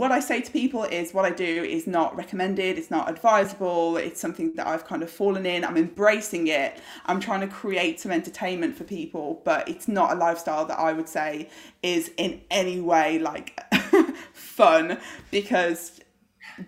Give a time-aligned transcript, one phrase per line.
[0.00, 3.98] what I say to people is what I do is not recommended, it's not advisable,
[3.98, 5.62] it's something that I've kind of fallen in.
[5.62, 6.80] I'm embracing it.
[7.04, 10.94] I'm trying to create some entertainment for people, but it's not a lifestyle that I
[10.94, 11.50] would say
[11.82, 13.60] is in any way like
[14.32, 14.96] fun
[15.30, 16.00] because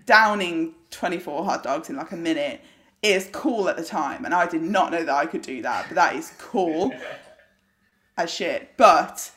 [0.05, 2.61] downing 24 hot dogs in like a minute
[3.01, 4.27] is cool at the time.
[4.27, 6.93] And I did not know that I could do that, but that is cool
[8.19, 8.77] as shit.
[8.77, 9.31] But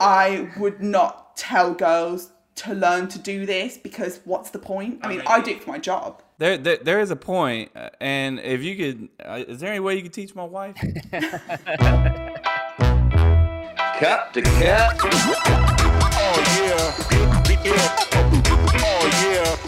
[0.00, 5.00] I would not tell girls to learn to do this because what's the point?
[5.02, 6.22] I mean, I do it for my job.
[6.38, 9.96] There, there, there is a uh, and if you could, uh, is there any way
[9.96, 10.76] you could teach my wife?
[13.98, 14.98] Cup to cup.
[16.14, 16.94] Oh yeah.
[18.84, 19.62] Oh yeah.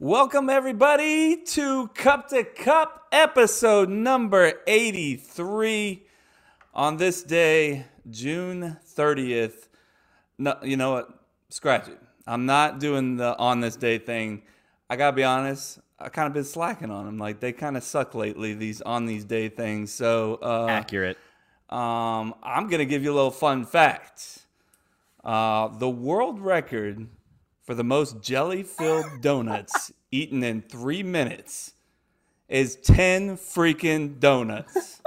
[0.00, 6.05] Welcome everybody to Cup to Cup episode number 83
[6.76, 9.68] on this day, June 30th.
[10.38, 11.08] No, you know what?
[11.48, 11.98] Scratch it.
[12.26, 14.42] I'm not doing the on this day thing.
[14.90, 17.18] I got to be honest, I kind of been slacking on them.
[17.18, 19.90] Like they kind of suck lately these on these day things.
[19.92, 21.16] So, uh Accurate.
[21.70, 24.40] um, I'm gonna give you a little fun fact.
[25.24, 27.08] Uh, the world record
[27.64, 31.72] for the most jelly-filled donuts eaten in three minutes
[32.48, 35.00] is ten freaking donuts.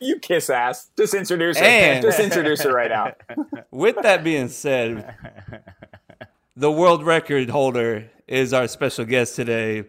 [0.00, 0.90] You kiss ass.
[0.96, 1.64] Just introduce her.
[1.64, 3.12] And- Just introduce her right now.
[3.70, 5.14] With that being said,
[6.56, 9.84] the world record holder is our special guest today,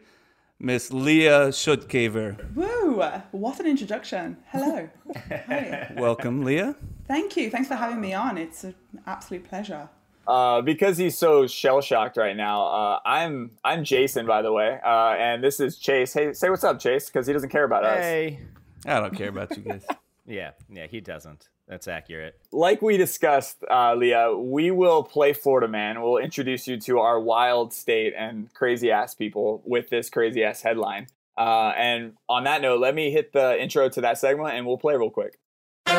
[0.59, 2.53] Miss Leah Shutkever.
[2.55, 3.01] Woo!
[3.31, 4.37] What an introduction.
[4.49, 4.89] Hello.
[5.29, 5.93] Hi.
[5.97, 6.75] Welcome, Leah.
[7.07, 7.49] Thank you.
[7.49, 8.37] Thanks for having me on.
[8.37, 9.89] It's an absolute pleasure.
[10.27, 12.65] Uh, because he's so shell shocked right now.
[12.65, 16.13] Uh, I'm I'm Jason, by the way, uh, and this is Chase.
[16.13, 17.99] Hey, say what's up, Chase, because he doesn't care about us.
[18.03, 18.39] Hey.
[18.87, 19.85] I don't care about you guys.
[20.29, 21.47] Yeah, yeah, he doesn't.
[21.69, 22.37] That's accurate.
[22.51, 26.01] Like we discussed, uh, Leah, we will play Florida Man.
[26.01, 30.61] We'll introduce you to our wild state and crazy ass people with this crazy ass
[30.63, 31.07] headline.
[31.37, 34.77] Uh, and on that note, let me hit the intro to that segment, and we'll
[34.77, 35.39] play real quick.
[35.87, 35.93] All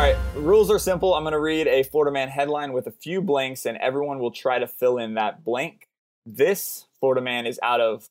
[0.00, 1.12] right, rules are simple.
[1.12, 4.30] I'm going to read a Florida Man headline with a few blanks, and everyone will
[4.30, 5.86] try to fill in that blank.
[6.24, 8.08] This Florida Man is out of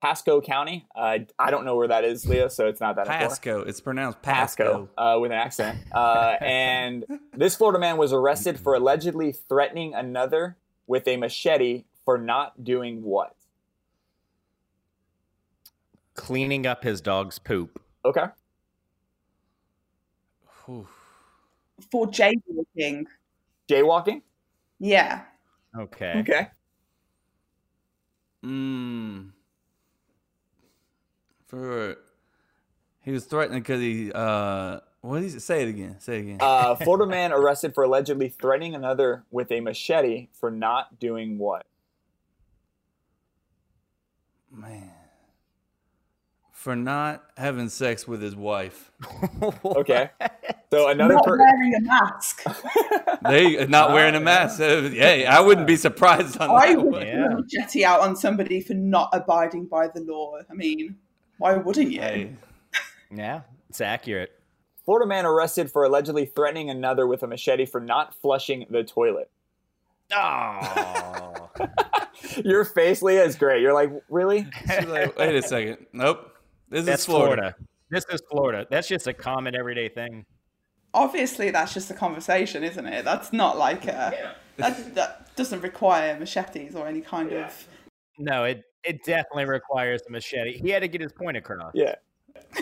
[0.00, 0.86] Pasco County.
[0.94, 3.28] Uh, I don't know where that is, Leo, so it's not that important.
[3.30, 3.60] Pasco.
[3.62, 5.16] It's pronounced Pasco Pasco.
[5.16, 5.78] uh, with an accent.
[5.92, 7.04] Uh, and
[7.36, 10.56] this Florida man was arrested for allegedly threatening another
[10.86, 13.34] with a machete for not doing what?
[16.14, 17.80] Cleaning up his dog's poop.
[18.04, 18.24] Okay.
[20.64, 20.88] Whew.
[21.90, 23.06] For jaywalking.
[23.68, 24.22] Jaywalking?
[24.78, 25.22] Yeah.
[25.78, 26.20] Okay.
[26.20, 26.48] Okay.
[28.44, 29.32] Mm.
[31.50, 31.96] For
[33.02, 35.96] he was threatening because he uh what did he say it again?
[35.98, 36.36] Say it again.
[36.40, 41.66] Uh, Florida man arrested for allegedly threatening another with a machete for not doing what?
[44.52, 44.90] Man.
[46.52, 48.90] For not having sex with his wife.
[49.64, 50.10] Okay.
[50.70, 52.44] So another Not per- wearing a mask.
[53.28, 54.58] They not wearing a mask.
[54.60, 56.76] Hey, I wouldn't be surprised on I that.
[56.82, 57.06] would one.
[57.06, 57.26] Yeah.
[57.28, 60.36] put a machete out on somebody for not abiding by the law.
[60.48, 60.96] I mean,
[61.40, 62.00] why wouldn't you?
[62.00, 62.32] Hey,
[63.10, 63.40] Yeah,
[63.70, 64.38] it's accurate.
[64.84, 69.30] Florida man arrested for allegedly threatening another with a machete for not flushing the toilet.
[70.14, 71.50] Oh.
[72.44, 73.62] Your face, Leah, is great.
[73.62, 74.46] You're like, really?
[74.68, 75.86] she's like, wait a second.
[75.92, 76.34] Nope.
[76.68, 77.36] This That's is Florida.
[77.36, 77.56] Florida.
[77.90, 78.66] This is Florida.
[78.70, 80.26] That's just a common everyday thing.
[80.92, 83.04] Obviously, that's just a conversation, isn't it?
[83.04, 84.34] That's not like a.
[84.56, 87.66] That, that doesn't require machetes or any kind of.
[88.20, 90.58] No, it it definitely requires a machete.
[90.58, 91.72] He had to get his point across.
[91.74, 91.96] Yeah.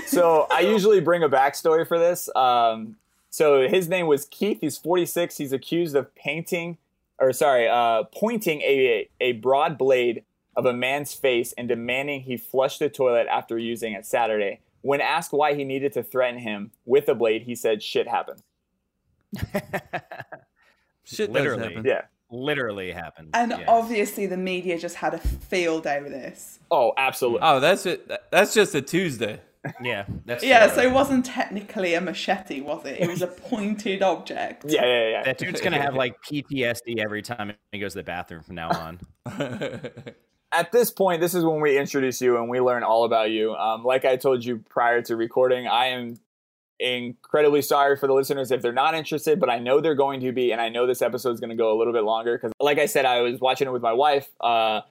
[0.06, 2.28] So I usually bring a backstory for this.
[2.34, 2.96] Um,
[3.30, 4.58] so his name was Keith.
[4.60, 5.36] He's 46.
[5.36, 6.78] He's accused of painting,
[7.18, 10.24] or sorry, uh, pointing a a broad blade
[10.56, 14.60] of a man's face and demanding he flush the toilet after using it Saturday.
[14.82, 18.42] When asked why he needed to threaten him with a blade, he said, "Shit happened."
[21.04, 21.62] Shit does Literally.
[21.74, 21.84] happen.
[21.84, 22.02] Yeah.
[22.30, 23.30] Literally happened.
[23.34, 23.64] And Yes.
[23.68, 26.58] obviously, the media just had a field day with this.
[26.70, 27.40] Oh, absolutely.
[27.42, 28.10] Oh, that's it.
[28.30, 29.40] That's just a Tuesday.
[29.82, 30.76] yeah, that's Yeah, true.
[30.76, 33.00] so it wasn't technically a machete, was it?
[33.00, 34.64] It was a pointed object.
[34.68, 35.22] yeah, yeah, yeah.
[35.24, 38.68] that dude's gonna have like PTSD every time he goes to the bathroom from now
[38.70, 39.00] on.
[40.52, 43.54] at this point, this is when we introduce you and we learn all about you.
[43.54, 46.18] Um, like I told you prior to recording, I am
[46.80, 50.32] incredibly sorry for the listeners if they're not interested, but I know they're going to
[50.32, 52.52] be, and I know this episode is going to go a little bit longer because,
[52.60, 54.28] like I said, I was watching it with my wife.
[54.40, 54.82] Uh,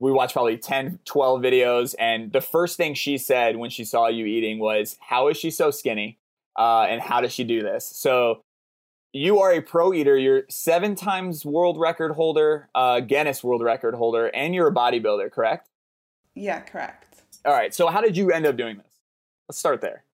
[0.00, 1.94] we watched probably 10, 12 videos.
[1.98, 5.50] And the first thing she said when she saw you eating was, How is she
[5.50, 6.18] so skinny?
[6.56, 7.86] Uh, and how does she do this?
[7.86, 8.40] So
[9.12, 10.16] you are a pro eater.
[10.16, 15.30] You're seven times world record holder, uh, Guinness world record holder, and you're a bodybuilder,
[15.30, 15.68] correct?
[16.34, 17.22] Yeah, correct.
[17.44, 17.74] All right.
[17.74, 18.86] So how did you end up doing this?
[19.48, 20.04] Let's start there.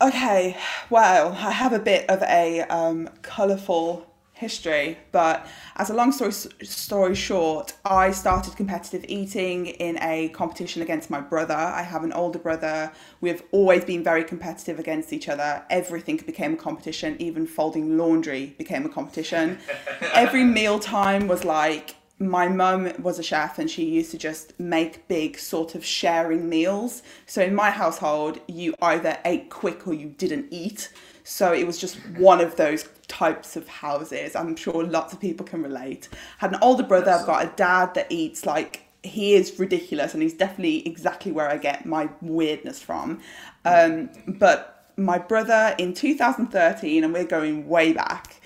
[0.00, 0.56] Okay,
[0.90, 5.46] well, I have a bit of a um, colourful history, but
[5.76, 11.20] as a long story story short, I started competitive eating in a competition against my
[11.20, 11.54] brother.
[11.54, 12.90] I have an older brother.
[13.20, 15.64] We've always been very competitive against each other.
[15.70, 17.16] Everything became a competition.
[17.20, 19.58] Even folding laundry became a competition.
[20.12, 24.58] Every meal time was like my mum was a chef and she used to just
[24.60, 27.02] make big sort of sharing meals.
[27.26, 30.92] So in my household, you either ate quick or you didn't eat.
[31.24, 34.36] So it was just one of those types of houses.
[34.36, 36.08] I'm sure lots of people can relate.
[36.38, 40.22] Had an older brother, I've got a dad that eats like he is ridiculous and
[40.22, 43.20] he's definitely exactly where I get my weirdness from.
[43.64, 48.40] Um, but my brother in 2013, and we're going way back,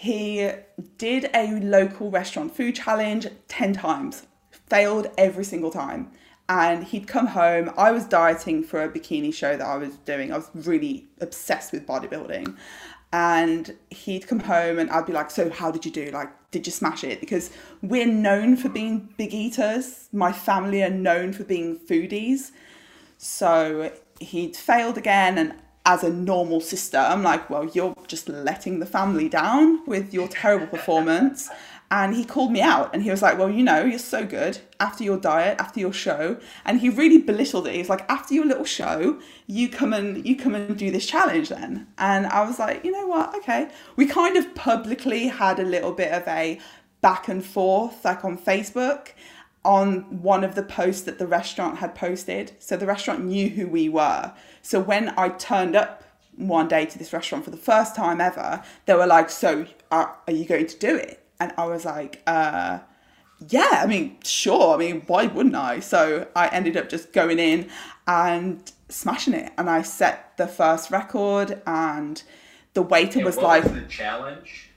[0.00, 0.48] he
[0.96, 6.12] did a local restaurant food challenge 10 times, failed every single time.
[6.48, 7.72] And he'd come home.
[7.76, 10.32] I was dieting for a bikini show that I was doing.
[10.32, 12.56] I was really obsessed with bodybuilding.
[13.12, 16.12] And he'd come home and I'd be like, So, how did you do?
[16.12, 17.18] Like, did you smash it?
[17.18, 17.50] Because
[17.82, 20.08] we're known for being big eaters.
[20.12, 22.52] My family are known for being foodies.
[23.16, 23.90] So,
[24.20, 25.38] he'd failed again.
[25.38, 25.54] And
[25.88, 30.28] as a normal sister, I'm like, well, you're just letting the family down with your
[30.28, 31.48] terrible performance.
[31.90, 34.58] And he called me out and he was like, well, you know, you're so good
[34.78, 36.36] after your diet, after your show.
[36.66, 37.74] And he really belittled it.
[37.74, 41.48] He's like, after your little show, you come and you come and do this challenge
[41.48, 41.86] then.
[41.96, 43.34] And I was like, you know what?
[43.36, 43.70] Okay.
[43.96, 46.60] We kind of publicly had a little bit of a
[47.00, 49.12] back and forth, like on Facebook
[49.68, 52.52] on one of the posts that the restaurant had posted.
[52.58, 54.32] So the restaurant knew who we were.
[54.62, 56.04] So when I turned up
[56.36, 60.16] one day to this restaurant for the first time ever, they were like, "So are,
[60.26, 62.78] are you going to do it?" And I was like, uh,
[63.46, 64.74] "Yeah, I mean, sure.
[64.74, 67.68] I mean, why wouldn't I?" So I ended up just going in
[68.06, 72.22] and smashing it, and I set the first record, and
[72.72, 74.67] the waiter was what like, was the challenge?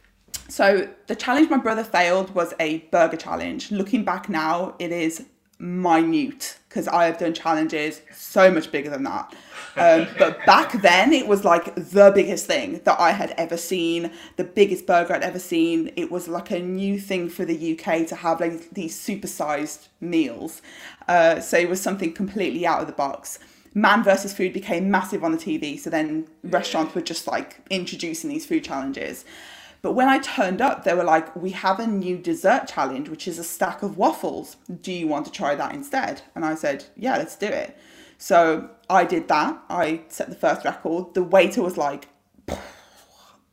[0.52, 3.72] So the challenge my brother failed was a burger challenge.
[3.72, 5.26] Looking back now, it is
[5.62, 9.34] minute because I have done challenges so much bigger than that.
[9.78, 14.12] Um, but back then, it was like the biggest thing that I had ever seen,
[14.38, 15.92] the biggest burger I'd ever seen.
[15.96, 20.62] It was like a new thing for the UK to have like these supersized meals.
[21.08, 23.40] Uh, so it was something completely out of the box.
[23.74, 25.80] Man versus food became massive on the TV.
[25.80, 29.24] So then restaurants were just like introducing these food challenges.
[29.82, 33.28] But when I turned up, they were like, we have a new dessert challenge, which
[33.28, 34.58] is a stack of waffles.
[34.82, 36.22] Do you want to try that instead?
[36.36, 37.76] And I said, yeah, let's do it.
[38.20, 39.60] So I did that.
[39.70, 41.16] I set the first record.
[41.16, 42.10] The waiter was like,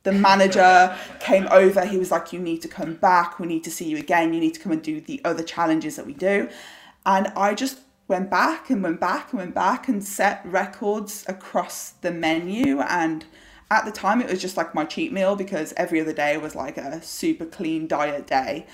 [0.03, 1.83] the manager came over.
[1.85, 3.39] He was like, you need to come back.
[3.39, 4.33] We need to see you again.
[4.33, 6.47] You need to come and do the other challenges that we do.
[7.05, 11.91] And I just went back and went back and went back and set records across
[12.01, 13.25] the menu and
[13.71, 16.55] at the time it was just like my cheat meal because every other day was
[16.55, 18.65] like a super clean diet day.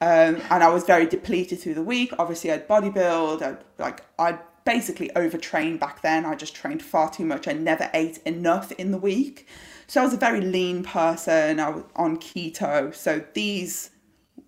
[0.00, 2.12] Um, and i was very depleted through the week.
[2.18, 3.42] Obviously i'd bodybuild.
[3.42, 6.24] I'd, like i'd basically overtrained back then.
[6.24, 7.48] I just trained far too much.
[7.48, 9.48] I never ate enough in the week.
[9.86, 11.60] So i was a very lean person.
[11.60, 12.94] I was on keto.
[12.94, 13.90] So these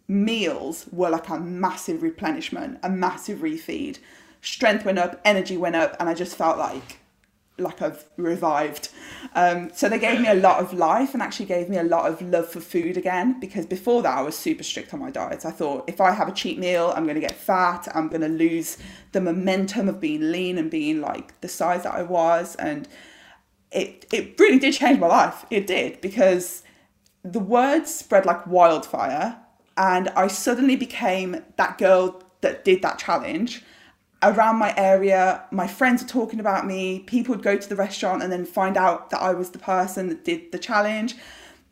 [0.07, 3.99] meals were like a massive replenishment a massive refeed.
[4.43, 6.99] Strength went up energy went up and i just felt like
[7.59, 8.89] like I've revived.
[9.35, 12.11] Um, so they gave me a lot of life and actually gave me a lot
[12.11, 15.45] of love for food again because before that I was super strict on my diet.
[15.45, 18.23] I thought if I have a cheat meal, I'm going to get fat, I'm going
[18.23, 18.79] to lose
[19.13, 22.57] the momentum of being lean and being like the size that I was.
[22.57, 22.89] And
[23.71, 25.47] it, it really did change my life.
[25.51, 26.65] It did because
[27.23, 29.39] the word spread like wildfire
[29.77, 33.63] and I suddenly became that girl that did that challenge
[34.25, 37.01] around my area, my friends were talking about me.
[37.01, 40.09] People would go to the restaurant and then find out that I was the person
[40.09, 41.17] that did the challenge.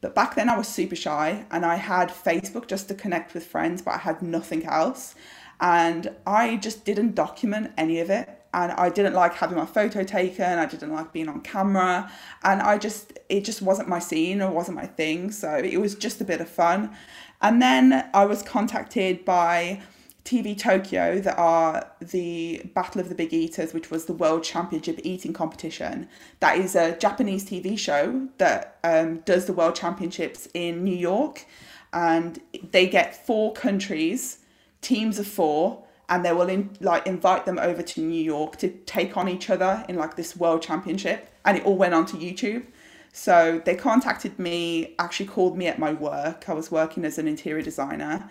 [0.00, 3.47] But back then I was super shy and I had Facebook just to connect with
[3.47, 5.14] friends, but I had nothing else.
[5.61, 8.28] And I just didn't document any of it.
[8.54, 10.59] And I didn't like having my photo taken.
[10.59, 12.11] I didn't like being on camera.
[12.42, 15.30] And I just, it just wasn't my scene or wasn't my thing.
[15.30, 16.94] So it was just a bit of fun.
[17.40, 19.80] And then I was contacted by
[20.25, 25.00] TV Tokyo that are the Battle of the Big Eaters, which was the World Championship
[25.02, 26.09] eating competition.
[26.41, 31.45] That is a Japanese TV show that um, does the World Championships in New York,
[31.93, 34.38] and they get four countries,
[34.81, 38.69] teams of four, and they will in, like invite them over to New York to
[38.69, 42.64] take on each other in like this world championship, and it all went onto YouTube.
[43.12, 46.49] So they contacted me, actually called me at my work.
[46.49, 48.29] I was working as an interior designer.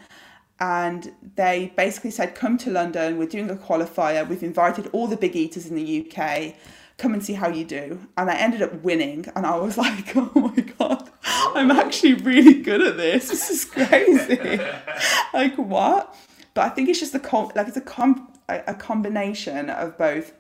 [0.62, 4.28] And they basically said, Come to London, we're doing a qualifier.
[4.28, 6.54] We've invited all the big eaters in the UK.
[7.00, 8.00] Come and see how you do.
[8.16, 9.26] And I ended up winning.
[9.36, 13.30] And I was like, Oh my God, I'm actually really good at this.
[13.30, 14.62] This is crazy.
[15.34, 16.16] like, what?
[16.54, 20.34] But I think it's just a, com- like, it's a, com- a combination of both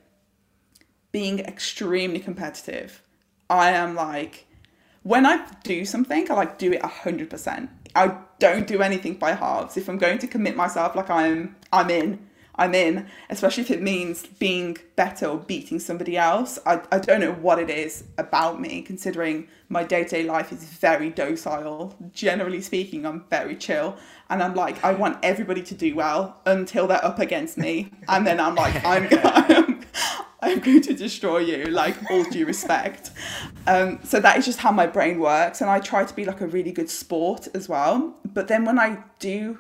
[1.12, 3.02] being extremely competitive.
[3.50, 4.46] I am like,
[5.04, 7.70] when I do something, I like do it hundred percent.
[7.96, 9.78] I don't do anything by halves.
[9.78, 12.28] If I'm going to commit myself, like I'm, I'm in.
[12.56, 16.60] I'm in, especially if it means being better or beating somebody else.
[16.66, 20.52] I, I don't know what it is about me, considering my day to day life
[20.52, 21.96] is very docile.
[22.14, 23.98] Generally speaking, I'm very chill.
[24.30, 27.92] And I'm like, I want everybody to do well until they're up against me.
[28.08, 29.86] And then I'm like, I'm, I'm,
[30.44, 33.12] I'm going to destroy you, like all due respect.
[33.68, 36.42] Um, so that is just how my brain works, and I try to be like
[36.42, 38.16] a really good sport as well.
[38.26, 39.60] But then when I do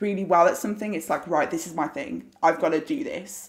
[0.00, 2.30] really well at something, it's like right, this is my thing.
[2.42, 3.48] I've got to do this,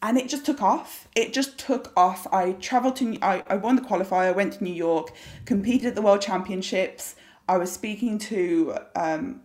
[0.00, 1.08] and it just took off.
[1.16, 2.28] It just took off.
[2.32, 5.12] I travelled to, I, I won the qualifier, went to New York,
[5.46, 7.16] competed at the World Championships.
[7.48, 9.40] I was speaking to um,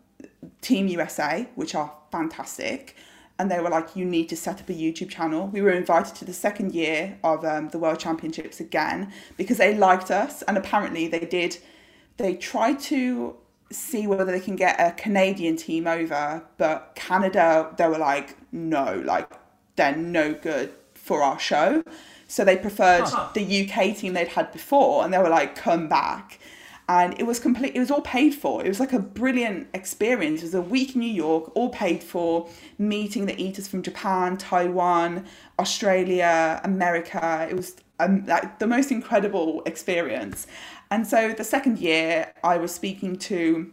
[0.62, 2.95] Team USA, which are fantastic
[3.39, 6.15] and they were like, "You need to set up a YouTube channel." We were invited
[6.15, 10.57] to the second year of um, the World Championships again because they liked us, and
[10.57, 11.57] apparently they did.
[12.17, 13.35] They tried to
[13.71, 19.01] see whether they can get a Canadian team over, but Canada, they were like, "No,
[19.05, 19.29] like
[19.75, 21.83] they're no good for our show."
[22.27, 26.39] So they preferred the UK team they'd had before, and they were like, "Come back."
[26.89, 28.63] And it was complete it was all paid for.
[28.63, 30.41] It was like a brilliant experience.
[30.41, 32.49] It was a week in new york all paid for.
[32.77, 35.25] Meeting the eaters from japan taiwan
[35.59, 37.47] australia america.
[37.49, 40.47] It was um, like the most incredible experience.
[40.91, 43.71] And so the second year i was speaking to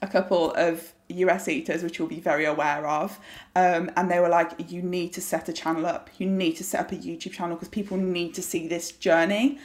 [0.00, 3.18] a couple of US eaters, which you'll be very aware of,
[3.54, 6.08] um, and they were like, "You need to set a channel up.
[6.18, 9.58] You need to set up a YouTube channel because people need to see this journey."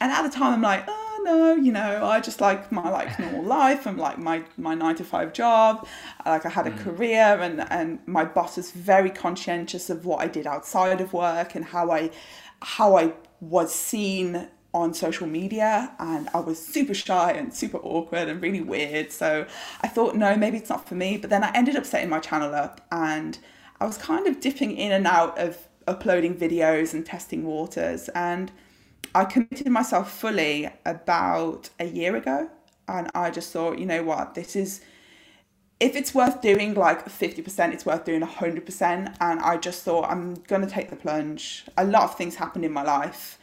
[0.00, 3.18] And at the time, I'm like, "Oh no, you know, I just like my like
[3.18, 3.86] normal life.
[3.86, 5.86] I'm like my my nine to five job.
[6.24, 6.78] Like I had a mm.
[6.84, 11.54] career, and and my boss was very conscientious of what I did outside of work
[11.56, 12.10] and how I
[12.62, 18.28] how I was seen on social media and I was super shy and super awkward
[18.28, 19.10] and really weird.
[19.10, 19.46] So
[19.80, 21.16] I thought, no, maybe it's not for me.
[21.16, 23.38] But then I ended up setting my channel up and
[23.80, 28.10] I was kind of dipping in and out of uploading videos and testing waters.
[28.10, 28.52] And
[29.14, 32.50] I committed myself fully about a year ago.
[32.88, 34.80] And I just thought, you know what, this is,
[35.80, 39.16] if it's worth doing like 50%, it's worth doing 100%.
[39.20, 41.64] And I just thought, I'm going to take the plunge.
[41.76, 43.38] A lot of things happened in my life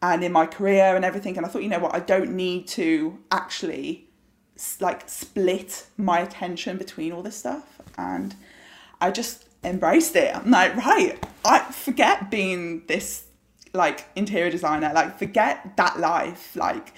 [0.00, 1.36] and in my career and everything.
[1.36, 4.08] And I thought, you know what, I don't need to actually
[4.80, 7.80] like split my attention between all this stuff.
[7.98, 8.34] And
[9.00, 10.34] I just embraced it.
[10.34, 13.24] I'm like, right, I forget being this
[13.76, 16.94] like interior designer, like forget that life, like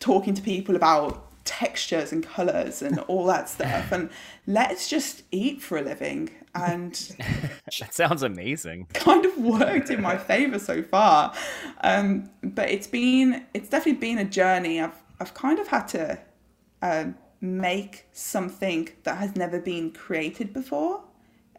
[0.00, 4.10] talking to people about textures and colors and all that stuff and
[4.46, 7.16] let's just eat for a living and
[7.80, 8.86] That sounds amazing.
[8.92, 11.34] kind of worked in my favor so far.
[11.82, 14.80] Um, but it's been it's definitely been a journey.
[14.80, 16.18] I've I've kind of had to
[16.82, 21.02] um, make something that has never been created before,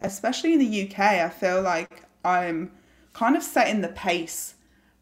[0.02, 1.00] especially in the UK.
[1.00, 2.72] I feel like I'm
[3.14, 4.56] kind of setting the pace,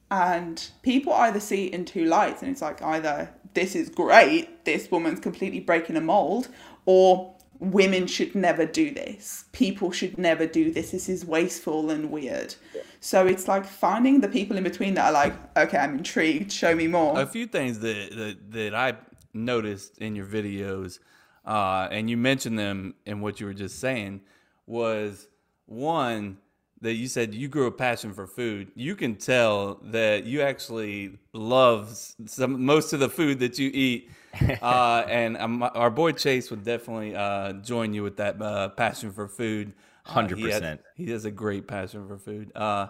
[0.10, 4.66] and people either see it in two lights, and it's like either this is great,
[4.66, 6.48] this woman's completely breaking a mold,
[6.86, 9.46] or women should never do this.
[9.52, 10.92] People should never do this.
[10.92, 12.56] This is wasteful and weird.
[13.00, 16.52] So it's like finding the people in between that are like, okay, I'm intrigued.
[16.52, 17.20] Show me more.
[17.20, 18.94] a few things that that, that I
[19.34, 21.00] noticed in your videos,
[21.46, 24.22] uh, and you mentioned them in what you were just saying,
[24.66, 25.28] was
[25.66, 26.38] one
[26.82, 28.72] that you said you grew a passion for food.
[28.76, 34.12] You can tell that you actually love some most of the food that you eat.
[34.62, 39.12] Uh, and um, our boy Chase would definitely uh, join you with that uh, passion
[39.12, 39.74] for food.
[40.06, 40.78] Uh, 100%.
[40.96, 42.52] he has a great passion for food.
[42.56, 42.90] Uh,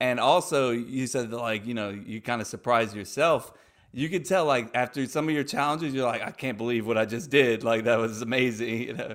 [0.00, 3.52] and also, you said that, like, you know, you kind of surprised yourself.
[3.92, 6.96] You could tell, like, after some of your challenges, you're like, I can't believe what
[6.96, 7.62] I just did.
[7.62, 8.68] Like, that was amazing.
[8.86, 9.14] You know?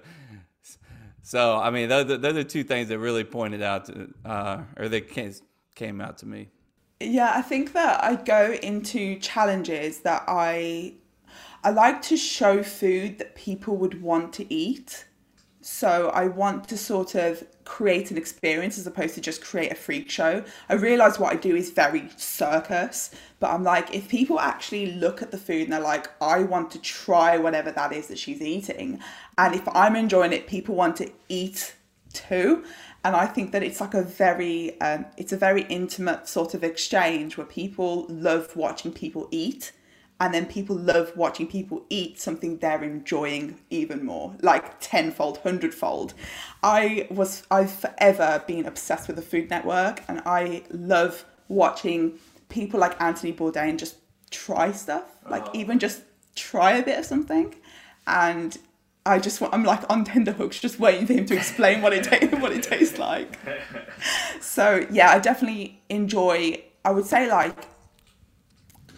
[1.32, 4.64] So, I mean, those, are- those are two things that really pointed out to, uh,
[4.78, 5.34] or that came,
[5.76, 6.50] came out to me.
[7.00, 10.96] Yeah, I think that I go into challenges that I
[11.64, 15.06] I like to show food that people would want to eat
[15.62, 19.76] So I want to sort of create an experience as opposed to just create a
[19.76, 20.44] freak show.
[20.70, 25.22] I realize what I do is very circus, but I'm like, if people actually look
[25.24, 28.42] at the food and they're like, I want to try whatever that is that she's
[28.42, 29.00] eating,
[29.38, 31.76] and if I'm enjoying it, people want to eat
[32.14, 32.64] too.
[33.04, 36.64] And I think that it's like a very, um, it's a very intimate sort of
[36.64, 39.72] exchange where people love watching people eat
[40.20, 46.14] and then people love watching people eat something they're enjoying even more like tenfold hundredfold.
[46.62, 52.20] I was i've forever been obsessed with the food network and i love watching
[52.50, 53.96] people like anthony bourdain just
[54.30, 56.04] try stuff like even just
[56.36, 57.56] try a bit of something.
[58.08, 58.58] And
[59.06, 61.94] i just want i'm like on tender hooks just waiting for him to explain what
[61.94, 63.40] it ta- what it tastes like
[64.40, 67.68] so yeah i definitely enjoy i would say like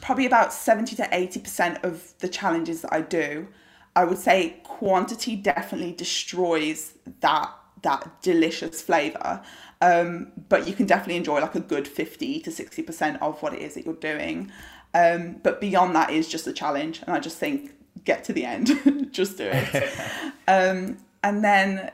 [0.04, 3.48] probably about 70 to 80% of the challenges that I do,
[3.96, 7.50] I would say quantity definitely destroys that
[7.84, 9.42] that delicious flavor.
[9.82, 13.62] Um, but you can definitely enjoy like a good 50 to 60% of what it
[13.62, 14.52] is that you're doing.
[14.94, 17.02] Um, but beyond that is just a challenge.
[17.02, 17.74] And I just think,
[18.06, 19.92] get to the end, just do it.
[20.48, 21.92] um, and then,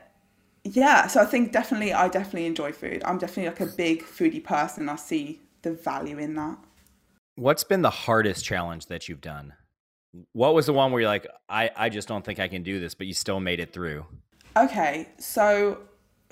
[0.63, 3.01] yeah, so I think definitely, I definitely enjoy food.
[3.05, 4.89] I'm definitely like a big foodie person.
[4.89, 6.57] I see the value in that.
[7.35, 9.53] What's been the hardest challenge that you've done?
[10.33, 12.79] What was the one where you're like, I, I just don't think I can do
[12.79, 14.05] this, but you still made it through?
[14.57, 15.79] Okay, so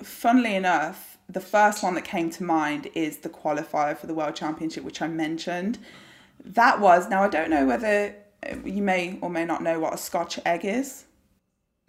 [0.02, 4.34] funnily enough, the first one that came to mind is the qualifier for the World
[4.34, 5.78] Championship, which I mentioned.
[6.44, 8.14] That was, now I don't know whether
[8.64, 11.04] you may or may not know what a Scotch egg is.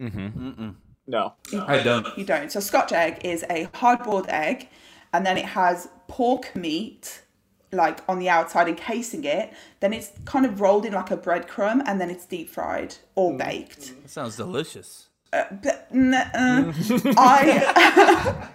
[0.02, 0.70] Mm-hmm.
[1.06, 1.34] No.
[1.66, 2.06] I don't.
[2.18, 2.50] You don't.
[2.52, 4.68] So, Scotch egg is a hard boiled egg,
[5.12, 7.22] and then it has pork meat
[7.72, 11.80] like on the outside encasing it then it's kind of rolled in like a breadcrumb
[11.86, 15.06] and then it's deep fried or baked That sounds delicious.
[15.30, 16.72] but n- uh,
[17.16, 18.48] I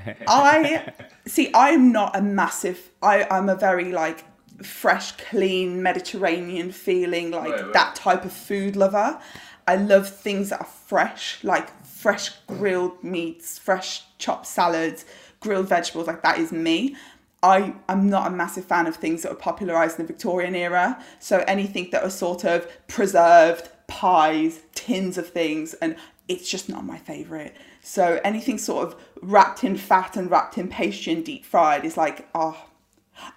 [0.26, 0.92] I
[1.26, 4.24] see I'm not a massive I I'm a very like
[4.62, 9.20] fresh clean Mediterranean feeling like that type of food lover
[9.68, 15.04] I love things that are fresh like fresh grilled meats fresh chopped salads
[15.40, 16.96] grilled vegetables like that is me
[17.42, 21.00] I am not a massive fan of things that were popularized in the Victorian era.
[21.20, 26.84] So anything that was sort of preserved, pies, tins of things, and it's just not
[26.84, 27.54] my favorite.
[27.82, 31.96] So anything sort of wrapped in fat and wrapped in pastry and deep fried is
[31.96, 32.65] like, oh,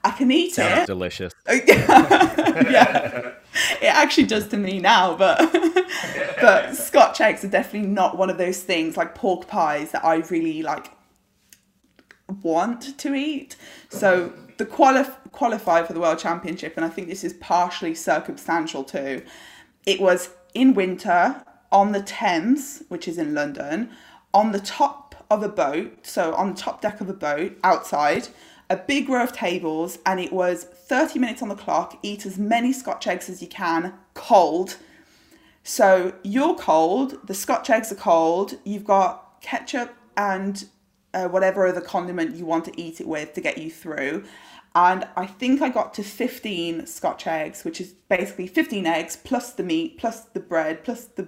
[0.03, 0.87] I can eat Sounds it.
[0.87, 1.33] delicious.
[1.49, 3.33] yeah,
[3.81, 5.39] it actually does to me now, but
[6.41, 10.17] but Scotch eggs are definitely not one of those things like pork pies that I
[10.17, 10.91] really like
[12.41, 13.55] want to eat.
[13.89, 18.83] So the quali- qualify for the World Championship, and I think this is partially circumstantial
[18.83, 19.23] too.
[19.85, 23.89] It was in winter on the Thames, which is in London,
[24.33, 28.27] on the top of a boat, so on the top deck of a boat outside,
[28.69, 31.97] a big row of tables, and it was 30 minutes on the clock.
[32.03, 34.77] Eat as many Scotch eggs as you can, cold.
[35.63, 40.65] So you're cold, the Scotch eggs are cold, you've got ketchup and
[41.13, 44.23] uh, whatever other condiment you want to eat it with to get you through.
[44.75, 49.53] And I think I got to 15 Scotch eggs, which is basically 15 eggs plus
[49.53, 51.27] the meat, plus the bread, plus the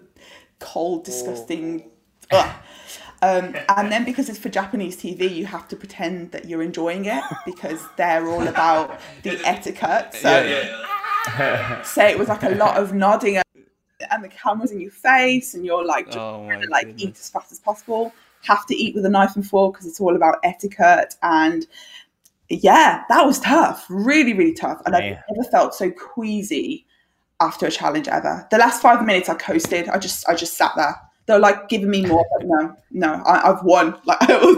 [0.59, 1.89] cold, disgusting.
[3.21, 3.55] Ugh.
[3.55, 7.05] Um, and then because it's for Japanese TV, you have to pretend that you're enjoying
[7.05, 10.13] it because they're all about the etiquette.
[10.13, 10.43] So,
[11.83, 13.41] so it was like a lot of nodding
[14.09, 17.03] and the camera's in your face and you're like just Oh trying to like goodness.
[17.03, 19.99] eat as fast as possible have to eat with a knife and fork because it's
[19.99, 21.67] all about etiquette and
[22.49, 25.13] yeah that was tough really really tough and Man.
[25.13, 26.85] i've never felt so queasy
[27.39, 30.71] after a challenge ever the last five minutes i coasted i just i just sat
[30.75, 34.41] there they were like giving me more but no no I, i've won like it
[34.41, 34.57] was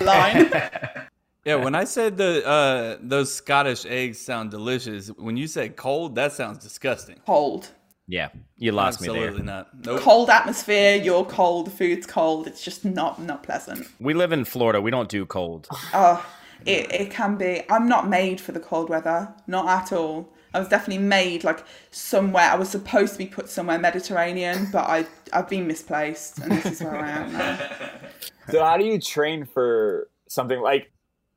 [0.00, 0.50] line
[1.42, 6.14] Yeah, when I said the uh, those Scottish eggs sound delicious, when you said cold,
[6.16, 7.16] that sounds disgusting.
[7.24, 7.70] cold
[8.06, 9.46] Yeah, you lost me Absolutely there.
[9.46, 9.86] not.
[9.86, 10.00] Nope.
[10.00, 14.44] cold atmosphere you're cold the food's cold it's just not not pleasant We live in
[14.44, 14.82] Florida.
[14.82, 15.66] We don't do cold.
[15.94, 16.24] Oh,
[16.66, 17.62] it, it can be.
[17.70, 20.28] I'm not made for the cold weather, not at all.
[20.52, 22.50] I was definitely made like somewhere.
[22.50, 26.66] I was supposed to be put somewhere Mediterranean, but I I've been misplaced, and this
[26.66, 27.58] is where I am now.
[28.48, 30.90] So how do you train for something like?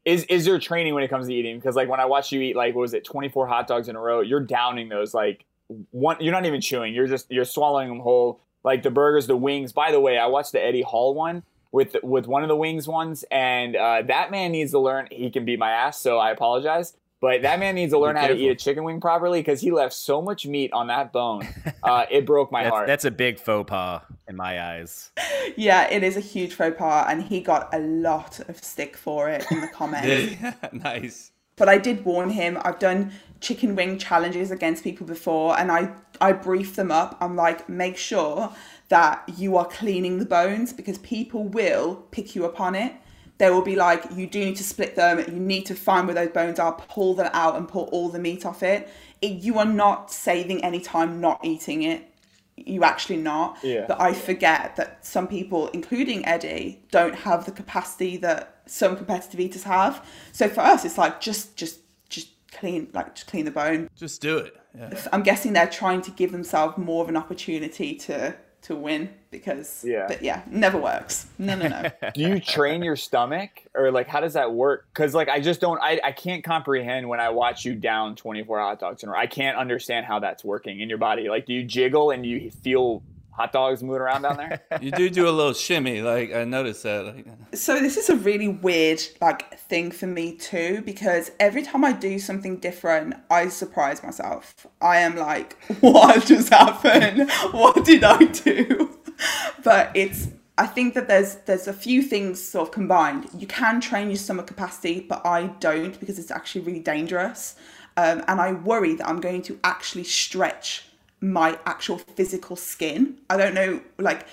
[0.04, 1.60] Is is there training when it comes to eating?
[1.60, 3.88] Because like when I watch you eat like what was it, twenty four hot dogs
[3.88, 5.46] in a row, you're downing those like
[5.92, 6.18] one.
[6.20, 6.94] You're not even chewing.
[6.94, 8.42] You're just you're swallowing them whole.
[8.64, 9.74] Like the burgers, the wings.
[9.74, 12.88] By the way, I watched the Eddie Hall one with with one of the wings
[12.88, 15.08] ones, and uh, that man needs to learn.
[15.12, 16.96] He can beat my ass, so I apologize.
[17.24, 19.72] But that man needs to learn how to eat a chicken wing properly because he
[19.72, 21.48] left so much meat on that bone.
[21.82, 22.88] Uh, it broke my That's, heart.
[22.88, 24.02] that's a big faux pas.
[24.30, 25.12] in my eyes.
[25.58, 29.30] Yeah, it is a huge faux pas, and he got a lot of stick for
[29.30, 30.36] it in the comments.
[30.72, 31.32] nice.
[31.58, 32.58] but I did warn him.
[32.64, 37.18] I've done chicken wing challenges against people before, and I I brief them up.
[37.20, 38.54] I'm like, make sure
[38.88, 42.94] that you are cleaning the bones because people will pick you up on it.
[43.38, 45.20] They will be like, you do need to split them.
[45.20, 48.20] You need to find where those bones are, pull them out, and pull all the
[48.20, 48.90] meat off it.
[49.22, 52.10] it you are not saving any time not eating it.
[52.56, 53.58] You actually not.
[53.64, 53.86] Yeah.
[53.88, 59.40] But I forget that some people, including Eddie, don't have the capacity that some competitive
[59.40, 60.06] eaters have.
[60.32, 63.90] So for us, it's like just, just, just clean, like just clean the bone.
[63.96, 64.56] Just do it.
[64.78, 65.08] Yeah.
[65.12, 69.84] I'm guessing they're trying to give themselves more of an opportunity to to win because
[69.86, 70.06] Yeah.
[70.08, 71.28] but yeah never works.
[71.38, 71.90] No no no.
[72.14, 73.50] Do you train your stomach?
[73.76, 74.86] Or like how does that work?
[74.94, 78.60] Because like i just don't I, I can't comprehend when i watch you down 24
[78.60, 79.20] hot dogs in a row.
[79.20, 81.28] I can't understand how that's working in your body.
[81.28, 84.62] Like do you jiggle and you feel hot dogs moving around down there?
[84.82, 86.02] You do do a little shimmy.
[86.04, 87.06] Like I noticed that.
[87.06, 91.84] Like, so this is a really weird like thing for me too because every time
[91.84, 94.68] i do something different i surprise myself.
[94.82, 97.30] I am like what just happened?
[97.52, 99.00] What did i do
[99.64, 103.82] but it's i think that there's there's a few things sort of combined you can
[103.82, 107.56] train your stomach capacity but i don't because it's actually really dangerous
[107.98, 110.86] um, and i worry that i'm going to actually stretch
[111.24, 113.18] my actual physical skin.
[113.30, 114.28] I don't know, like,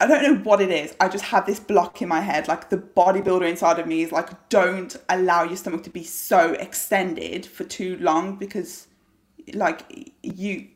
[0.00, 0.94] I don't know what it is.
[1.00, 2.46] I just have this block in my head.
[2.46, 6.52] Like, the bodybuilder inside of me is like, don't allow your stomach to be so
[6.52, 8.86] extended for too long because,
[9.52, 10.68] like, you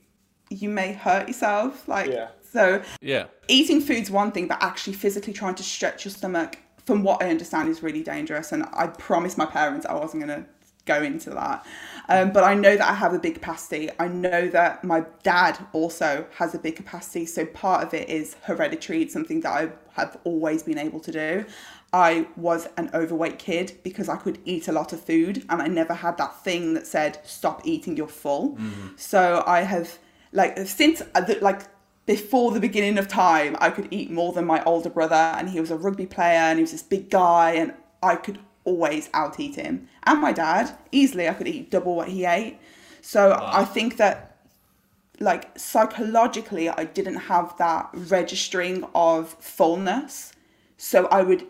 [0.50, 1.88] you may hurt yourself.
[1.88, 2.28] Like, Yeah.
[2.52, 3.26] So yeah.
[3.48, 7.30] eating food's one thing, but actually physically trying to stretch your stomach, from what I
[7.30, 8.52] understand, is really dangerous.
[8.52, 10.48] And I promised my parents I wasn't going to
[10.84, 11.64] go into that.
[12.08, 13.88] Um, but I know that I have a big capacity.
[14.00, 17.24] I know that my dad also has a big capacity.
[17.24, 19.02] So part of it is hereditary.
[19.02, 21.44] It's something that I have always been able to do.
[21.92, 25.68] I was an overweight kid because I could eat a lot of food and I
[25.68, 28.58] never had that thing that said, stop eating, you're full.
[28.96, 29.98] So I have,
[30.32, 31.60] like, since, uh, like,
[32.06, 35.60] before the beginning of time, I could eat more than my older brother, and he
[35.60, 39.38] was a rugby player, and he was this big guy, and I could always out
[39.38, 39.88] eat him.
[40.04, 42.58] And my dad, easily, I could eat double what he ate.
[43.00, 44.36] So I think that,
[45.20, 50.32] like, psychologically, I didn't have that registering of fullness.
[50.76, 51.46] So I would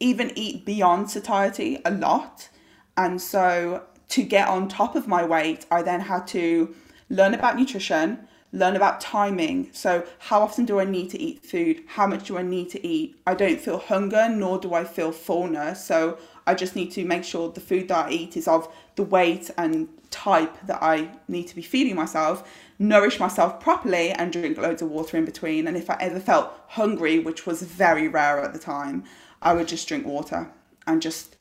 [0.00, 2.48] even eat beyond satiety a lot.
[2.96, 6.74] And so to get on top of my weight, I then had to
[7.08, 9.70] learn about nutrition, learn about timing.
[9.72, 11.84] So, how often do I need to eat food?
[11.86, 13.16] How much do I need to eat?
[13.26, 15.84] I don't feel hunger, nor do I feel fullness.
[15.84, 19.02] So, I just need to make sure the food that I eat is of the
[19.02, 24.56] weight and type that I need to be feeding myself, nourish myself properly, and drink
[24.56, 25.68] loads of water in between.
[25.68, 29.04] And if I ever felt hungry, which was very rare at the time,
[29.42, 30.50] I would just drink water
[30.86, 31.36] and just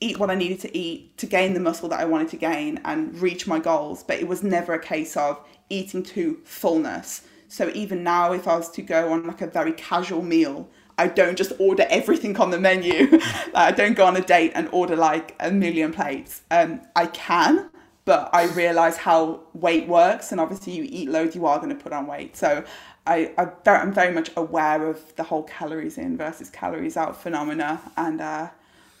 [0.00, 2.80] eat what I needed to eat to gain the muscle that I wanted to gain
[2.84, 4.02] and reach my goals.
[4.02, 7.22] But it was never a case of eating to fullness.
[7.48, 11.06] So even now, if I was to go on like a very casual meal, I
[11.06, 13.18] don't just order everything on the menu.
[13.54, 16.42] I don't go on a date and order like a million plates.
[16.50, 17.70] Um, I can,
[18.04, 21.82] but I realize how weight works, and obviously, you eat loads, you are going to
[21.82, 22.36] put on weight.
[22.36, 22.64] So
[23.06, 27.80] I, I I'm very much aware of the whole calories in versus calories out phenomena,
[27.96, 28.50] and uh,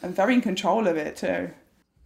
[0.02, 1.50] I'm very in control of it too.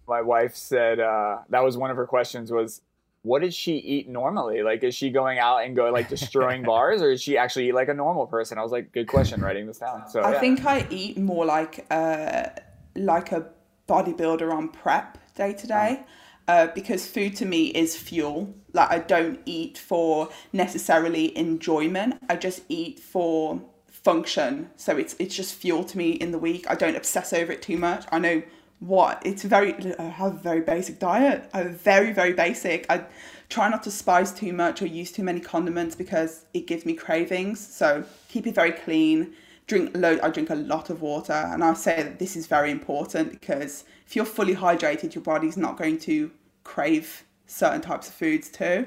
[0.09, 2.83] my wife said uh, that was one of her questions was
[3.24, 7.02] what does she eat normally like is she going out and go like destroying bars
[7.02, 9.66] or is she actually eat like a normal person i was like good question writing
[9.66, 10.40] this down so I yeah.
[10.40, 12.46] think I eat more like uh,
[12.94, 13.46] like a
[13.88, 16.04] bodybuilder on prep day to day.
[16.46, 18.54] Uh, because food to me is fuel.
[18.74, 22.22] Like I don't eat for necessarily enjoyment.
[22.28, 24.70] I just eat for function.
[24.76, 26.66] So it's it's just fuel to me in the week.
[26.68, 28.04] I don't obsess over it too much.
[28.12, 28.42] I know
[28.87, 29.75] what it's very.
[29.99, 31.49] I have a very basic diet.
[31.55, 32.87] I'm very very basic.
[32.90, 33.05] I
[33.49, 36.94] try not to spice too much or use too many condiments because it gives me
[36.94, 37.61] cravings.
[37.61, 39.35] So keep it very clean.
[39.66, 40.20] Drink load.
[40.20, 43.85] I drink a lot of water, and I say that this is very important because
[44.07, 46.31] if you're fully hydrated, your body's not going to
[46.64, 48.87] crave certain types of foods too.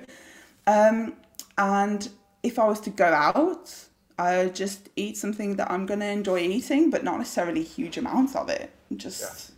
[0.67, 1.15] Um,
[1.57, 2.07] and
[2.43, 3.73] if I was to go out,
[4.19, 8.35] I just eat something that I'm going to enjoy eating, but not necessarily huge amounts
[8.35, 8.71] of it.
[8.95, 9.51] Just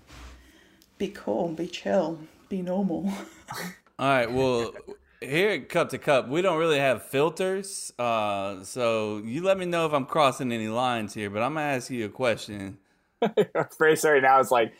[1.00, 3.12] be cool, be chill, be normal.
[4.00, 4.32] All right.
[4.32, 4.74] Well,
[5.22, 7.92] here at Cup to Cup, we don't really have filters.
[7.98, 11.66] Uh, so you let me know if I'm crossing any lines here, but I'm gonna
[11.66, 12.78] ask you a question.
[13.22, 14.74] her face right now is like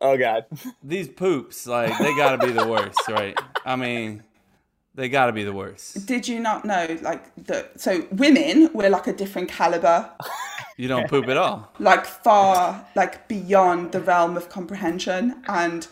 [0.00, 0.46] oh god
[0.82, 3.38] These poops, like they gotta be the worst, right?
[3.64, 4.24] I mean,
[4.94, 6.06] They got to be the worst.
[6.06, 7.80] Did you not know, like, that?
[7.80, 10.10] So women, we're like a different caliber,
[10.76, 11.72] You don't poop at all.
[11.78, 15.42] like far, like beyond the realm of comprehension.
[15.48, 15.86] And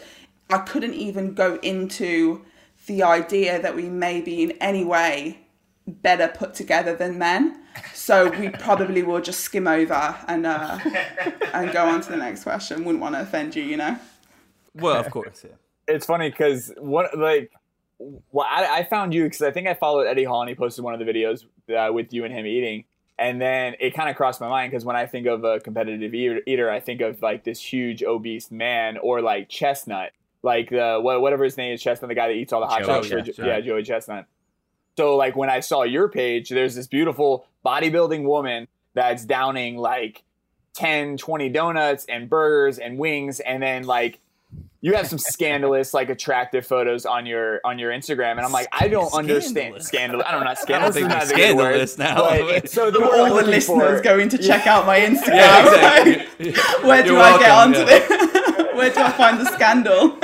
[0.50, 2.44] I couldn't even go into
[2.86, 5.38] the idea that we may be in any way
[5.86, 7.60] better put together than men.
[7.94, 10.78] So we probably will just skim over and uh,
[11.54, 12.84] and go on to the next question.
[12.84, 13.96] Wouldn't want to offend you, you know.
[14.74, 15.56] Well, of course, yeah.
[15.86, 17.50] it's funny because what like
[18.30, 20.84] well, I, I found you because I think I followed Eddie Hall and he posted
[20.84, 22.84] one of the videos uh, with you and him eating,
[23.18, 26.14] and then it kind of crossed my mind because when I think of a competitive
[26.14, 30.12] eater, eater, I think of like this huge obese man or like Chestnut,
[30.42, 32.82] like the wha- whatever his name is, Chestnut, the guy that eats all the hot
[32.86, 33.08] dogs.
[33.38, 33.60] yeah, yeah.
[33.60, 34.26] Joey Chestnut.
[34.96, 40.22] So like when I saw your page, there's this beautiful bodybuilding woman that's downing like
[40.74, 44.18] 10, 20 donuts and burgers and wings, and then like
[44.84, 48.66] you have some scandalous, like attractive photos on your on your Instagram, and I'm like,
[48.72, 49.86] I don't understand Scandalous.
[49.86, 50.26] scandalous.
[50.26, 52.16] I don't know, I don't scandalous think is not it's a word, scandalous now.
[52.60, 55.34] but- so the All the listeners for- going to check out my Instagram.
[55.34, 55.62] Yeah,
[56.44, 56.52] exactly.
[56.86, 57.84] Where do You're I get welcome, onto yeah.
[57.98, 58.74] this?
[58.74, 60.18] Where do I find the scandal?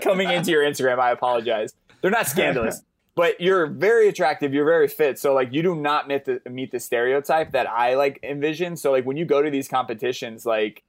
[0.00, 0.98] coming into your Instagram.
[0.98, 1.72] I apologize.
[2.00, 2.82] They're not scandalous,
[3.14, 4.52] but you're very attractive.
[4.52, 5.18] You're very fit.
[5.18, 8.76] So like you do not meet the meet the stereotype that I like envision.
[8.76, 10.82] So like when you go to these competitions, like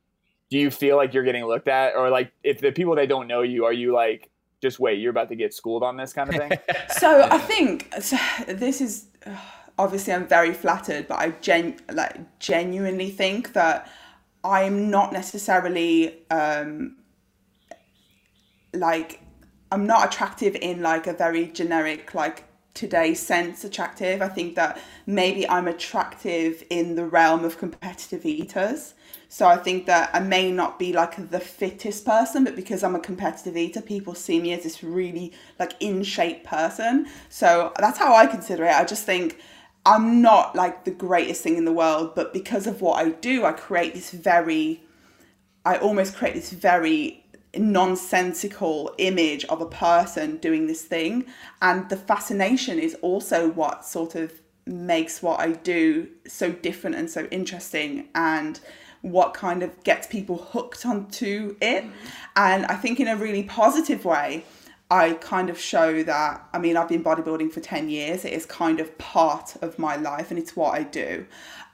[0.53, 3.27] do you feel like you're getting looked at, or like if the people that don't
[3.27, 4.29] know you, are you like
[4.61, 6.51] just wait, you're about to get schooled on this kind of thing?
[6.89, 9.35] So I think so this is uh,
[9.79, 13.89] obviously I'm very flattered, but I gen like genuinely think that
[14.43, 16.97] I'm not necessarily um,
[18.75, 19.21] like
[19.71, 24.21] I'm not attractive in like a very generic like today sense attractive.
[24.21, 28.95] I think that maybe I'm attractive in the realm of competitive eaters.
[29.29, 32.95] So I think that I may not be like the fittest person, but because I'm
[32.95, 37.07] a competitive eater, people see me as this really like in shape person.
[37.29, 38.75] So that's how I consider it.
[38.75, 39.39] I just think
[39.85, 43.43] I'm not like the greatest thing in the world, but because of what I do,
[43.45, 44.83] I create this very
[45.65, 47.22] I almost create this very
[47.55, 51.25] nonsensical image of a person doing this thing.
[51.61, 54.33] And the fascination is also what sort of
[54.65, 58.59] makes what I do so different and so interesting and
[59.01, 61.83] what kind of gets people hooked onto it.
[62.35, 64.45] And I think in a really positive way,
[64.89, 68.45] I kind of show that I mean I've been bodybuilding for 10 years it is
[68.45, 71.25] kind of part of my life and it's what I do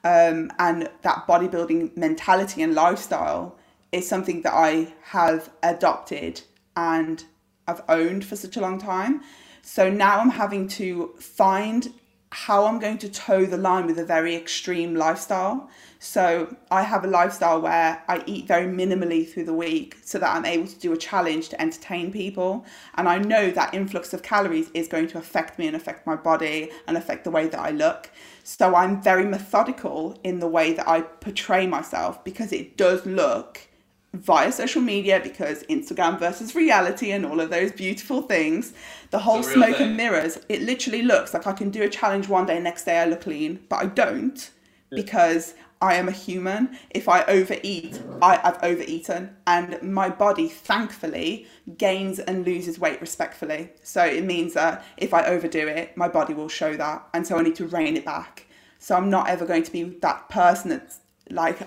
[0.05, 3.57] um, and that bodybuilding mentality and lifestyle
[3.91, 6.41] is something that I have adopted
[6.75, 7.23] and
[7.67, 9.21] I've owned for such a long time
[9.61, 11.93] so now I'm having to find
[12.31, 15.69] how I'm going to toe the line with a very extreme lifestyle.
[15.97, 20.35] So I have a lifestyle where I eat very minimally through the week so that
[20.35, 22.65] I'm able to do a challenge to entertain people.
[22.95, 26.15] And I know that influx of calories is going to affect me and affect my
[26.15, 28.11] body and affect the way that I look.
[28.43, 33.68] So I'm very methodical in the way that I portray myself because it does look
[34.13, 38.73] via social media because Instagram versus reality and all of those beautiful things.
[39.11, 39.89] The whole smoke thing.
[39.89, 42.99] and mirrors, it literally looks like I can do a challenge one day, next day
[42.99, 44.49] I look lean, but I don't
[44.91, 46.77] because I am a human.
[46.89, 53.69] If I overeat, I, I've overeaten, and my body thankfully gains and loses weight respectfully.
[53.81, 57.37] So it means that if I overdo it, my body will show that, and so
[57.37, 58.47] I need to rein it back.
[58.79, 61.59] So I'm not ever going to be that person that's like,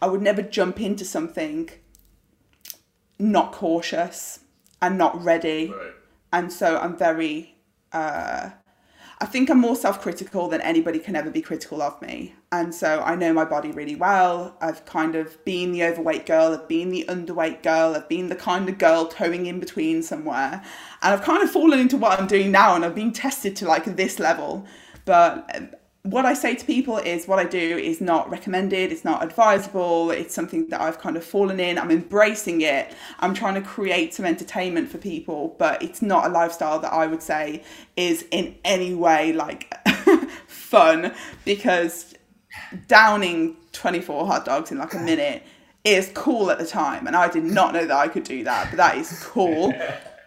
[0.00, 1.70] I would never jump into something
[3.18, 4.40] not cautious
[4.80, 5.72] and not ready.
[6.32, 7.56] And so I'm very,
[7.92, 8.50] uh,
[9.20, 12.34] I think I'm more self critical than anybody can ever be critical of me.
[12.52, 14.56] And so I know my body really well.
[14.60, 18.36] I've kind of been the overweight girl, I've been the underweight girl, I've been the
[18.36, 20.62] kind of girl towing in between somewhere.
[21.02, 23.66] And I've kind of fallen into what I'm doing now and I've been tested to
[23.66, 24.64] like this level.
[25.04, 25.70] But um,
[26.10, 30.10] what I say to people is what I do is not recommended, it's not advisable,
[30.10, 31.78] it's something that I've kind of fallen in.
[31.78, 32.94] I'm embracing it.
[33.20, 37.06] I'm trying to create some entertainment for people, but it's not a lifestyle that I
[37.06, 37.62] would say
[37.96, 39.74] is in any way like
[40.46, 41.12] fun
[41.44, 42.14] because
[42.86, 45.42] downing 24 hot dogs in like a minute
[45.84, 47.06] is cool at the time.
[47.06, 49.74] And I did not know that I could do that, but that is cool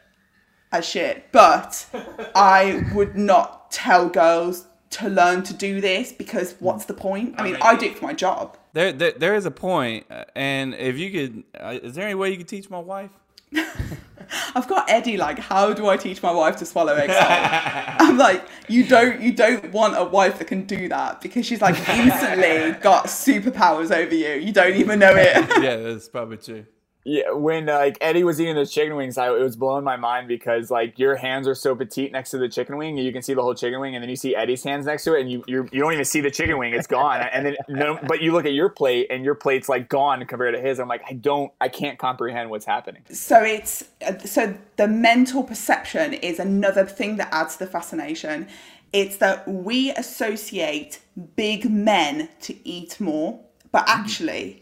[0.72, 1.32] as shit.
[1.32, 1.88] But
[2.36, 7.36] I would not tell girls to learn to do this because what's the point?
[7.38, 8.58] I mean, I do it for my job.
[8.74, 12.32] There, there, there is a uh, and if you could, uh, is there any way
[12.32, 13.12] you could teach my wife?
[14.56, 17.14] I've got Eddie like, how do I teach my wife to swallow eggs?
[17.20, 21.62] I'm like, you don't, you don't want a wife that can do that because she's
[21.62, 24.34] like instantly got superpowers over you.
[24.36, 25.36] You don't even know it.
[25.62, 26.66] yeah, that's probably true.
[27.04, 30.28] Yeah, when like Eddie was eating those chicken wings, I, it was blowing my mind
[30.28, 33.24] because like your hands are so petite next to the chicken wing, and you can
[33.24, 35.32] see the whole chicken wing, and then you see Eddie's hands next to it, and
[35.32, 37.22] you you're, you don't even see the chicken wing; it's gone.
[37.32, 40.54] And then, no, but you look at your plate, and your plate's like gone compared
[40.54, 40.80] to his.
[40.80, 43.04] I'm like, I don't, I can't comprehend what's happening.
[43.10, 43.86] So it's
[44.26, 48.48] so the mental perception is another thing that adds to the fascination.
[48.94, 51.00] It's that we associate
[51.36, 53.40] big men to eat more,
[53.72, 54.02] but mm-hmm.
[54.02, 54.61] actually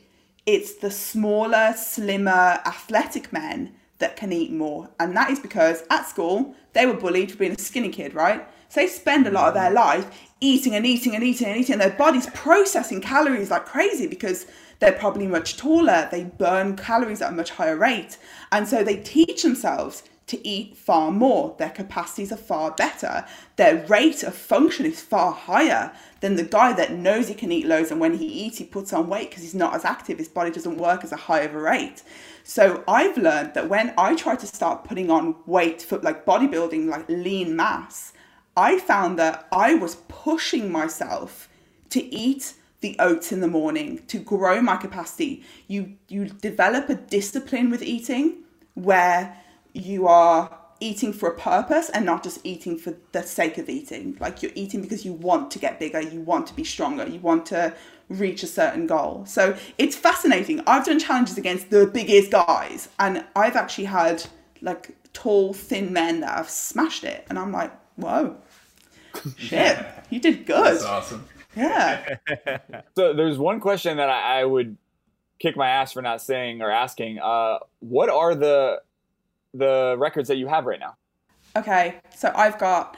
[0.52, 4.90] it's the smaller, slimmer, athletic men that can eat more.
[5.00, 8.48] And that is because at school they were bullied for being a skinny kid, right?
[8.70, 11.74] So they spend a lot of their life eating and eating and eating and eating,
[11.74, 14.48] and their body's processing calories like crazy because
[14.80, 18.18] they're probably much taller, they burn calories at a much higher rate.
[18.52, 21.56] And so they teach themselves to eat far more.
[21.58, 23.26] Their capacities are far better.
[23.56, 27.66] Their rate of function is far higher than the guy that knows he can eat
[27.66, 30.20] loads and when he eats, he puts on weight because he's not as active.
[30.20, 32.04] His body doesn't work as a high of a rate.
[32.44, 36.88] So I've learned that when I try to start putting on weight for like bodybuilding,
[36.88, 38.14] like lean mass,
[38.56, 41.50] I found that I was pushing myself
[41.90, 45.44] to eat the oats in the morning to grow my capacity.
[45.68, 48.44] You you develop a discipline with eating
[48.76, 49.36] where
[49.74, 54.18] you are eating for a purpose and not just eating for the sake of eating.
[54.20, 57.20] Like you're eating because you want to get bigger, you want to be stronger, you
[57.20, 57.76] want to
[58.08, 59.26] reach a certain goal.
[59.26, 60.62] So it's fascinating.
[60.66, 64.26] I've done challenges against the biggest guys and I've actually had
[64.62, 67.26] like tall, thin men that have smashed it.
[67.30, 68.38] And I'm like, whoa,
[69.38, 69.78] shit,
[70.10, 70.66] you did good.
[70.66, 71.26] That's awesome.
[71.56, 72.18] Yeah.
[72.96, 74.78] So there's one question that I, I would
[75.40, 77.20] kick my ass for not saying or asking.
[77.20, 78.82] Uh, what are the
[79.54, 80.96] the records that you have right now?
[81.56, 82.96] Okay, so I've got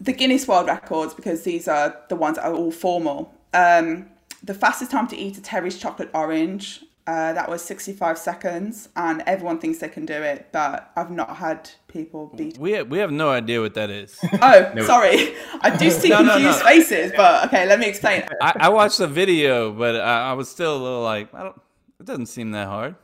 [0.00, 3.34] the Guinness World Records because these are the ones that are all formal.
[3.54, 4.08] Um,
[4.42, 9.22] the fastest time to eat a Terry's chocolate orange, uh, that was 65 seconds, and
[9.26, 12.58] everyone thinks they can do it, but I've not had people beat.
[12.58, 14.18] We have, we have no idea what that is.
[14.42, 15.34] Oh, sorry.
[15.62, 16.64] I do see No, no, confused no.
[16.66, 18.24] faces, but okay, let me explain.
[18.40, 21.60] I, I watched the video, but I, I was still a little like, I don't.
[22.00, 22.96] It doesn't seem that hard.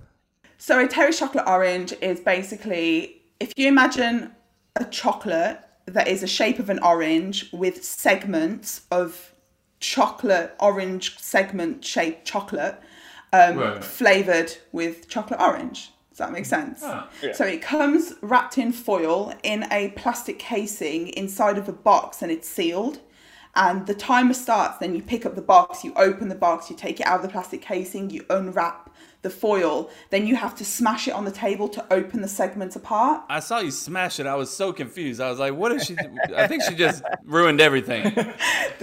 [0.59, 4.33] So a Terry's chocolate orange is basically if you imagine
[4.77, 9.33] a chocolate that is a shape of an orange with segments of
[9.81, 12.77] chocolate orange segment shaped chocolate
[13.33, 13.85] um, Right.
[13.85, 15.93] flavored with chocolate orange.
[16.11, 16.83] Does that make sense?
[17.33, 22.33] So it comes wrapped in foil in a plastic casing inside of a box and
[22.33, 22.99] it's sealed.
[23.55, 26.77] And the timer starts, then you pick up the box, you open the box, you
[26.77, 28.91] take it out of the plastic casing, you unwrap
[29.23, 32.77] the foil, then you have to smash it on the table to open the segments
[32.77, 33.25] apart.
[33.29, 34.27] I saw you smash it.
[34.27, 35.21] I was so confused.
[35.21, 35.97] I was like, what is she?
[36.37, 38.15] I think she just ruined everything.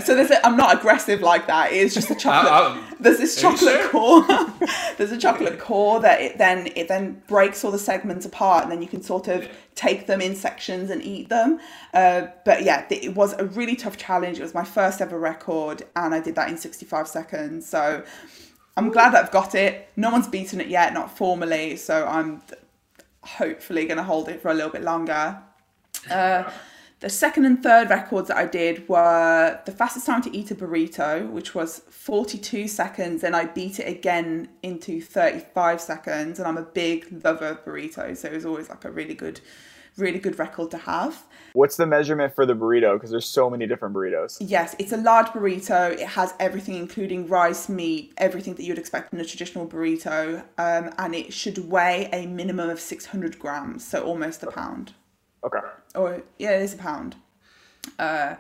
[0.03, 1.71] So there's a, I'm not aggressive like that.
[1.71, 2.51] It is just a chocolate.
[2.51, 3.89] I- there's this chocolate sure?
[3.89, 4.25] core.
[4.97, 8.71] there's a chocolate core that it then it then breaks all the segments apart, and
[8.71, 11.59] then you can sort of take them in sections and eat them.
[11.93, 14.37] Uh, but yeah, it was a really tough challenge.
[14.37, 17.67] It was my first ever record, and I did that in 65 seconds.
[17.67, 18.03] So
[18.77, 19.89] I'm glad I've got it.
[19.95, 21.77] No one's beaten it yet, not formally.
[21.77, 22.41] So I'm
[23.21, 25.41] hopefully going to hold it for a little bit longer.
[26.09, 26.43] Uh,
[27.01, 30.55] the second and third records that I did were the fastest time to eat a
[30.55, 36.39] burrito, which was 42 seconds, and I beat it again into 35 seconds.
[36.39, 39.41] And I'm a big lover of burritos, so it was always like a really good,
[39.97, 41.23] really good record to have.
[41.53, 42.95] What's the measurement for the burrito?
[42.95, 44.37] Because there's so many different burritos.
[44.39, 45.91] Yes, it's a large burrito.
[45.91, 50.93] It has everything, including rice, meat, everything that you'd expect in a traditional burrito, um,
[50.97, 54.93] and it should weigh a minimum of 600 grams, so almost a pound.
[55.43, 55.59] Okay.
[55.93, 57.15] or yeah, it is a pound.
[57.99, 58.35] Uh,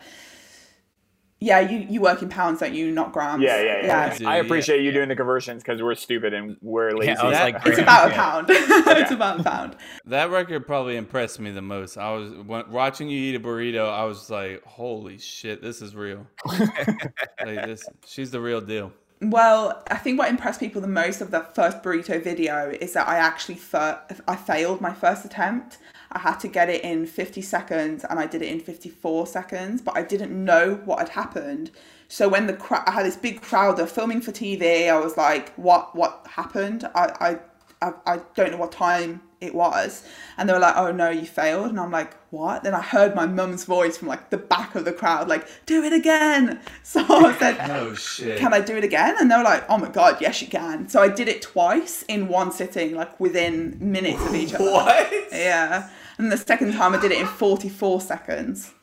[1.41, 2.91] yeah, you you work in pounds, don't you?
[2.91, 3.43] Not grams.
[3.43, 4.17] Yeah, yeah, yeah.
[4.19, 4.29] Yeah.
[4.29, 7.11] I appreciate you doing the conversions because we're stupid and we're lazy.
[7.11, 8.15] I was like, It's about a Yeah.
[8.15, 8.47] pound.
[8.49, 9.75] it's about a pound.
[10.05, 11.97] That record probably impressed me the most.
[11.97, 13.89] I was when, watching you eat a burrito.
[13.91, 18.93] I was like, "Holy shit, this is real." like this, she's the real deal.
[19.21, 23.07] Well, I think what impressed people the most of the first burrito video is that
[23.07, 25.79] I actually fir- I failed my first attempt.
[26.15, 29.81] I had to get it in 50 seconds and I did it in 54 seconds,
[29.81, 31.71] but I didn't know what had happened.
[32.07, 34.89] So when the crowd, I had this big crowd, they're filming for TV.
[34.89, 35.95] I was like, "What?
[35.95, 37.39] What happened?" I,
[37.81, 40.03] I, I, I don't know what time it was,
[40.37, 43.15] and they were like, "Oh no, you failed." And I'm like, "What?" Then I heard
[43.15, 47.03] my mum's voice from like the back of the crowd, like, "Do it again." So
[47.03, 48.37] I said, Oh shit!
[48.37, 49.15] can I do it again?
[49.19, 50.87] And they were like, oh my god, yes you can.
[50.87, 54.63] So I did it twice in one sitting, like within minutes of each other.
[54.71, 55.11] What?
[55.31, 55.89] Yeah.
[56.17, 58.73] And the second time I did it in 44 seconds.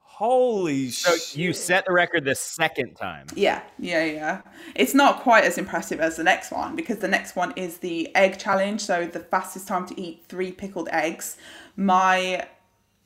[0.00, 1.36] Holy So shit.
[1.36, 3.26] you set the record the second time.
[3.34, 4.40] Yeah, yeah, yeah.
[4.74, 8.14] It's not quite as impressive as the next one because the next one is the
[8.16, 8.80] egg challenge.
[8.80, 11.36] So the fastest time to eat three pickled eggs.
[11.76, 12.46] My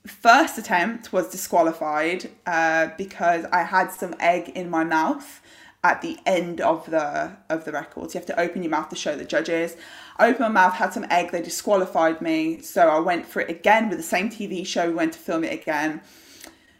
[0.06, 5.42] first attempt was disqualified uh, because I had some egg in my mouth
[5.82, 8.14] at the end of the of the records.
[8.14, 9.76] You have to open your mouth to show the judges.
[10.16, 12.60] I opened my mouth, had some egg, they disqualified me.
[12.60, 15.44] So I went for it again with the same TV show, we went to film
[15.44, 16.02] it again.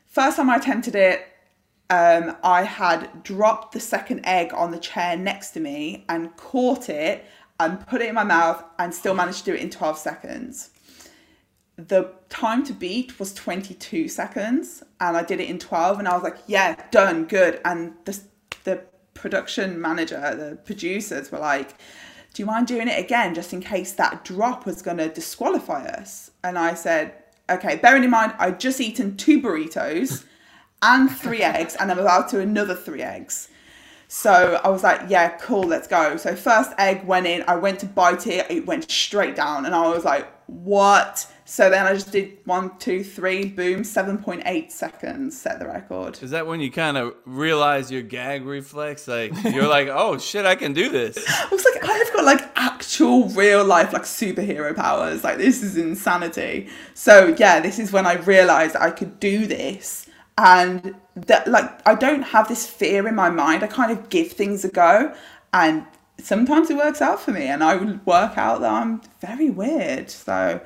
[0.07, 1.27] First time I attempted it,
[1.89, 6.89] um, I had dropped the second egg on the chair next to me and caught
[6.89, 7.25] it
[7.59, 10.71] and put it in my mouth and still managed to do it in 12 seconds.
[11.77, 16.15] The time to beat was 22 seconds and I did it in 12 and I
[16.15, 17.61] was like, yeah, done, good.
[17.65, 18.21] And the,
[18.65, 18.83] the
[19.15, 21.79] production manager, the producers were like,
[22.33, 25.85] do you mind doing it again just in case that drop was going to disqualify
[25.87, 26.31] us?
[26.45, 27.15] And I said,
[27.49, 30.25] okay, bearing in mind, I'd just eaten two burritos
[30.83, 33.49] and three eggs and I'm about to another three eggs.
[34.13, 36.17] So I was like, yeah, cool, let's go.
[36.17, 39.73] So first egg went in, I went to bite it, it went straight down, and
[39.73, 41.31] I was like, what?
[41.51, 46.23] So then I just did one, two, three, boom, 7.8 seconds, set the record.
[46.23, 49.09] Is that when you kind of realize your gag reflex?
[49.09, 51.19] Like you're like, oh shit, I can do this.
[51.29, 55.25] I was like, I've got like actual real life like superhero powers.
[55.25, 56.69] Like this is insanity.
[56.95, 60.09] So yeah, this is when I realized I could do this.
[60.39, 63.65] And that like I don't have this fear in my mind.
[63.65, 65.13] I kind of give things a go
[65.53, 65.85] and
[66.23, 70.13] sometimes it works out for me and I would work out that I'm very weird.
[70.13, 70.61] So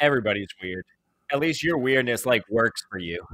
[0.00, 0.84] Everybody's weird.
[1.32, 3.24] At least your weirdness like works for you.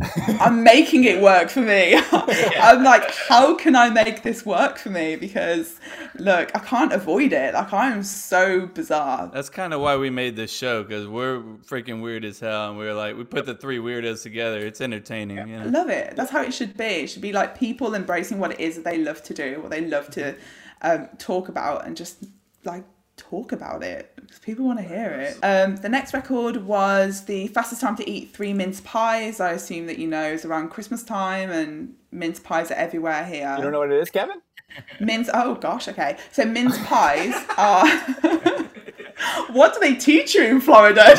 [0.40, 1.94] I'm making it work for me.
[2.12, 5.16] I'm like, how can I make this work for me?
[5.16, 5.80] Because
[6.18, 7.54] look, I can't avoid it.
[7.54, 9.30] Like I am so bizarre.
[9.32, 12.76] That's kind of why we made this show because we're freaking weird as hell, and
[12.76, 14.58] we're like, we put the three weirdos together.
[14.58, 15.62] It's entertaining, you know?
[15.62, 16.16] I love it.
[16.16, 16.84] That's how it should be.
[16.84, 19.70] It should be like people embracing what it is that they love to do, what
[19.70, 20.36] they love to
[20.82, 22.24] um, talk about, and just
[22.64, 22.84] like
[23.16, 25.38] talk about it because people want to hear it.
[25.42, 29.40] Um, the next record was the fastest time to eat three mince pies.
[29.40, 33.54] I assume that you know is around Christmas time, and mince pies are everywhere here.
[33.56, 34.40] You don't know what it is, Kevin?
[35.00, 35.30] Mince.
[35.32, 35.88] Oh gosh.
[35.88, 36.18] Okay.
[36.32, 37.88] So mince pies are.
[39.52, 41.14] what do they teach you in Florida?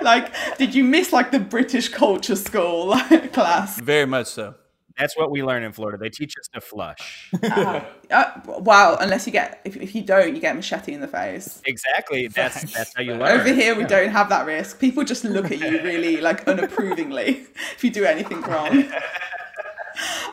[0.00, 2.96] Like, did you miss like the British culture school
[3.32, 3.78] class?
[3.80, 4.54] Very much so.
[4.98, 5.98] That's what we learn in Florida.
[5.98, 7.30] They teach us to flush.
[7.42, 8.96] Uh, wow.
[9.00, 11.60] Unless you get, if, if you don't, you get machete in the face.
[11.64, 12.28] exactly.
[12.28, 13.40] That's that's how you learn.
[13.40, 14.78] Over here, we don't have that risk.
[14.80, 18.90] People just look at you really like unapprovingly if you do anything wrong.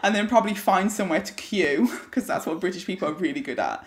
[0.04, 3.58] And then probably find somewhere to queue because that's what British people are really good
[3.58, 3.86] at.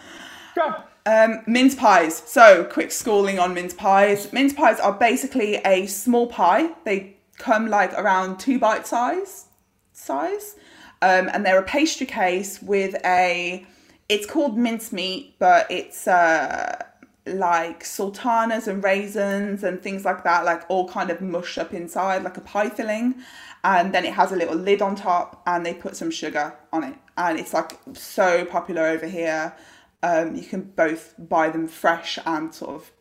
[1.04, 2.22] Um, mince pies.
[2.26, 4.32] So, quick schooling on mince pies.
[4.32, 6.70] Mince pies are basically a small pie.
[6.84, 9.46] They come like around two bite size,
[9.92, 10.56] size,
[11.02, 13.66] um, and they're a pastry case with a.
[14.08, 16.84] It's called mincemeat, but it's uh,
[17.26, 22.22] like sultanas and raisins and things like that, like all kind of mush up inside,
[22.22, 23.16] like a pie filling.
[23.64, 26.84] And then it has a little lid on top, and they put some sugar on
[26.84, 29.54] it, and it's like so popular over here.
[30.02, 32.92] Um, you can both buy them fresh and sort of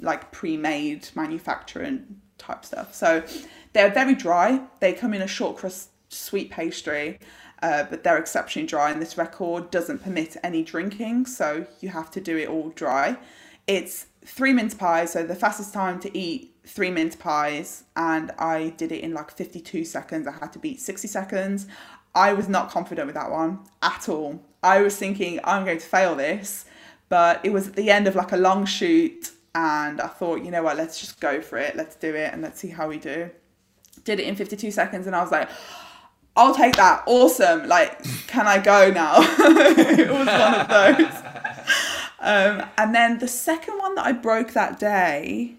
[0.00, 2.94] like pre-made manufacturing type stuff.
[2.94, 3.24] So
[3.72, 4.60] they're very dry.
[4.80, 7.18] They come in a short crust sweet pastry,
[7.62, 8.90] uh, but they're exceptionally dry.
[8.90, 13.16] And this record doesn't permit any drinking, so you have to do it all dry.
[13.66, 18.70] It's three mince pies, so the fastest time to eat three mince pies, and I
[18.70, 20.26] did it in like 52 seconds.
[20.26, 21.66] I had to beat 60 seconds.
[22.14, 24.42] I was not confident with that one at all.
[24.62, 26.66] I was thinking I'm going to fail this,
[27.08, 30.50] but it was at the end of like a long shoot, and I thought, you
[30.50, 31.76] know what, let's just go for it.
[31.76, 33.30] Let's do it, and let's see how we do.
[34.04, 35.48] Did it in 52 seconds, and I was like,
[36.36, 37.02] I'll take that.
[37.06, 37.68] Awesome.
[37.68, 39.16] Like, can I go now?
[39.20, 41.22] it was one of those.
[42.20, 45.56] Um, and then the second one that I broke that day,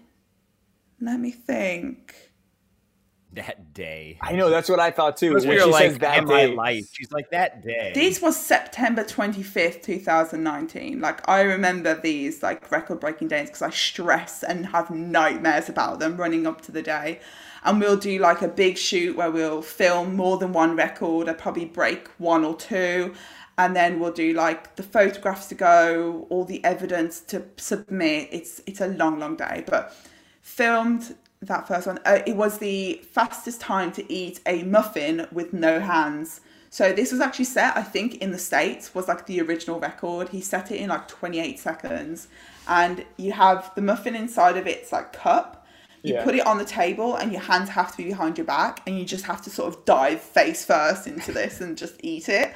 [1.00, 2.32] let me think.
[3.32, 4.18] that day.
[4.22, 5.30] I know that's what I thought too.
[5.30, 6.54] Because When we she like, says that in my day.
[6.54, 6.86] life.
[6.92, 7.94] She's like, that day.
[7.94, 11.00] This was September 25th, 2019.
[11.00, 16.00] Like, I remember these, like, record breaking days because I stress and have nightmares about
[16.00, 17.20] them running up to the day.
[17.64, 21.28] And we'll do, like, a big shoot where we'll film more than one record.
[21.28, 23.14] I probably break one or two.
[23.56, 28.28] And then we'll do, like, the photographs to go, all the evidence to submit.
[28.32, 29.64] It's, it's a long, long day.
[29.66, 29.94] But
[30.42, 31.14] filmed
[31.46, 31.98] that first one.
[32.04, 36.40] Uh, it was the fastest time to eat a muffin with no hands.
[36.70, 40.30] So this was actually set, I think, in the States, was like the original record.
[40.30, 42.28] He set it in like 28 seconds.
[42.66, 45.63] And you have the muffin inside of its like cup.
[46.04, 46.24] You Yeah.
[46.24, 48.98] put it on the table, and your hands have to be behind your back, and
[48.98, 52.52] you just have to sort of dive face first into this and just eat it.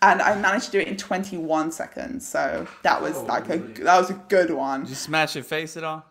[0.00, 3.98] And I managed to do it in 21 seconds, so that was like a that
[3.98, 4.80] was a good one.
[4.82, 6.04] Did you smash your face at all?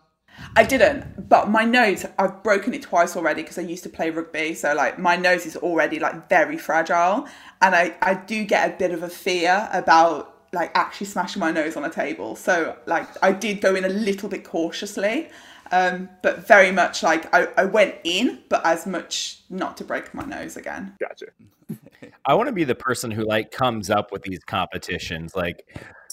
[0.56, 4.08] I didn't, but my nose, I've broken it twice already because I used to play
[4.10, 4.54] rugby.
[4.54, 7.26] So, like, my nose is already like very fragile.
[7.60, 11.50] And I, I do get a bit of a fear about like actually smashing my
[11.50, 12.34] nose on a table.
[12.36, 15.28] So, like, I did go in a little bit cautiously,
[15.72, 20.12] um, but very much like I, I went in, but as much not to break
[20.14, 20.94] my nose again.
[21.00, 21.26] Gotcha.
[22.26, 25.34] I want to be the person who like comes up with these competitions.
[25.34, 25.66] Like,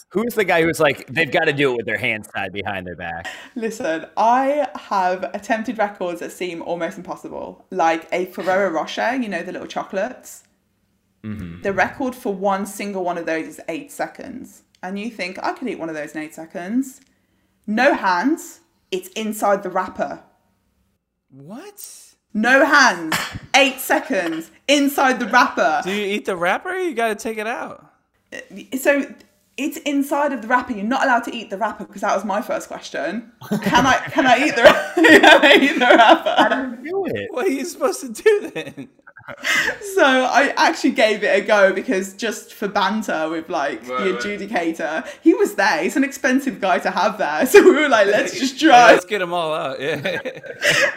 [0.10, 2.88] who's the guy who's like they've got to do it with their hands tied behind
[2.88, 3.28] their back?
[3.56, 9.44] Listen, I have attempted records that seem almost impossible, like a Ferrero Rocher, you know,
[9.44, 10.44] the little chocolates.
[11.22, 14.64] The record for one single one of those is eight seconds.
[14.82, 17.02] And you think, I could eat one of those in eight seconds.
[17.68, 20.24] No hands, it's inside the wrapper.
[21.30, 22.16] What?
[22.34, 23.16] No hands,
[23.56, 25.82] eight seconds, inside the wrapper.
[25.84, 26.76] Do you eat the wrapper?
[26.76, 27.86] You got to take it out.
[28.32, 28.38] Uh,
[28.78, 29.12] so
[29.60, 30.74] it's inside of the wrapper.
[30.74, 33.32] You're not allowed to eat the wrapper because that was my first question.
[33.62, 34.64] Can I can I eat the
[34.96, 36.78] can I eat the wrapper?
[36.84, 37.28] Do it.
[37.32, 38.90] What are you supposed to do then?
[39.94, 45.06] So I actually gave it a go because just for banter with like the adjudicator,
[45.22, 45.84] he was there.
[45.84, 48.92] He's an expensive guy to have there, so we were like, let's just Yeah, try.
[48.94, 49.80] let's get them all out.
[49.80, 50.20] Yeah.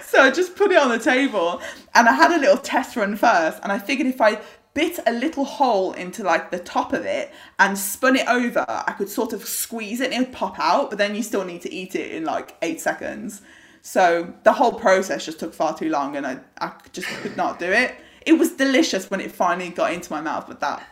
[0.07, 1.61] So I just put it on the table,
[1.95, 4.41] and I had a little test run first, and I figured if I
[4.75, 8.93] bit a little hole into like the top of it and spun it over, I
[8.93, 10.91] could sort of squeeze it and it would pop out.
[10.91, 13.43] But then you still need to eat it in like eight seconds.
[13.83, 17.59] So the whole process just took far too long, and I I just could not
[17.59, 17.97] do it.
[18.25, 20.87] It was delicious when it finally got into my mouth, but that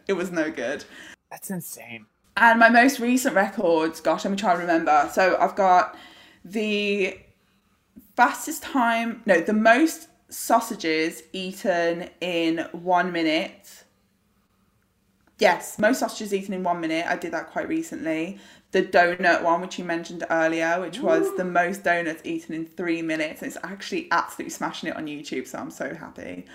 [0.08, 0.84] it was no good.
[1.30, 2.06] That's insane.
[2.38, 5.10] And my most recent records, gosh, let me try and remember.
[5.12, 5.96] So I've got
[6.44, 7.18] the
[8.16, 13.84] fastest time, no, the most sausages eaten in one minute.
[15.38, 17.06] Yes, most sausages eaten in one minute.
[17.06, 18.38] I did that quite recently.
[18.72, 23.02] The donut one, which you mentioned earlier, which was the most donuts eaten in three
[23.02, 23.42] minutes.
[23.42, 26.46] It's actually absolutely smashing it on YouTube, so I'm so happy.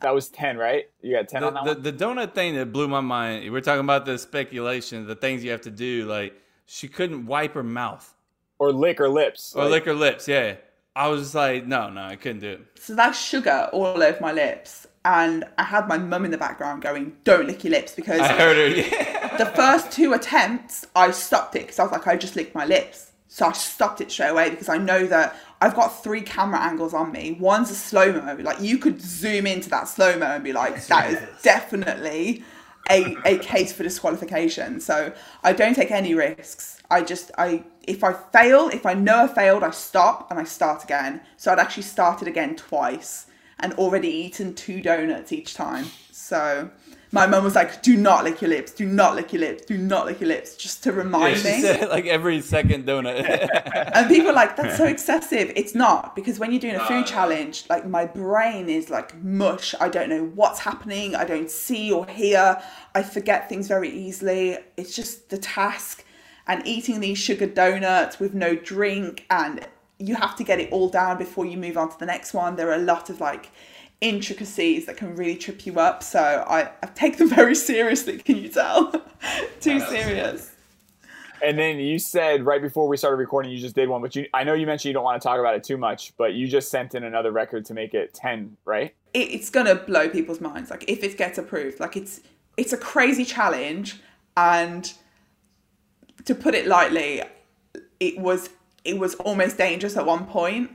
[0.00, 0.86] That was 10, right?
[1.00, 1.82] You got 10 the, on that the, one?
[1.82, 3.50] the donut thing that blew my mind.
[3.52, 6.06] We're talking about the speculation, the things you have to do.
[6.06, 6.34] Like
[6.66, 8.12] she couldn't wipe her mouth
[8.58, 9.54] Or lick her lips.
[9.54, 10.28] or Like, lick her lips.
[10.28, 10.56] Yeah,
[10.94, 12.60] I was just like, no, no, I couldn't do it.
[12.78, 14.86] So that's sugar all over my lips.
[15.04, 18.32] And I had my mum in the background going, don't lick your lips because I
[18.34, 18.80] heard her.
[18.80, 19.36] Yeah.
[19.38, 22.66] the first two attempts, I stopped it because I was like, I just licked my
[22.66, 23.10] lips.
[23.26, 26.92] So I stopped it straight away because I know that I've got three camera angles
[26.92, 27.38] on me.
[27.40, 28.36] One's a slow mo.
[28.42, 32.44] Like you could zoom into that slow mo and be like, that is definitely
[32.90, 34.80] a, a case for disqualification.
[34.80, 35.12] So
[35.42, 36.80] I don't take any risks.
[36.90, 40.44] I just I if I fail, if I know I failed, I stop and I
[40.44, 41.20] start again.
[41.36, 43.26] So I'd actually started again twice
[43.58, 45.86] and already eaten two donuts each time.
[46.10, 46.70] So
[47.12, 48.72] my mum was like, "Do not lick your lips.
[48.72, 49.64] Do not lick your lips.
[49.66, 51.60] Do not lick your lips," just to Yeah, remind she me.
[51.60, 53.22] said like every second donut.
[53.94, 55.52] And people are like, that's so excessive.
[55.54, 59.74] It's not, because when you're doing a food challenge, like my brain is like mush.
[59.80, 61.14] I don't know what's happening.
[61.14, 62.62] I don't see or hear.
[62.94, 64.58] I forget things very easily.
[64.76, 66.04] It's just the task.
[66.46, 69.66] And eating these sugar donuts with no drink, and
[69.98, 72.56] you have to get it all down before you move on to the next one.
[72.56, 73.50] There are a lot of like
[74.02, 76.02] intricacies that can really trip you up.
[76.02, 78.90] So I, I take them very seriously, can you tell?
[79.60, 80.50] Too serious.
[81.42, 84.26] And then you said right before we started recording, you just did one, but you,
[84.32, 86.46] I know you mentioned you don't want to talk about it too much, but you
[86.46, 88.94] just sent in another record to make it 10, right?
[89.14, 90.70] it, it's gonna blow people's minds.
[90.70, 92.20] Like if it gets approved, like it's
[92.56, 94.00] it's a crazy challenge,
[94.36, 94.92] and
[96.24, 97.22] to put it lightly,
[98.00, 98.50] it was
[98.84, 100.70] it was almost dangerous at one point.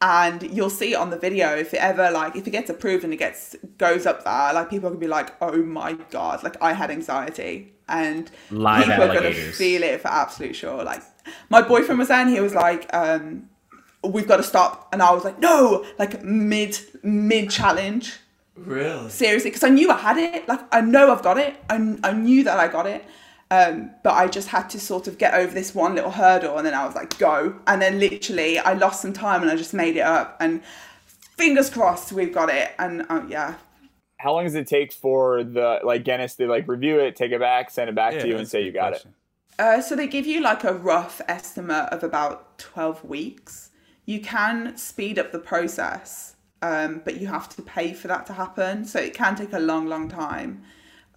[0.00, 3.02] And you'll see it on the video if it ever like if it gets approved
[3.02, 6.44] and it gets goes up there, like people are gonna be like, oh my god,
[6.44, 10.84] like I had anxiety, and Live people are gonna feel it for absolute sure.
[10.84, 11.02] Like
[11.50, 13.48] my boyfriend was there, and he was like, um,
[14.04, 18.18] we've got to stop, and I was like, no, like mid mid challenge
[18.56, 19.08] really?
[19.08, 20.48] seriously because I knew I had it.
[20.48, 21.56] Like I know I've got it.
[21.68, 23.04] I, I knew that I got it.
[23.50, 26.66] Um, but I just had to sort of get over this one little hurdle, and
[26.66, 27.54] then I was like, go.
[27.66, 30.36] And then literally, I lost some time, and I just made it up.
[30.40, 30.62] And
[31.36, 32.72] fingers crossed, we've got it.
[32.78, 33.54] And uh, yeah,
[34.18, 37.40] How long does it take for the, like, Guinness to, like, review it, take it
[37.40, 39.14] back, send it back Yeah, to you, and say you got question.
[39.58, 43.70] Uh, so they give you like a rough estimate of about 12 weeks.
[44.04, 48.34] You can speed up the process, um, but you have to pay for that to
[48.34, 48.84] happen.
[48.84, 50.62] So it can take a long, long time.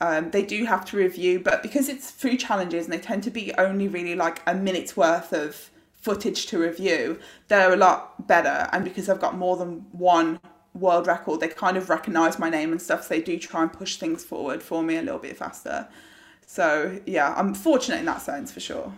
[0.01, 3.29] Um, they do have to review, but because it's food challenges and they tend to
[3.31, 8.67] be only really like a minute's worth of footage to review, they're a lot better.
[8.73, 10.39] And because I've got more than one
[10.73, 13.03] world record, they kind of recognize my name and stuff.
[13.03, 15.87] So they do try and push things forward for me a little bit faster.
[16.47, 18.93] So yeah, I'm fortunate in that sense for sure.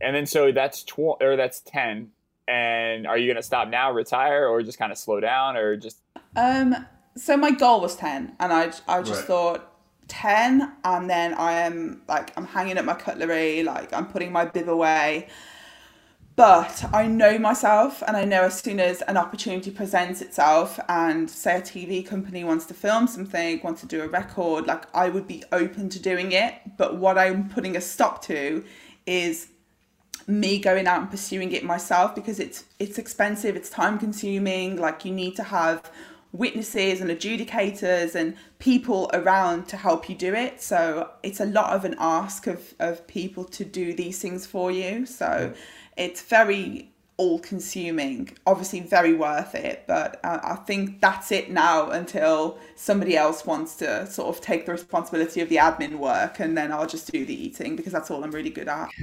[0.00, 2.10] And then so that's tw- or that's ten.
[2.48, 6.02] And are you gonna stop now, retire, or just kind of slow down, or just
[6.36, 6.86] Um,
[7.16, 9.26] so my goal was ten, and I I just Right.
[9.26, 9.72] thought
[10.08, 14.44] ten, and then I am like I'm hanging up my cutlery, like I'm putting my
[14.44, 15.28] bib away.
[16.36, 21.30] But I know myself, and I know as soon as an opportunity presents itself, and
[21.30, 25.08] say a TV company wants to film something, wants to do a record, like I
[25.08, 26.54] would be open to doing it.
[26.76, 28.64] But what I'm putting a stop to
[29.06, 29.48] is
[30.26, 34.76] me going out and pursuing it myself because it's it's expensive, it's time consuming.
[34.76, 35.90] Like you need to have
[36.36, 40.62] witnesses and adjudicators and people around to help you do it.
[40.62, 44.70] So it's a lot of an ask of of people to do these things for
[44.70, 45.06] you.
[45.06, 45.52] So
[45.96, 51.90] it's very all consuming obviously very worth it but uh, i think that's it now
[51.90, 56.56] until somebody else wants to sort of take the responsibility of the admin work and
[56.58, 58.88] then i'll just do the eating because that's all i'm really good at.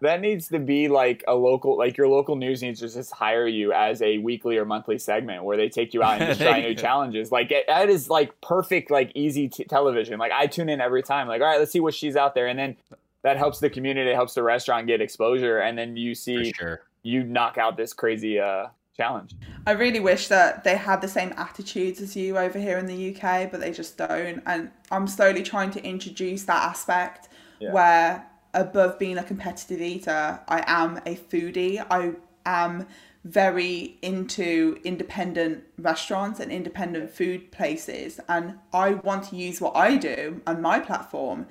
[0.00, 3.46] That needs to be like a local like your local news needs to just hire
[3.46, 6.60] you as a weekly or monthly segment where they take you out and just try
[6.60, 7.32] new challenges.
[7.32, 10.18] Like it, that is like perfect like easy t- television.
[10.18, 12.46] Like i tune in every time like all right let's see what she's out there.
[12.46, 12.76] And then
[13.22, 16.52] that helps the community it helps the restaurant get exposure and then you For see
[16.52, 16.82] sure.
[17.02, 19.34] You knock out this crazy uh challenge
[19.66, 23.14] I really wish that they had the same attitudes as you over here in the
[23.14, 24.42] UK, but they just don't.
[24.46, 27.28] And I'm slowly trying to introduce that aspect
[27.60, 27.72] Yeah.
[27.72, 31.84] where, above being a competitive eater, I am a foodie.
[31.90, 32.12] I
[32.46, 32.86] am
[33.24, 38.20] very into independent restaurants and independent food places.
[38.26, 41.46] And I want to use what I do on my platform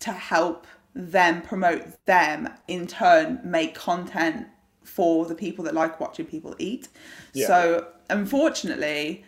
[0.00, 4.48] to help them promote them, in turn, make content
[4.90, 6.88] for the people that like watching people eat.
[7.32, 7.46] Yeah.
[7.46, 9.24] So unfortunately,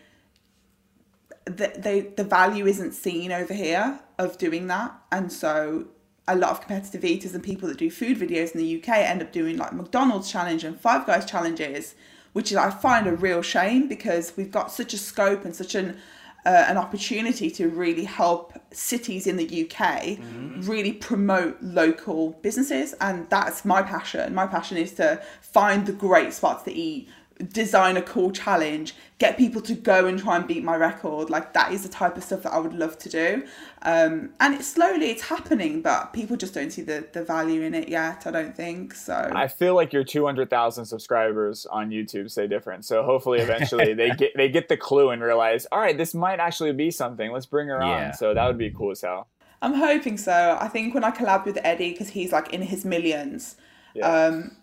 [1.44, 4.92] the, they, the value isn't seen over here of doing that.
[5.10, 5.86] And so
[6.26, 9.22] a lot of competitive eaters and people that do food videos in the UK end
[9.22, 11.94] up doing like McDonald's challenge and Five Guys challenges,
[12.32, 15.74] which is I find a real shame because we've got such a scope and such
[15.74, 15.98] an
[16.44, 20.18] uh, an opportunity to really help cities in the UK
[20.66, 24.34] really promote local businesses and that's my passion.
[24.34, 27.08] My passion is to find the great spots to eat
[27.48, 31.52] design a cool challenge get people to go and try and beat my record like
[31.52, 33.44] that is the type of stuff that I would love to do
[33.82, 37.74] um, and it's slowly it's happening but people just don't see the, the value in
[37.74, 42.46] it yet I don't think so I feel like your 200,000 subscribers on YouTube say
[42.46, 42.84] different.
[42.84, 46.40] So hopefully eventually they get they get the clue and realize, all right, this might
[46.40, 47.30] actually be something.
[47.32, 48.08] Let's bring her Yeah.
[48.08, 48.12] on.
[48.14, 49.28] So that would be cool as hell.
[49.60, 50.58] I'm hoping so.
[50.60, 53.56] I think when I collab with Eddie, because he's like in his millions,
[53.94, 54.06] Yeah.
[54.08, 54.56] um,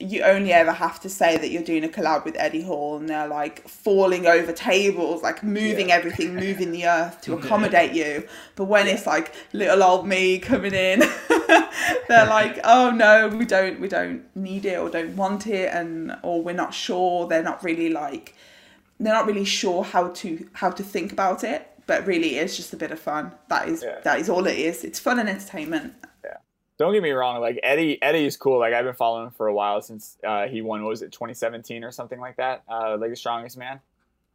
[0.00, 3.08] you only ever have to say that you're doing a collab with Eddie Hall, and
[3.08, 5.94] they're like falling over tables, like moving Yeah.
[5.96, 8.26] everything, moving the earth to accommodate you.
[8.56, 10.98] But when it's like little old me coming in,
[12.08, 16.16] they're like, "Oh no, we don't, we don't need it, or don't want it, and
[16.22, 18.34] or we're not sure." They're not really like,
[18.98, 21.68] they're not really sure how to how to think about it.
[21.86, 23.32] But really, it's just a bit of fun.
[23.48, 24.00] That is Yeah.
[24.04, 24.82] that is all it is.
[24.84, 25.94] It's fun and entertainment.
[26.84, 28.58] Don't get me wrong, like Eddie Eddie is cool.
[28.58, 31.12] Like I've been following him for a while since uh, he won what was it
[31.12, 33.80] 2017 or something like that, uh, like the strongest man.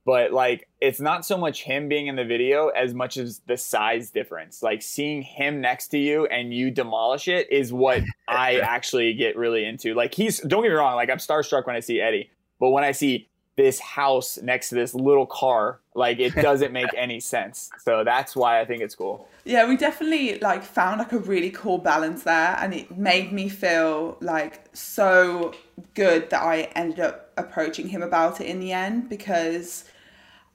[0.04, 3.56] But like it's not so much him being in the video as much as the
[3.56, 4.64] size difference.
[4.64, 9.38] Like seeing him next to you and you demolish it is what I actually get
[9.38, 9.94] really into.
[9.94, 12.84] Like he's don't get me wrong, like I'm starstruck when I see Eddie, but when
[12.84, 13.29] I see
[13.60, 17.70] this house next to this little car, like it doesn't make any sense.
[17.84, 19.28] So that's why I think it's cool.
[19.44, 23.50] Yeah, we definitely like found like a really cool balance there and it made me
[23.50, 25.54] feel like so
[25.94, 29.84] good that I ended up approaching him about it in the end because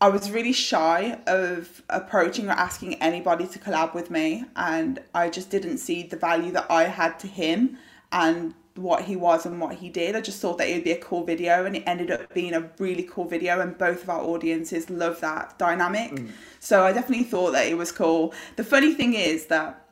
[0.00, 5.28] I was really shy of approaching or asking anybody to collab with me and I
[5.28, 7.76] just didn't see the value that I had to him
[8.12, 10.16] and what he was and what he did.
[10.16, 12.54] I just thought that it would be a cool video and it ended up being
[12.54, 16.12] a really cool video and both of our audiences love that dynamic.
[16.12, 16.30] Mm.
[16.58, 18.34] So I definitely thought that it was cool.
[18.56, 19.86] The funny thing is that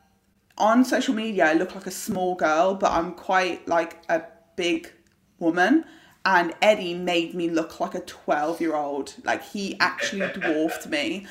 [0.59, 4.22] on social media I look like a small girl, but I'm quite like a
[4.57, 4.93] big
[5.39, 5.85] woman.
[6.24, 9.14] And Eddie made me look like a 12 year old.
[9.24, 11.26] Like he actually dwarfed me.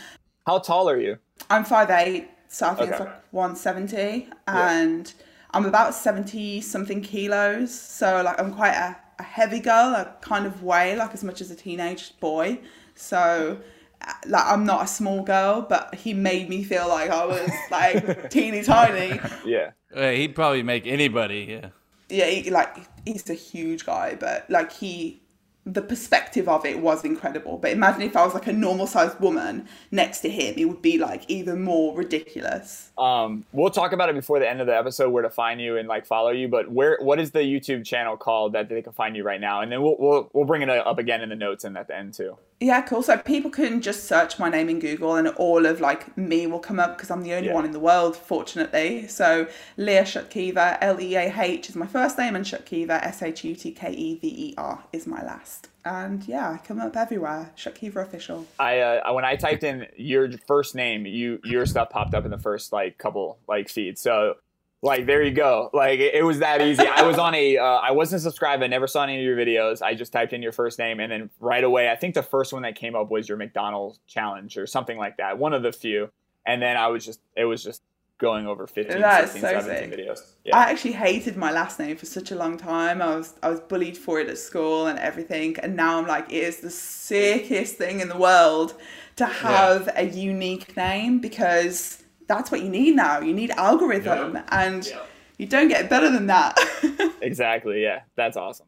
[0.45, 1.17] How tall are you?
[1.49, 4.29] I'm 5'8, so I think it's like 170.
[4.47, 5.13] And
[5.53, 7.77] I'm about 70 something kilos.
[7.77, 9.95] So like I'm quite a, a heavy girl.
[9.95, 12.59] I kind of weigh like as much as a teenage boy.
[12.95, 13.59] So
[14.01, 17.49] uh, like I'm not a small girl, but he made me feel like I was
[17.69, 19.19] like teeny tiny.
[19.45, 19.71] Yeah.
[19.93, 21.47] Uh, he'd probably make anybody.
[21.49, 21.69] Yeah.
[22.09, 25.20] yeah, he, like he's a huge guy, but like he
[25.65, 27.57] the perspective of it was incredible.
[27.57, 30.81] But imagine if I was like a normal sized woman next to him, it would
[30.81, 32.91] be like even more ridiculous.
[32.97, 35.77] Um, we'll talk about it before the end of the episode where to find you
[35.77, 36.47] and like follow you.
[36.47, 39.61] But where what is the YouTube channel called that they can find you right now?
[39.61, 41.95] And then we'll we'll, we'll bring it up again in the notes and at the
[41.95, 42.37] end too.
[42.63, 43.01] Yeah, cool.
[43.01, 46.59] So people can just search my name in Google and all of like me will
[46.59, 47.55] come up because I'm the only Yeah.
[47.55, 49.07] one in the world, fortunately.
[49.07, 49.47] So
[49.77, 53.55] Leah Shutkever, L E A H is my first name, and Shutkever, S H U
[53.55, 55.69] T K E V E R is my last.
[55.83, 57.51] And yeah, I come up everywhere.
[57.57, 58.45] Shutkever official.
[58.59, 62.31] I uh, when I typed in your first name, you your stuff popped up in
[62.31, 64.01] the first like couple like feeds.
[64.01, 64.35] So
[64.81, 65.69] like there you go.
[65.73, 66.85] Like it, it was that easy.
[66.85, 68.63] I was on a uh, I wasn't subscribed.
[68.63, 69.81] I never saw any of your videos.
[69.81, 72.53] I just typed in your first name and then right away I think the first
[72.53, 75.37] one that came up was your McDonald's challenge or something like that.
[75.37, 76.09] One of the few.
[76.45, 77.83] And then I was just it was just
[78.17, 79.99] going over 15, That's 16, so 17 sick.
[79.99, 80.19] videos.
[80.45, 80.55] Yeah.
[80.55, 83.01] I actually hated my last name for such a long time.
[83.01, 86.31] I was I was bullied for it at school and everything, and now I'm like,
[86.31, 88.75] it is the sickest thing in the world
[89.15, 93.19] to have a unique name because that's what you need now.
[93.19, 94.91] You need algorithm, and
[95.37, 96.57] you don't get better than that.
[97.23, 97.83] Exactly.
[97.83, 98.65] Yeah, that's awesome.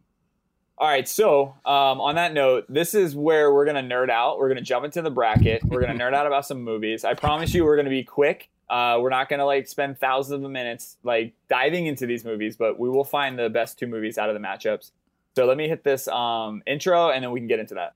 [0.77, 4.37] All right, so um, on that note, this is where we're gonna nerd out.
[4.37, 5.63] We're gonna jump into the bracket.
[5.63, 7.03] We're gonna nerd out about some movies.
[7.03, 8.49] I promise you, we're gonna be quick.
[8.69, 12.79] Uh, we're not gonna like spend thousands of minutes like diving into these movies, but
[12.79, 14.91] we will find the best two movies out of the matchups.
[15.35, 17.93] So let me hit this um, intro, and then we can get into that.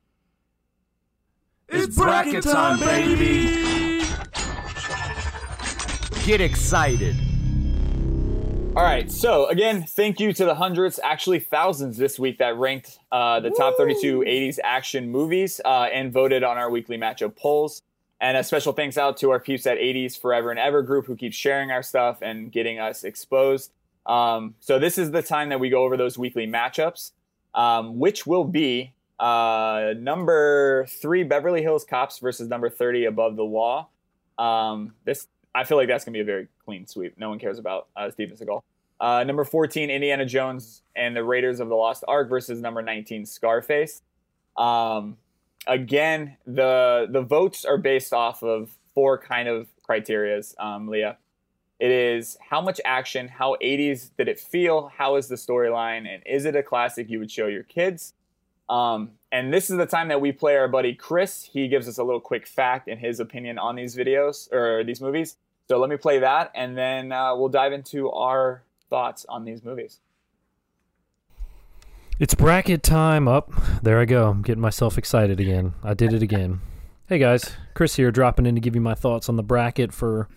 [1.70, 3.77] It's bracket time, baby.
[6.28, 7.16] Get excited.
[8.76, 9.10] All right.
[9.10, 13.50] So again, thank you to the hundreds, actually thousands this week that ranked uh, the
[13.50, 17.82] top 32 80s action movies uh, and voted on our weekly matchup polls.
[18.20, 21.16] And a special thanks out to our peeps at 80s Forever and Ever group who
[21.16, 23.72] keep sharing our stuff and getting us exposed.
[24.06, 27.14] Um, so this is the time that we go over those weekly matchups,
[27.56, 33.46] um, which will be uh, number three Beverly Hills Cops versus number 30 Above the
[33.46, 33.88] Law.
[34.38, 37.18] Um, this I feel like that's gonna be a very clean sweep.
[37.18, 38.62] No one cares about uh, Steven Seagal.
[39.00, 43.26] Uh, number 14, Indiana Jones and the Raiders of the Lost Ark versus number 19,
[43.26, 44.04] Scarface.
[44.56, 45.18] Um,
[45.66, 51.18] again, the the votes are based off of four kind of criterias, um, Leah.
[51.80, 56.22] It is how much action, how 80s did it feel, how is the storyline, and
[56.26, 58.14] is it a classic you would show your kids?
[58.70, 61.44] Um, and this is the time that we play our buddy Chris.
[61.44, 65.02] He gives us a little quick fact and his opinion on these videos or these
[65.02, 65.38] movies.
[65.68, 69.66] So let me play that, and then uh, we'll dive into our thoughts on these
[69.66, 70.00] movies.
[72.20, 73.28] It's bracket time.
[73.28, 73.52] Up
[73.84, 74.30] there I go.
[74.30, 75.74] I'm getting myself excited again.
[75.84, 76.62] I did it again.
[77.08, 80.30] Hey guys, Chris here, dropping in to give you my thoughts on the bracket for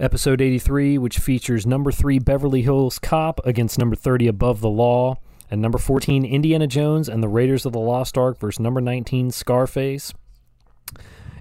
[0.00, 5.16] episode 83, which features number three Beverly Hills Cop against number 30 Above the Law,
[5.50, 9.30] and number 14 Indiana Jones and the Raiders of the Lost Ark versus number 19
[9.30, 10.14] Scarface.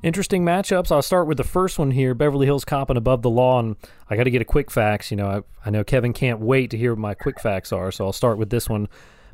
[0.04, 0.92] Interesting matchups.
[0.92, 3.60] I'll start with the first one here Beverly Hills Cop and Above the Law.
[3.60, 3.76] And
[4.10, 5.12] I got to get a quick facts.
[5.12, 7.92] You know, I, I know Kevin can't wait to hear what my quick facts are,
[7.92, 8.88] so I'll start with this one.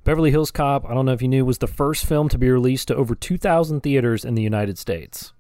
[0.04, 2.50] Beverly Hills Cop, I don't know if you knew, was the first film to be
[2.50, 5.32] released to over 2,000 theaters in the United States.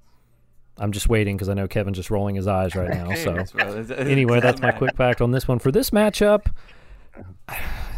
[0.77, 3.13] I'm just waiting because I know Kevin's just rolling his eyes right now.
[3.13, 3.35] So
[3.95, 5.59] anyway, that's my quick fact on this one.
[5.59, 6.47] For this matchup,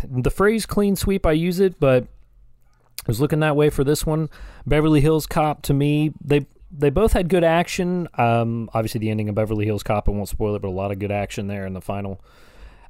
[0.03, 4.05] the phrase clean sweep, I use it, but I was looking that way for this
[4.05, 4.30] one.
[4.65, 6.47] Beverly Hills Cop, to me, they
[6.78, 8.07] they both had good action.
[8.15, 10.91] Um, obviously, the ending of Beverly Hills Cop, I won't spoil it, but a lot
[10.91, 12.21] of good action there in the final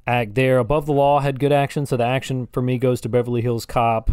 [0.07, 0.57] act there.
[0.57, 3.65] Above the Law had good action, so the action for me goes to Beverly Hills
[3.65, 4.11] Cop.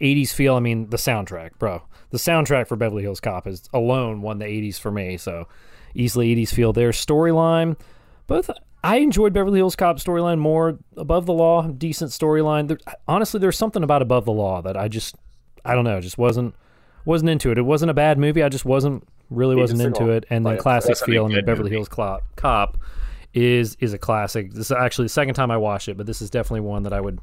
[0.00, 1.82] 80s feel, I mean, the soundtrack, bro.
[2.10, 5.48] The soundtrack for Beverly Hills Cop is alone won the 80s for me, so
[5.94, 6.90] easily 80s feel there.
[6.90, 7.76] Storyline,
[8.26, 8.50] both
[8.84, 10.78] I enjoyed Beverly Hills Cop storyline more.
[10.96, 12.68] Above the Law, decent storyline.
[12.68, 15.14] There, honestly, there's something about Above the Law that I just,
[15.64, 16.54] I don't know, just wasn't
[17.04, 17.58] wasn't into it.
[17.58, 18.42] It wasn't a bad movie.
[18.42, 20.24] I just wasn't really wasn't into it.
[20.30, 21.24] And then Like, classic feel.
[21.24, 21.70] I mean, Beverly.
[21.70, 22.78] Hills Cop, Cop
[23.34, 24.52] is is a classic.
[24.52, 26.92] This is actually the second time I watched it, but this is definitely one that
[26.92, 27.18] I would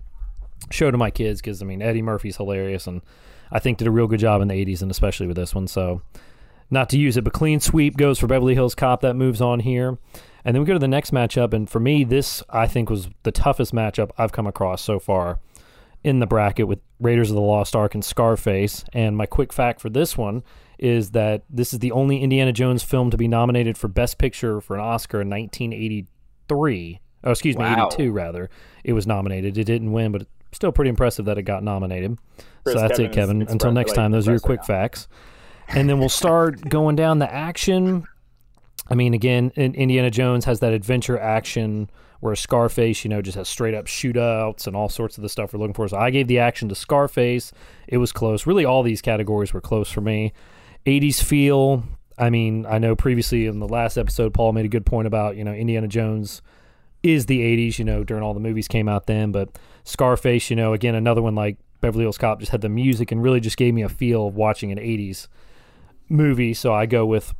[0.72, 3.02] show to my kids because I mean Eddie Murphy's hilarious and
[3.52, 5.68] I think did a real good job in the 80s and especially with this one.
[5.68, 6.02] So
[6.70, 9.02] not to use it, but clean sweep goes for Beverly Hills Cop.
[9.02, 9.98] That moves on here.
[10.46, 11.54] And then we go to the next matchup.
[11.54, 15.40] And for me, this I think was the toughest matchup I've come across so far
[16.04, 18.86] in the bracket with Raiders of the Lost Ark and Scarface.
[18.94, 20.44] And my quick fact for this one
[20.78, 24.62] is that this is the only Indiana Jones film to be nominated for Best Picture
[24.62, 27.00] for an Oscar in 1983.
[27.24, 27.88] Oh, excuse me, Wow.
[27.88, 28.50] 82 rather.
[28.84, 29.58] It was nominated.
[29.58, 32.18] It didn't win, but still pretty impressive that it got nominated.
[32.64, 33.42] Chris, so that's Kevin it, Kevin.
[33.50, 35.08] Until next time, those are your quick right facts.
[35.68, 38.06] And then we'll start going down the action.
[38.88, 41.90] I mean, again, Indiana Jones has that adventure action
[42.20, 45.54] where Scarface, you know, just has straight up shootouts and all sorts of the stuff
[45.54, 45.88] we're looking for.
[45.88, 47.52] So I gave the action to Scarface.
[47.88, 48.46] It was close.
[48.46, 50.34] Really, all these categories were close for me.
[50.86, 51.84] 80s feel.
[52.18, 55.38] I mean, I know previously in the last episode, Paul made a good point about,
[55.38, 56.42] you know, Indiana Jones
[57.02, 59.32] is the 80s, you know, during all the movies came out then.
[59.32, 63.14] But Scarface, you know, again, another one like Beverly Hills Cop just had the music
[63.14, 65.28] and really just gave me a feel of watching an 80s
[66.10, 66.54] movie.
[66.54, 67.34] So I go with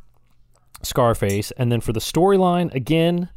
[0.82, 1.50] Scarface.
[1.52, 3.28] And then for the storyline, again,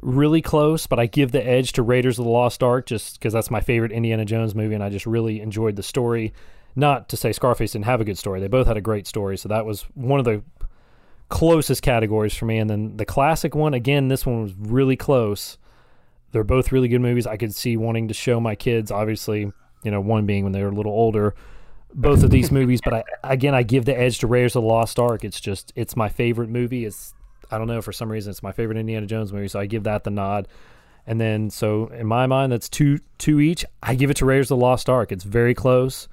[0.00, 3.32] really close, but I give the edge to Raiders of the Lost Ark just because
[3.32, 6.32] that's my favorite Indiana Jones movie, and I just really enjoyed the story.
[6.76, 9.36] Not to say Scarface didn't have a good story; they both had a great story.
[9.36, 10.42] So that was one of the
[11.28, 12.58] closest categories for me.
[12.58, 15.58] And then the classic one, again, this one was really close.
[16.32, 17.26] They're both really good movies.
[17.26, 20.62] I could see wanting to show my kids, obviously, you know, one being when they
[20.62, 21.34] were a little older,
[21.94, 22.80] both of these movies.
[22.82, 25.24] But I, again, I give the edge to Raiders of the Lost Ark.
[25.24, 26.84] It's just, it's my favorite movie.
[26.84, 27.14] It's,
[27.50, 29.48] I don't know, for some reason, it's my favorite Indiana Jones movie.
[29.48, 30.48] So I give that the nod.
[31.06, 33.64] And then, so in my mind, that's two, two each.
[33.82, 35.10] I give it to Raiders of the Lost Ark.
[35.10, 36.08] It's very close.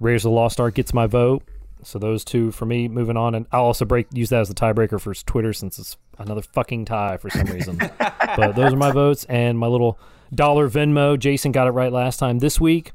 [0.00, 1.44] Raiders of the Lost Ark gets my vote.
[1.84, 2.88] So those two for me.
[2.88, 5.96] Moving on, and I'll also break use that as the tiebreaker for Twitter since it's
[6.18, 7.76] another fucking tie for some reason.
[7.98, 9.98] but those are my votes and my little
[10.34, 11.18] dollar Venmo.
[11.18, 12.38] Jason got it right last time.
[12.38, 12.92] This week,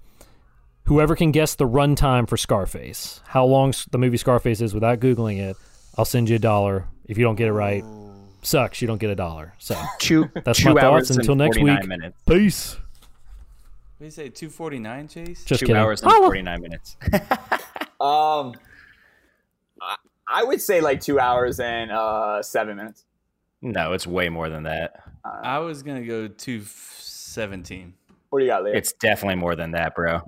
[0.85, 5.39] whoever can guess the runtime for Scarface, how long the movie Scarface is without googling
[5.39, 5.55] it,
[5.97, 6.85] I'll send you a dollar.
[7.09, 7.83] If you don't get it right,
[8.43, 8.81] sucks.
[8.81, 9.53] You don't get a dollar.
[9.57, 11.17] So Two, That's two my hours thoughts.
[11.17, 11.85] Until next week.
[11.85, 12.15] minutes.
[12.27, 12.75] peace.
[12.75, 12.79] What
[13.99, 14.29] do you say?
[14.29, 15.43] Two forty nine, Chase.
[15.43, 15.81] Just two kidding.
[15.81, 16.95] hours and 49 minutes.
[18.01, 18.53] Um,
[19.81, 23.03] I, I would say like two hours and uh, seven minutes.
[23.61, 25.03] no, it's way more than that.
[25.25, 27.93] I was gonna go two seventeen.
[28.29, 28.75] What do you got, Leah?
[28.77, 30.21] It's definitely more than that, bro.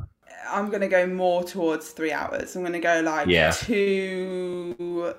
[0.50, 2.58] I'm gonna go more towards three hours.
[2.58, 3.52] I'm gonna go like Yeah.
[3.52, 5.16] two.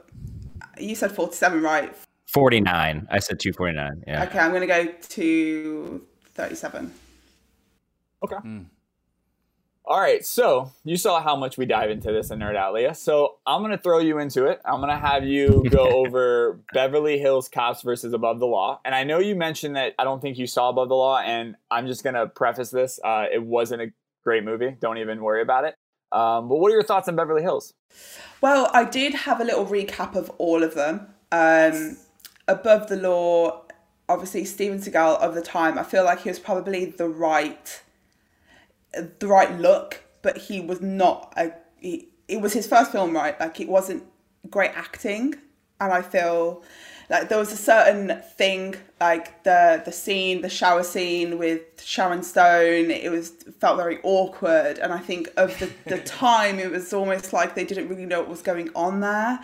[0.83, 1.95] You said forty-seven, right?
[2.27, 3.09] 49.
[3.11, 4.05] I said 249.
[4.07, 4.25] Yeah.
[4.25, 6.93] Okay, I'm gonna go to thirty-seven.
[8.25, 8.37] Okay.
[9.85, 12.95] All right, so you saw how much we dive into this in Nerd Out, Leah.
[12.95, 14.61] So I'm gonna throw you into it.
[14.65, 18.81] I'm gonna have you go over Beverly Hills Cops versus Above the Law.
[18.85, 21.57] And I know you mentioned that I don't think you saw Above the Law, and
[21.71, 23.87] I'm just gonna preface this: uh, it wasn't a
[24.23, 24.77] great movie.
[24.81, 25.75] Don't even worry about it.
[26.13, 27.75] Um, but what are your thoughts on Beverly Hills?
[28.41, 31.09] Well, I did have a little recap of all of them.
[31.31, 31.97] Um,
[32.47, 33.63] above the law,
[34.09, 35.79] obviously Steven Seagal of the time.
[35.79, 37.83] I feel like he was probably the right,
[38.93, 41.53] the right look, but he was not a.
[41.79, 43.39] He, it was his first film, right?
[43.41, 44.05] Like it wasn't
[44.51, 45.35] great acting,
[45.81, 46.63] and I feel
[47.13, 52.23] like there was a certain thing, like the the scene, the shower scene with Sharon
[52.23, 52.91] Stone.
[52.91, 53.29] It was
[53.61, 57.65] felt very awkward, and I think of the the time, it was almost like they
[57.65, 59.39] didn't really know what was going on there.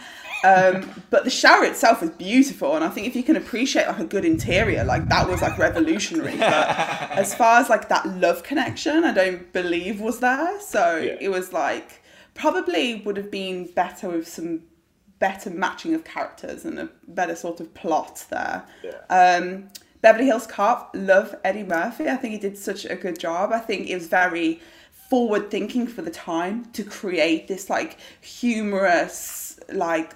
[0.44, 3.98] Um, but the shower itself was beautiful, and I think if you can appreciate like
[4.00, 6.36] a good interior, like that was like revolutionary.
[6.38, 6.68] But
[7.24, 10.60] as far as like that love connection, I don't believe was there.
[10.60, 11.16] So Yeah.
[11.20, 12.02] it was like
[12.34, 14.62] probably would have been better with some
[15.18, 18.64] better matching of characters and a better sort of plot there.
[19.10, 19.68] Um,
[20.00, 22.08] Beverly Hills Cop, love Eddie Murphy.
[22.08, 23.52] I think he did such a good job.
[23.52, 24.60] I think it was very
[24.92, 30.14] forward thinking for the time to create this like humorous, like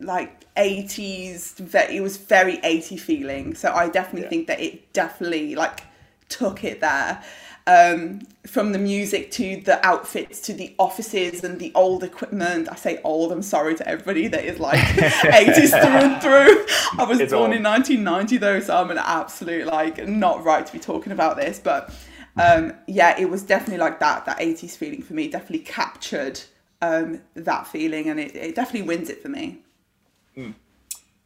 [0.00, 5.56] like 80s ve- it was very 80 feeling so i definitely think that it definitely
[5.56, 5.80] like
[6.28, 7.22] took it there
[7.68, 12.68] um from the music to the outfits to the offices and the old equipment.
[12.72, 16.66] I say old i'm sorry to everybody that is like 80s through and through.
[16.98, 17.56] I was It's born old.
[17.56, 21.58] in 1990 though so i'm an absolute like not right to be talking about this
[21.58, 21.92] but
[22.38, 26.40] um yeah it was definitely like that that 80s feeling for me definitely captured
[26.80, 29.58] um that feeling and it, it definitely wins it for me.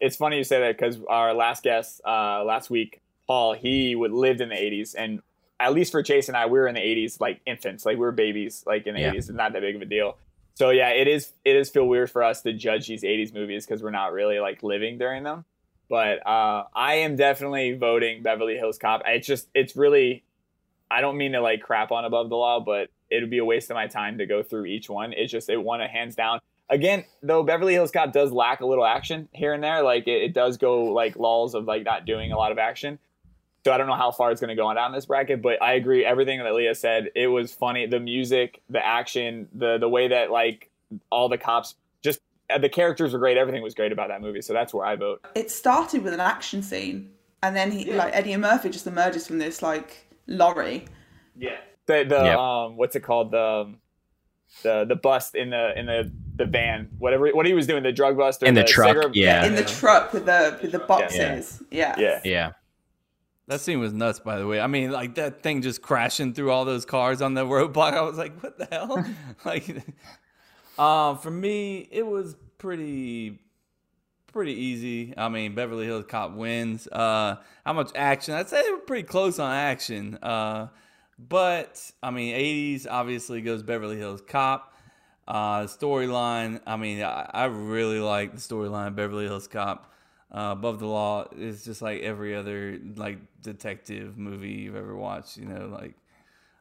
[0.01, 4.11] It's funny you say that because our last guest uh, last week, Paul, he would
[4.11, 5.21] lived in the '80s, and
[5.63, 8.01] at least for Chase and I, we were in the '80s like infants, like we
[8.01, 9.13] were babies, like in the Yeah.
[9.13, 9.17] '80s.
[9.19, 10.17] It's not that big of a deal.
[10.55, 11.33] So yeah, it is.
[11.45, 14.39] It is feel weird for us to judge these '80s movies because we're not really
[14.41, 15.45] like living during them.
[15.89, 19.03] But uh, I am definitely voting Beverly Hills Cop.
[19.07, 20.25] It's just, it's really.
[20.91, 23.45] I don't mean to like crap on Above the Law, but it would be a
[23.45, 25.13] waste of my time to go through each one.
[25.15, 26.41] It's just it won a hands down.
[26.69, 30.23] Again, though Beverly Hills Cop does lack a little action here and there, like it,
[30.23, 32.99] it does go like lulls of like not doing a lot of action.
[33.65, 35.63] So I don't know how far it's going to go on down this bracket, but
[35.63, 37.11] I agree everything that Leah said.
[37.15, 40.69] It was funny, the music, the action, the the way that like
[41.11, 43.37] all the cops just uh, the characters were great.
[43.37, 44.43] Everything was great about that movie.
[44.43, 45.25] So that's where I vote.
[45.37, 47.11] it started with an action scene
[47.43, 50.85] and then he like Eddie Murphy just emerges from this like lorry
[51.37, 51.57] Yeah.
[51.87, 52.39] The the Yep.
[52.39, 53.77] um what's it called the um,
[54.65, 57.93] the the bust in the in the the van whatever what he was doing the
[57.93, 59.45] drug bust or In the truck, cigarette- yeah.
[59.45, 62.21] in the truck with the with the boxes yeah, Yeah.
[62.25, 62.51] Yeah.
[63.53, 64.61] That scene was nuts, by the way.
[64.61, 67.93] I mean, like that thing just crashing through all those cars on the roadblock.
[67.93, 69.05] I was like, what the hell?
[69.45, 69.69] like,
[70.79, 73.41] um, for me, it was pretty,
[74.33, 75.13] pretty easy.
[75.19, 76.89] I mean, Beverly Hills Cop wins.
[76.89, 77.37] Uh,
[77.67, 78.33] how much action?
[78.33, 80.19] I'd say they were pretty close on action.
[80.23, 80.69] Uh,
[81.19, 84.75] but I mean, 80s obviously goes Beverly Hills Cop.
[85.29, 86.63] Uh, storyline.
[86.67, 89.92] I mean, I, I really like the storyline Beverly Hills Cop.
[90.35, 95.37] Uh, Above the Law is just like every other like detective movie you've ever watched.
[95.37, 95.95] You know, like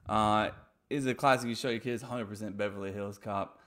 [0.10, 0.50] uh,
[0.90, 2.04] is a classic you show your kids.
[2.04, 3.60] 100% Beverly Hills Cop.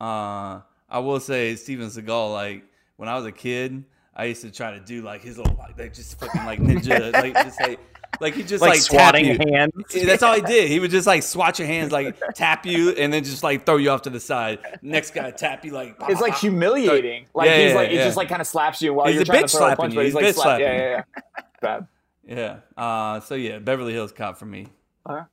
[0.00, 2.32] Uh, I will say Steven Seagal.
[2.32, 2.64] Like
[2.96, 3.84] when I was a kid,
[4.14, 7.12] I used to try to do like his little like, like just fucking like ninja,
[7.12, 7.80] like just like
[8.20, 9.52] like he just Like, like, swatting tap you.
[9.54, 9.72] hands.
[9.94, 10.68] Yeah, That's all he did.
[10.70, 13.76] He would just like swat your hands, like tap you, and then just like throw
[13.78, 14.58] you off to the side.
[14.82, 17.26] Next guy tap you, like It's like humiliating.
[17.34, 19.22] Like Yeah, he's yeah, like he just like kind of slaps you while He's you're
[19.22, 19.98] a trying to throw a punch, you.
[19.98, 21.02] but he's He's like slap- yeah, slapping yeah,
[21.36, 21.42] yeah.
[21.60, 22.60] Bad.
[22.76, 22.82] yeah.
[22.82, 24.66] Uh, so yeah, Beverly Hills Cop for me.
[25.06, 25.24] Uh,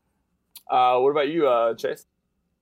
[0.99, 2.05] what about you, uh, Chase?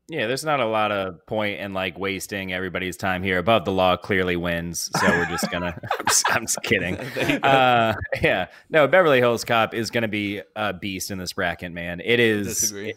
[0.10, 3.40] Yeah, there's not a lot of point in like wasting everybody's time here.
[3.40, 5.78] Above the law clearly wins, so we're just gonna.
[6.00, 6.96] I'm, just, I'm just kidding.
[7.16, 7.50] There you go.
[7.50, 12.00] Uh, yeah, no, Beverly Hills Cop is gonna be a beast in this bracket, man.
[12.04, 12.48] It is.
[12.48, 12.94] Disagree.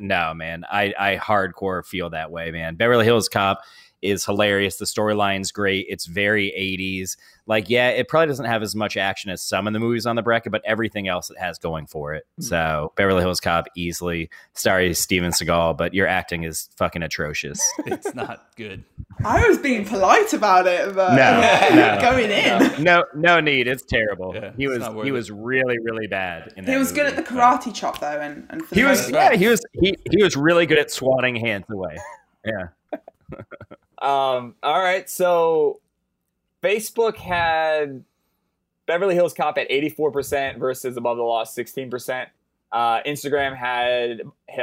[0.00, 2.76] No, man, I I hardcore feel that way, man.
[2.76, 3.60] Beverly Hills Cop
[4.06, 4.76] is hilarious.
[4.76, 5.86] The storyline's great.
[5.88, 7.16] It's very 80s.
[7.48, 10.16] Like, yeah, it probably doesn't have as much action as some of the movies on
[10.16, 12.24] the bracket, but everything else it has going for it.
[12.38, 12.42] Hmm.
[12.42, 14.28] So, Beverly Hills Cop easily.
[14.54, 17.60] Sorry, Steven Seagal, but your acting is fucking atrocious.
[17.86, 18.82] It's not good.
[19.24, 21.40] I was being polite about it, but No,
[21.76, 22.82] no, going in.
[22.82, 23.68] no, no need.
[23.68, 24.34] It's terrible.
[24.34, 25.12] Yeah, he was he it.
[25.12, 26.52] was really really bad.
[26.56, 29.08] In that He was good at the karate chop though, and, and for He was
[29.10, 29.34] yeah.
[29.34, 31.96] He was he he was really good at swatting hands away.
[32.44, 32.68] Yeah.
[33.98, 35.80] Um, all right, so
[36.62, 38.04] Facebook had
[38.86, 42.26] Beverly Hills Cop at 84% versus Above the Law 16%.
[42.72, 44.22] Uh, Instagram had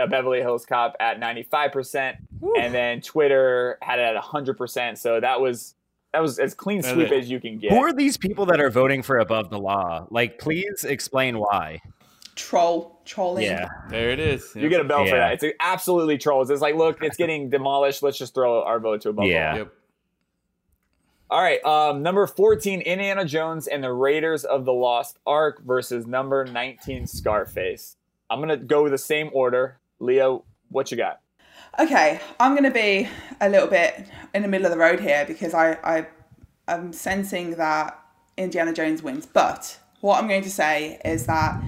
[0.09, 2.17] Beverly Hills Cop at 95%,
[2.59, 4.97] and then Twitter had it at 100%.
[4.97, 5.75] So that was
[6.13, 7.71] that was as clean sweep as you can get.
[7.71, 10.05] Who are these people that are voting for above the law?
[10.11, 11.81] Like, please explain why.
[12.35, 13.45] Troll trolling.
[13.45, 13.67] Yeah.
[13.89, 14.51] There it is.
[14.55, 15.43] You get a bell for that.
[15.43, 16.49] It's absolutely trolls.
[16.49, 18.03] It's like, look, it's getting demolished.
[18.03, 19.27] Let's just throw our vote to a the Law.
[19.27, 19.55] Yeah.
[19.55, 19.73] Yep.
[21.29, 26.05] All right, um, number 14, Indiana Jones and the Raiders of the Lost Ark versus
[26.05, 27.97] number 19, Scarface.
[28.29, 29.79] I'm going to go with the same order.
[29.99, 31.21] Leo, what you got?
[31.79, 33.09] Okay, I'm going to be
[33.41, 34.05] a little bit
[34.35, 36.07] in the middle of the road here because I, I,
[36.67, 37.99] I am sensing that
[38.37, 39.25] Indiana Jones wins.
[39.25, 41.59] But what I'm going to say is that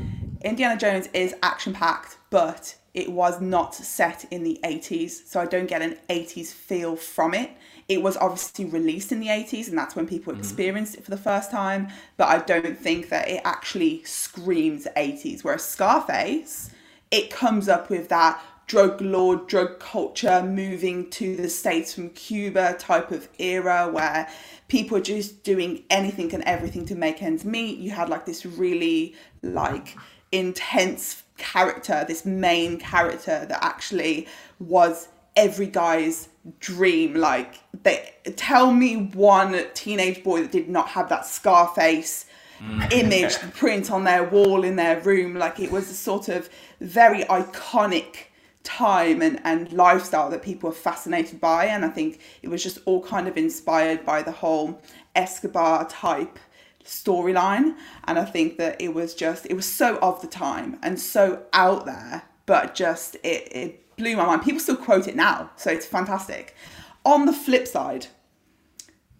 [0.43, 5.45] Indiana Jones is action packed, but it was not set in the 80s, so I
[5.45, 7.51] don't get an 80s feel from it.
[7.88, 10.41] It was obviously released in the 80s, and that's when people mm-hmm.
[10.41, 15.43] experienced it for the first time, but I don't think that it actually screams 80s.
[15.43, 16.71] Whereas Scarface,
[17.11, 22.75] it comes up with that drug lord, drug culture moving to the States from Cuba
[22.79, 24.27] type of era where
[24.67, 27.77] people are just doing anything and everything to make ends meet.
[27.77, 29.95] You had like this really like
[30.38, 34.27] intense character, this main character that actually
[34.59, 36.29] was every guy's
[36.59, 37.15] dream.
[37.15, 42.25] Like they tell me one teenage boy that did not have that Scarface
[42.59, 42.91] mm.
[42.91, 45.36] image print on their wall in their room.
[45.36, 48.27] Like it was a sort of very iconic
[48.63, 51.65] time and, and lifestyle that people were fascinated by.
[51.65, 54.81] And I think it was just all kind of inspired by the whole
[55.15, 56.39] Escobar type
[56.86, 57.75] storyline.
[58.05, 61.43] And I think that it was just, it was so of the time and so
[61.53, 64.43] out there, but just it, it blew my mind.
[64.43, 65.51] People still quote it now.
[65.55, 66.55] So it's fantastic.
[67.03, 68.07] On the flip side,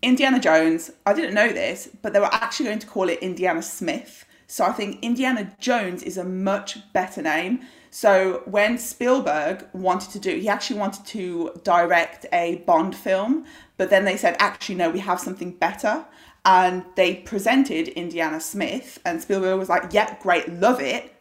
[0.02, 3.62] Indiana Jones, I didn't know this, but they were actually going to call it Indiana
[3.62, 4.26] Smith.
[4.48, 7.62] So I think Indiana Jones is a much better name.
[7.90, 13.46] So when Spielberg wanted to do, he actually wanted to direct a Bond film,
[13.78, 16.06] but then they said, actually, no, we have something better.
[16.46, 21.12] And they presented Indiana Smith, and Spielberg was like, yeah, great, love it,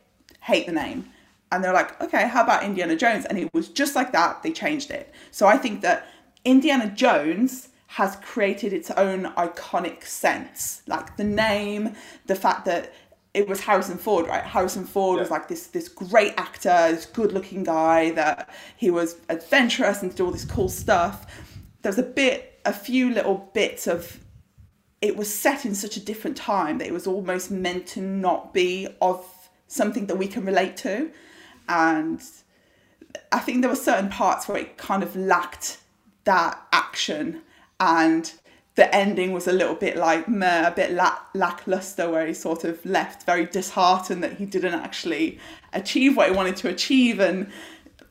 [0.41, 1.11] hate the name.
[1.51, 3.25] And they're like, okay, how about Indiana Jones?
[3.25, 5.15] And it was just like that, they changed it.
[5.31, 6.07] So I think that
[6.45, 10.83] Indiana Jones has created its own iconic sense.
[10.87, 11.95] Like the name,
[12.27, 12.93] the fact that
[13.35, 14.45] it was Harrison Ford, right?
[14.45, 19.17] Harrison Ford was like this this great actor, this good looking guy that he was
[19.29, 21.27] adventurous and did all this cool stuff.
[21.83, 24.21] There's a bit, a few little bits of
[25.05, 28.55] it was set in such a different time that it was almost meant to not
[28.55, 29.23] be of
[29.69, 31.11] something that we can relate to.
[31.69, 32.23] And
[33.31, 35.77] I think there were certain parts where it kind of lacked
[36.25, 37.43] that action
[37.79, 38.33] and
[38.77, 42.65] the ending was a little bit like meh, a bit lack- lackluster, where he sort
[42.65, 45.39] of left very disheartened that he didn't actually
[45.75, 47.53] achieve what he wanted to achieve, and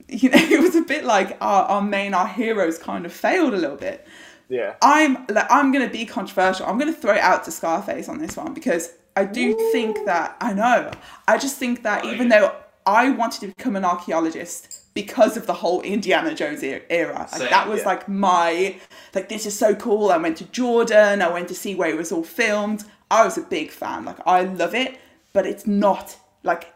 [0.08, 3.54] you know it was a bit like our, our main our heroes kind of failed
[3.54, 4.08] a little bit.
[4.50, 4.76] Yeah.
[4.82, 6.66] I'm like I'm gonna be controversial.
[6.66, 10.38] I'm gonna throw it out to Scarface on this one because I do think that
[10.42, 10.92] I know.
[11.28, 15.48] I just think that oh, even though I wanted to become an archaeologist because of
[15.48, 17.86] the whole Indiana Jones era, like Same, that was yeah.
[17.86, 18.80] like my
[19.14, 20.12] like this is so cool.
[20.12, 21.22] I went to Jordan.
[21.22, 22.84] I went to see where it was all filmed.
[23.10, 24.06] I was a big fan.
[24.06, 25.00] Like I love it,
[25.34, 26.74] but it's not like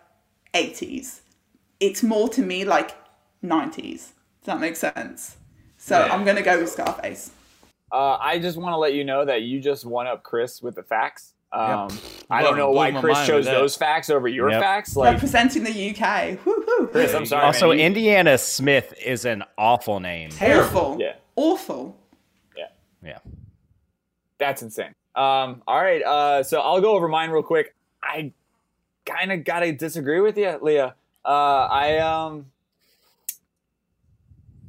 [0.53, 1.21] 80s.
[1.79, 2.95] It's more to me like
[3.43, 3.91] 90s.
[3.91, 4.11] Does
[4.45, 5.37] that make sense?
[5.77, 6.13] So Yeah.
[6.13, 7.31] I'm gonna go with Scarface.
[7.91, 10.75] Uh, I just want to let you know that you just won up Chris with
[10.75, 11.33] the facts.
[11.53, 11.87] Um,
[12.29, 14.61] I Blew- don't know why Chris chose those facts over your Yep.
[14.61, 14.95] facts.
[14.97, 16.37] Like, representing the UK.
[16.45, 16.87] Woo-hoo.
[16.87, 17.45] Chris, I'm sorry.
[17.45, 17.79] Also, man.
[17.79, 20.29] You- Indiana Smith is an awful name.
[20.41, 20.97] Awful.
[20.99, 21.13] Yeah.
[21.37, 21.95] Awful.
[23.03, 23.19] Yeah.
[24.39, 24.93] That's insane.
[25.15, 27.73] Um, all right, uh, so I'll go over mine real quick.
[28.03, 28.33] I
[29.05, 30.93] kind of gotta disagree with you, Leah.
[31.25, 31.29] Uh,
[31.71, 32.47] I um,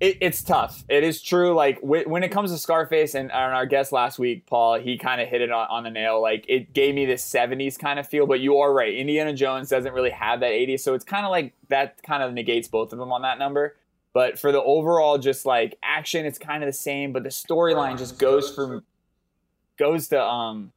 [0.01, 0.85] it, it's tough.
[0.89, 1.55] It is true.
[1.55, 4.97] Like wh- when it comes to Scarface and, and our guest last week, Paul, he
[4.97, 6.23] kind of hit it on, on the nail.
[6.23, 8.27] Like it gave me this '70s kind of feel.
[8.27, 8.95] But you are right.
[8.95, 12.03] Indiana Jones doesn't really have that '80s, so it's kind of like that.
[12.03, 13.77] Kind of negates both of them on that number.
[14.13, 17.13] But for the overall, just like action, it's kind of the same.
[17.13, 18.85] But the storyline just goes from
[19.79, 20.73] goes to um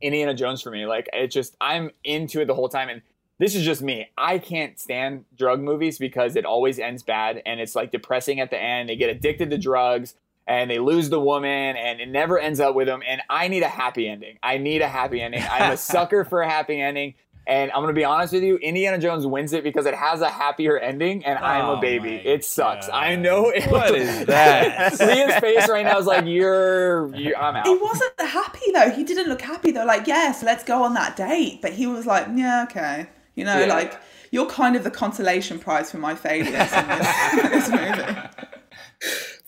[0.00, 0.86] Indiana Jones for me.
[0.86, 3.02] Like it just I'm into it the whole time and
[3.40, 4.10] this is just me.
[4.18, 8.50] I can't stand drug movies because it always ends bad and it's like depressing at
[8.50, 8.90] the end.
[8.90, 10.14] They get addicted to drugs
[10.46, 13.62] and they lose the woman and it never ends up with them and I need
[13.62, 14.36] a happy ending.
[14.42, 15.42] I need a happy ending.
[15.50, 17.14] I'm a sucker for a happy ending.
[17.46, 20.28] And I'm gonna be honest with you, Indiana Jones wins it because it has a
[20.28, 22.14] happier ending, and I'm Oh a baby.
[22.14, 22.88] It sucks.
[22.92, 23.48] I know.
[23.48, 25.00] It What is that?
[25.00, 28.90] Leah's face right now is like, "You're, you're I'm out." He wasn't happy though.
[28.90, 29.86] He didn't look happy though.
[29.86, 31.60] Like, yes, let's go on that date.
[31.60, 33.08] But he was like, yeah, okay.
[33.40, 33.66] You know, Yeah.
[33.74, 38.20] like you're kind of the consolation prize for my failures in this, in this movie.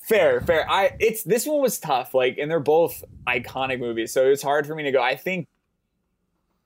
[0.01, 0.69] Fair, fair.
[0.69, 4.67] I it's this one was tough, like, and they're both iconic movies, so it's hard
[4.67, 5.01] for me to go.
[5.03, 5.47] I think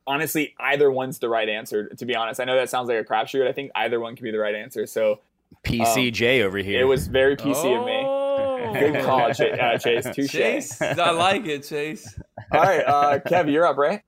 [0.07, 1.89] honestly, either one's the right answer.
[1.89, 3.47] To be honest, I know that sounds like a crapshoot.
[3.47, 4.87] I think either one can be the right answer.
[4.87, 5.21] So
[5.65, 6.81] PCJ over here.
[6.81, 8.03] it was very PC of me.
[8.05, 8.73] Oh.
[8.79, 10.07] Good call, Ch- uh, Chase.
[10.15, 10.31] Touche.
[10.33, 12.19] Chase, I like it, Chase.
[12.53, 14.03] All right, uh, Kev, you're up, right?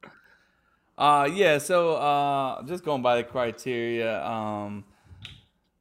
[0.99, 1.59] Uh, yeah.
[1.59, 4.84] So, uh, just going by the criteria, um,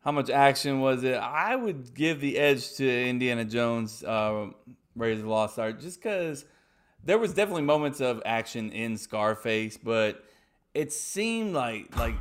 [0.01, 1.15] how much action was it?
[1.15, 4.51] I would give the edge to Indiana Jones, uh,
[4.95, 6.45] Raiders of the Lost Ark, just because
[7.03, 10.23] there was definitely moments of action in Scarface, but
[10.73, 12.15] it seemed like like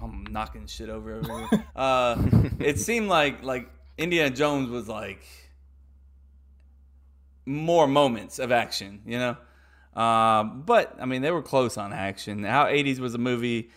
[0.00, 1.66] I'm knocking shit over over here.
[1.76, 2.16] Uh,
[2.58, 3.68] it seemed like like
[3.98, 5.22] Indiana Jones was like
[7.44, 9.36] more moments of action, you know.
[9.94, 12.44] Uh, but I mean, they were close on action.
[12.44, 13.70] How 80s was a movie,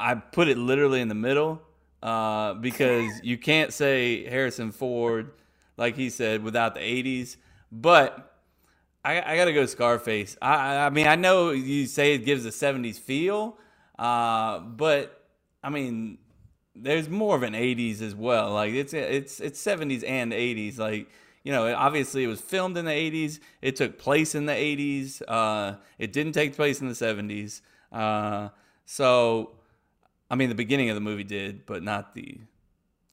[0.00, 1.62] I put it literally in the middle
[2.02, 5.32] uh, because you can't say Harrison Ford,
[5.76, 7.36] like he said, without the 80s.
[7.72, 8.32] But
[9.04, 10.36] I, I got to go Scarface.
[10.42, 13.58] I, I- I mean, I know you say it gives a 70s feel,
[13.98, 15.22] uh, but
[15.62, 16.18] I mean,
[16.76, 18.52] there's more of an 80s as well.
[18.54, 20.78] Like it's it's it's 70s and 80s.
[20.78, 21.08] Like
[21.46, 23.38] you know, obviously it was filmed in the 80s.
[23.62, 25.22] It took place in the 80s.
[25.28, 27.60] Uh, it didn't take place in the 70s.
[27.92, 28.48] Uh,
[28.84, 29.52] so,
[30.28, 32.40] I mean, the beginning of the movie did, but not the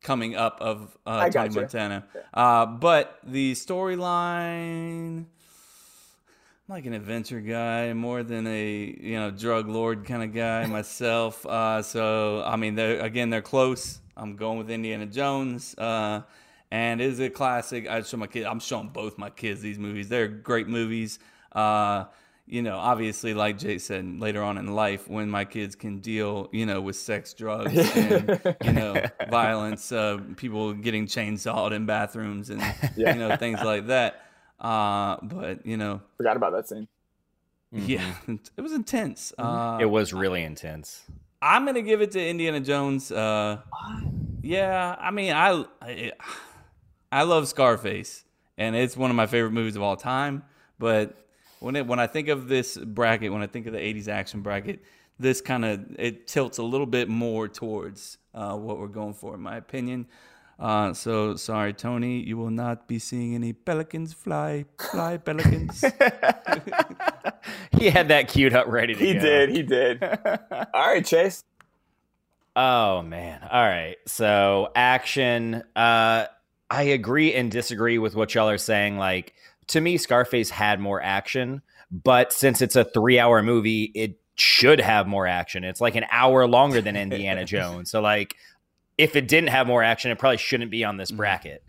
[0.02, 1.54] coming up of uh, Tony.
[1.54, 2.06] Montana.
[2.34, 5.26] Uh, but the storyline.
[5.28, 10.66] I'm like an adventure guy more than a you know drug lord kind of guy
[10.80, 11.46] myself.
[11.46, 14.00] Uh, so I mean, they're, again, they're close.
[14.18, 16.22] I'm going with Indiana Jones, uh,
[16.74, 17.88] and it is a classic.
[17.88, 18.46] I show my kid.
[18.46, 20.10] I'm showing both my kids these movies.
[20.10, 21.20] They're great movies.
[21.52, 22.06] Uh,
[22.48, 26.50] you know, obviously, like Jay said, later on in life, when my kids can deal,
[26.52, 32.50] you know, with sex, drugs, and you know, violence, uh, people getting chainsawed in bathrooms,
[32.50, 32.60] and
[32.98, 34.24] you know, things like that.
[34.60, 36.88] Uh, but you know, Forgot about that scene.
[37.72, 39.32] yeah, it was intense.
[39.38, 41.04] Uh, it was really intense.
[41.40, 43.12] I'm gonna give it to Indiana Jones.
[43.12, 43.62] Uh,
[44.42, 46.12] yeah, I mean, I, I
[47.14, 48.26] I love Scarface,
[48.58, 50.44] and it's one of my favorite movies of all time.
[50.80, 51.16] But
[51.60, 54.42] when it when I think of this bracket, when I think of the '80s action
[54.42, 54.82] bracket,
[55.20, 59.36] this kind of it tilts a little bit more towards uh, what we're going for,
[59.36, 60.08] in my opinion.
[60.60, 65.84] Uh, so sorry, Tony, you will not be seeing any pelicans fly, fly pelicans.
[67.78, 69.20] He had that queued up ready to He go.
[69.20, 69.50] did.
[69.50, 70.02] He did.
[70.74, 71.44] All right, Chase.
[72.56, 73.42] Oh man.
[73.52, 73.98] All right.
[74.06, 75.64] So action.
[75.76, 76.28] Uh
[76.74, 78.98] I agree and disagree with what y'all are saying.
[78.98, 79.34] Like
[79.68, 84.80] to me, Scarface had more action, but since it's a three hour movie, it should
[84.82, 85.64] have more action.
[85.64, 87.92] It's like an hour longer than Indiana Jones.
[87.92, 88.36] So, like,
[88.98, 91.18] if it didn't have more action, it probably shouldn't be on this Mhm.
[91.18, 91.64] bracket.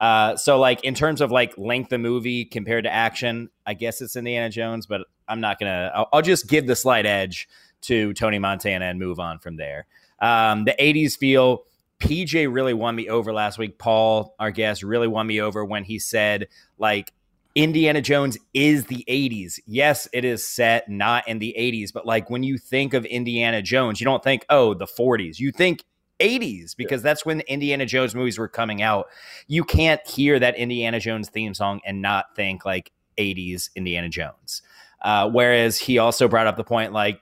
[0.00, 4.00] Uh, so, like, in terms of like length of movie compared to action, I guess
[4.00, 5.90] it's Indiana Jones, but I'm not gonna.
[5.94, 7.48] I'll, I'll just give the slight edge
[7.82, 9.86] to Tony Montana and move on from there.
[10.20, 11.64] Um, the '80s feel.
[12.00, 13.78] PJ really won me over last week.
[13.78, 16.48] Paul, our guest, really won me over when he said,
[16.78, 17.12] like,
[17.54, 19.60] Indiana Jones is the 80s.
[19.64, 23.62] Yes, it is set not in the 80s, but like when you think of Indiana
[23.62, 25.38] Jones, you don't think, oh, the 40s.
[25.38, 25.84] You think
[26.20, 29.06] 80s because that's when the Indiana Jones movies were coming out.
[29.46, 34.62] You can't hear that Indiana Jones theme song and not think like 80s Indiana Jones.
[35.00, 37.20] Uh, whereas he also brought up the point like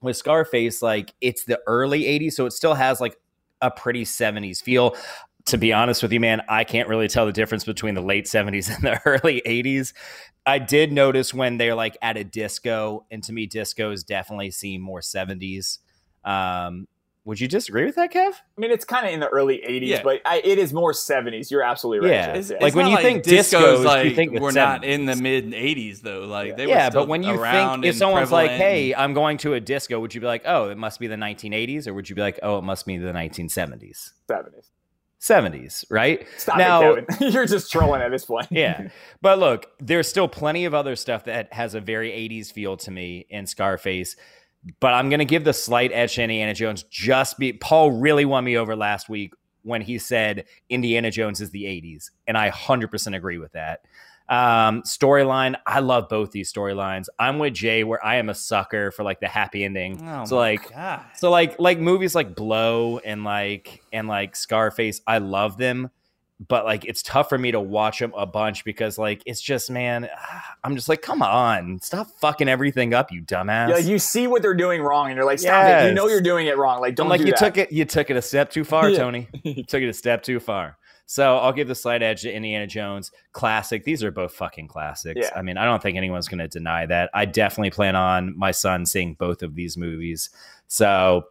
[0.00, 3.16] with Scarface, like it's the early 80s, so it still has like
[3.60, 4.96] a pretty 70s feel
[5.46, 8.26] to be honest with you, man, I can't really tell the difference between the late
[8.26, 9.92] 70s and the early 80s.
[10.44, 14.80] I did notice when they're like at a disco, and to me, discos definitely seem
[14.80, 15.78] more 70s.
[16.24, 16.86] Um,
[17.26, 18.32] would you disagree with that, Kev?
[18.32, 20.02] I mean, it's kind of in the early 80s, Yeah.
[20.02, 21.50] but I, it is more 70s.
[21.50, 22.14] You're absolutely right.
[22.16, 22.32] Yeah.
[22.34, 25.04] Chase, It's, Like, when not you think discos, discos, you like think we're not in
[25.06, 26.20] the mid '80s though.
[26.20, 29.36] Like they were yeah, still but when you think if someone's like, "Hey, I'm going
[29.38, 32.08] to a disco," would you be like, "Oh, it must be the 1980s," or would
[32.08, 34.70] you be like, "Oh, it must be the 1970s, 70s.
[35.20, 36.26] 70s?" Right?
[36.38, 37.32] Stop Now- it, Kevin.
[37.32, 38.46] You're just trolling at this point.
[38.50, 38.88] yeah.
[39.20, 42.90] But look, there's still plenty of other stuff that has a very 80s feel to
[42.90, 44.16] me in Scarface.
[44.80, 46.84] But I'm going to give the slight edge to Indiana Jones.
[46.90, 51.50] Just be Paul really won me over last week when he said Indiana Jones is
[51.50, 52.10] the 80s.
[52.26, 53.80] And I 100% agree with that.
[54.28, 57.06] Um, storyline, I love both these storylines.
[57.18, 60.02] I'm with Jay where I am a sucker for like the happy ending.
[60.08, 61.04] Oh so like God.
[61.14, 65.90] so like like movies like Blow and like and like Scarface, I love them,
[66.48, 69.70] but like it's tough for me to watch them a bunch because like it's just
[69.70, 70.08] man,
[70.64, 73.68] I'm just like come on, stop fucking everything up, you dumbass.
[73.70, 75.88] Yeah, you see what they're doing wrong, and you're like, stop it.
[75.88, 76.80] You know you're doing it wrong.
[76.80, 77.38] Like, I'm don't like do you that.
[77.38, 78.98] took it you took it a step too far, Yeah.
[78.98, 79.28] Tony.
[79.44, 80.76] You took it a step too far.
[81.08, 83.12] So I'll give the slight edge to Indiana Jones.
[83.32, 83.84] Classic.
[83.84, 85.20] These are both fucking classics.
[85.22, 85.30] Yeah.
[85.36, 87.10] I mean, I don't think anyone's going to deny that.
[87.14, 90.30] I definitely plan on my son seeing both of these movies.
[90.66, 91.26] So,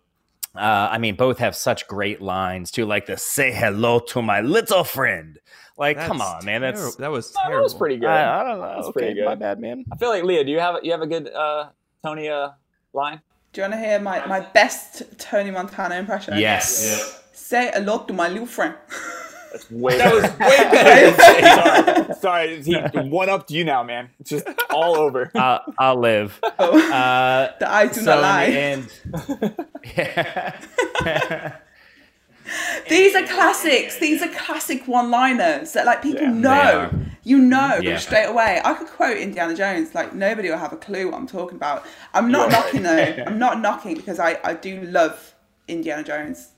[0.58, 4.42] uh, I mean, both have such great lines too, like the "Say hello to my
[4.42, 5.40] little friend."
[5.78, 6.62] Like, come That's on, man.
[6.62, 7.58] That's terri- that was terrible.
[7.58, 8.10] that was pretty good.
[8.10, 8.76] I, I don't know.
[8.76, 9.26] That's okay, pretty good.
[9.26, 9.86] my bad, man.
[9.92, 11.70] I feel like Leah, do you have you have a good uh,
[12.04, 12.52] Tony uh,
[12.94, 13.22] line?
[13.56, 16.38] Do you want to hear my, my best Tony Montana impression?
[16.38, 17.24] Yes.
[17.32, 18.76] Say hello to my little friend.
[19.56, 21.12] That's way That was better.
[21.12, 22.14] way better.
[22.16, 22.74] Sorry, he
[23.10, 24.10] one up you now, man.
[24.20, 25.32] It's just all over.
[25.36, 26.40] I'll, I'll live.
[26.60, 29.38] Oh, Uh, the eyes do so not in the lie.
[29.38, 31.56] end, yeah.
[32.90, 33.98] These are classics.
[33.98, 36.92] These are classic one-liners that like people Yeah, know.
[37.24, 37.98] You know Yeah.
[37.98, 38.62] straight away.
[38.64, 39.96] I could quote Indiana Jones.
[39.96, 41.86] Like nobody will have a clue what I'm talking about.
[42.14, 43.16] I'm not knocking though.
[43.28, 45.34] I'm not knocking because I I do love
[45.68, 46.52] Indiana Jones.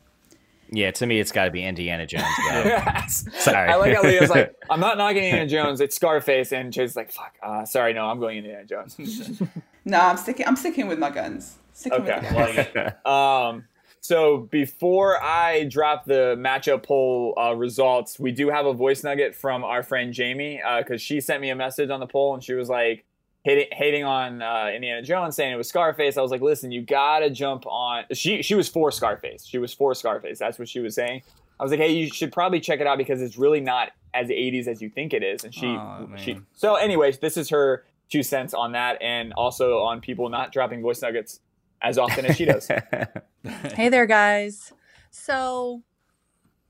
[0.71, 2.25] Yeah, to me, it's got to be Indiana Jones.
[2.49, 2.79] Bro.
[3.07, 3.69] Sorry.
[3.69, 5.81] I like how Leah's like, I'm not knocking Indiana Jones.
[5.81, 7.35] It's Scarface, and Chase's like, fuck.
[7.41, 8.97] Uh, sorry, no, I'm going Indiana Jones.
[9.85, 10.45] No, I'm sticking.
[10.45, 11.59] I'm sticking with my guns.
[11.71, 12.19] Sticking Okay.
[12.35, 13.05] with the guns.
[13.05, 13.63] Um,
[14.01, 19.33] so before I drop the matchup poll uh, results, we do have a voice nugget
[19.33, 22.53] from our friend Jamie because she sent me a message on the poll and she
[22.53, 23.05] was like
[23.47, 26.17] hating, hating on uh, Indiana Jones, saying it was Scarface.
[26.17, 28.03] I was like, listen, you gotta jump on.
[28.11, 29.45] She she was for Scarface.
[29.45, 30.37] She was for Scarface.
[30.37, 31.21] That's what she was saying.
[31.59, 34.27] I was like, hey, you should probably check it out because it's really not as
[34.27, 35.43] 80s as you think it is.
[35.43, 39.79] And she Aw, she so anyways, this is her two cents on that and also
[39.79, 41.39] on people not dropping voice nuggets
[41.81, 42.69] as often as she does.
[43.75, 44.73] Hey there, guys.
[45.09, 45.81] So,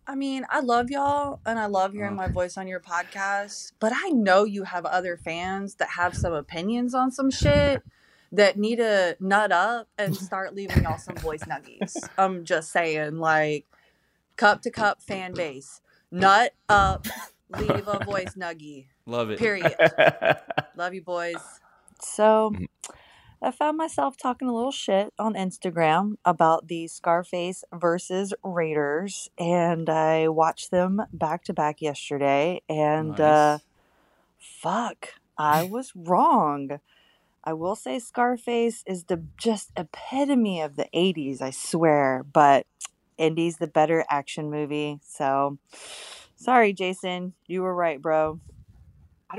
[0.10, 3.74] I mean, I love y'all and I love hearing oh, my voice on your podcast,
[3.78, 7.84] but I know you have other fans that have some opinions on some shit
[8.32, 11.94] that need to nut up and start leaving y'all some voice nuggies.
[12.18, 13.66] I'm just saying, like,
[14.38, 17.06] cup to cup fan base, nut up,
[17.50, 18.86] leave a voice nuggie.
[19.06, 19.40] Love it.
[19.40, 19.76] Period.
[20.78, 21.36] Love you, boys.
[22.00, 22.64] So, mm-hmm.
[23.42, 29.90] I found myself talking a little shit on Instagram about the Scarface versus Raiders, and
[29.90, 33.60] I watched them back to back yesterday, and uh,
[34.40, 36.80] fuck, I was wrong.
[37.44, 42.66] I will say Scarface is the just epitome of the 80s, I swear, but
[43.20, 45.00] Indy's the better action movie.
[45.06, 45.60] So,
[46.36, 48.40] sorry, Jason, you were right, bro.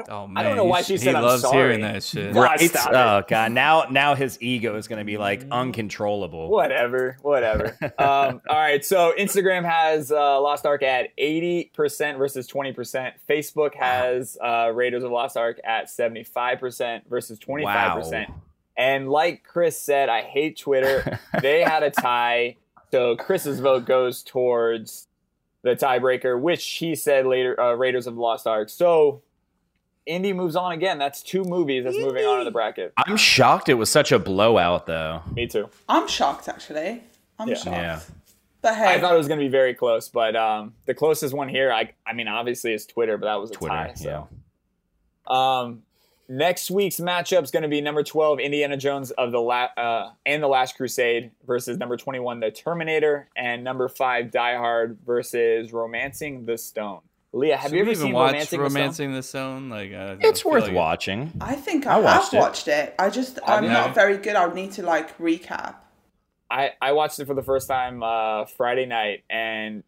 [0.08, 1.56] Oh man, I don't know why he- she said he I'm loves sorry.
[1.56, 2.34] hearing that shit.
[2.34, 2.60] Right.
[2.60, 2.70] Right?
[2.70, 2.96] stop it.
[2.96, 6.50] Oh god, now now his ego is going to be like uncontrollable.
[6.50, 7.76] Whatever, whatever.
[7.98, 13.12] um, all right, so Instagram has uh, Lost Ark at 80% versus 20%.
[13.28, 17.64] Facebook has uh, Raiders of Lost Ark at 75% versus 25%.
[18.28, 18.34] Wow.
[18.76, 21.18] And like Chris said, I hate Twitter.
[21.40, 22.56] they had a tie,
[22.90, 25.08] so Chris's vote goes towards
[25.62, 28.68] the tiebreaker, which he said later uh, Raiders of Lost Ark.
[28.68, 29.22] So
[30.08, 30.98] Indy moves on again.
[30.98, 32.92] That's two movies that's moving on in the bracket.
[32.96, 35.22] I'm shocked it was such a blowout though.
[35.34, 35.68] Me too.
[35.88, 37.02] I'm shocked actually.
[37.38, 37.54] I'm Yeah.
[37.54, 37.66] shocked.
[37.76, 38.00] Yeah.
[38.62, 41.32] But hey, I thought it was going to be very close, but um, the closest
[41.32, 43.94] one here, I, I mean, obviously is Twitter, but that was a Twitter, tie.
[43.94, 44.28] So.
[45.32, 45.82] Um,
[46.28, 50.10] next week's matchup is going to be number twelve, Indiana Jones of the la- uh,
[50.26, 55.72] and the Last Crusade versus number twenty-one, The Terminator, and number five, Die Hard versus
[55.72, 57.00] Romancing the Stone.
[57.32, 59.68] Leah, have Should you ever even seen watch Romancing, Romancing the Stone?
[59.68, 61.32] Like, uh, It's worth like- watching.
[61.40, 62.40] I think I I, watched have it.
[62.40, 62.94] watched it.
[62.98, 63.70] I just I'm you?
[63.70, 64.34] not very good.
[64.34, 65.74] I would need to like recap.
[66.50, 69.84] I I watched it for the first time uh, Friday night, and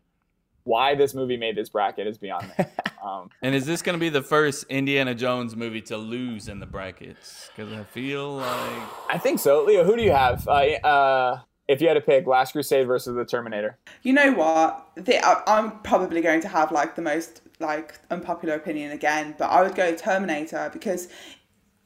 [0.64, 2.66] why this movie made this bracket is beyond me.
[3.02, 6.60] um, And is this going to be the first Indiana Jones movie to lose in
[6.60, 7.48] the brackets?
[7.56, 9.64] Because I feel like I think so.
[9.64, 10.46] Leo, who do you have?
[10.46, 11.40] Uh, uh,
[11.70, 13.78] if you had to pick Last Crusade versus The Terminator.
[14.02, 14.88] You know what?
[14.96, 19.46] The, I, I'm probably going to have like the most like unpopular opinion again, but
[19.46, 21.08] I would go Terminator because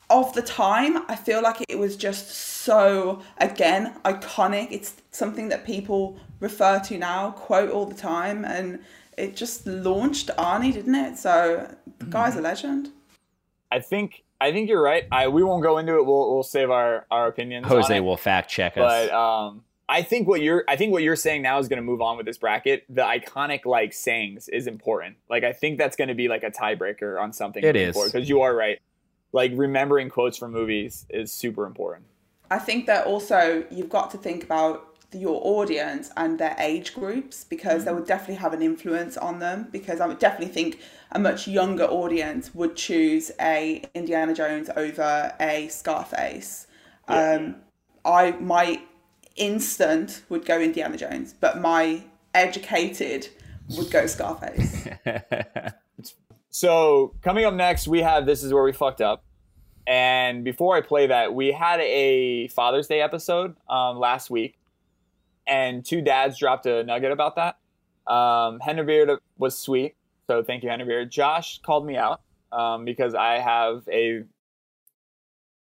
[0.09, 4.69] of the time, I feel like it was just so again iconic.
[4.71, 8.79] It's something that people refer to now, quote all the time, and
[9.19, 11.19] it just launched Arnie, didn't it?
[11.19, 12.91] So the guy's a legend.
[13.71, 15.05] I think I think you're right.
[15.11, 16.07] I we won't go into it.
[16.07, 17.65] We'll we'll save our our opinions.
[17.65, 18.01] on Jose it.
[18.01, 19.09] will fact check us.
[19.09, 21.83] But um, I think what you're I think what you're saying now is going to
[21.83, 22.85] move on with this bracket.
[22.89, 25.17] The iconic like sayings is important.
[25.29, 27.63] Like I think that's going to be like a tiebreaker on something.
[27.63, 27.95] It is.
[27.95, 28.81] because you are right.
[29.33, 32.07] Like remembering quotes from movies is super important.
[32.51, 37.45] I think that also you've got to think about your audience and their age groups
[37.45, 40.81] because they would definitely have an influence on them because I would definitely think
[41.13, 46.67] a much younger audience would choose a Indiana Jones over a Scarface.
[47.07, 47.57] Um,
[48.05, 48.81] I my
[49.37, 52.03] instant would go Indiana Jones, but my
[52.35, 53.29] educated
[53.77, 54.89] would go Scarface.
[56.55, 59.25] So coming up next, we have this is where we fucked up.
[59.89, 64.57] And before I play that, we had a Father's Day episode um, last week,
[65.49, 67.59] and two dads dropped a nugget about that.
[68.07, 69.97] Um, Henry Beard was sweet,
[70.29, 71.11] so thank you, Henry Beard.
[71.11, 72.21] Josh called me out
[72.53, 74.23] um, because I have a.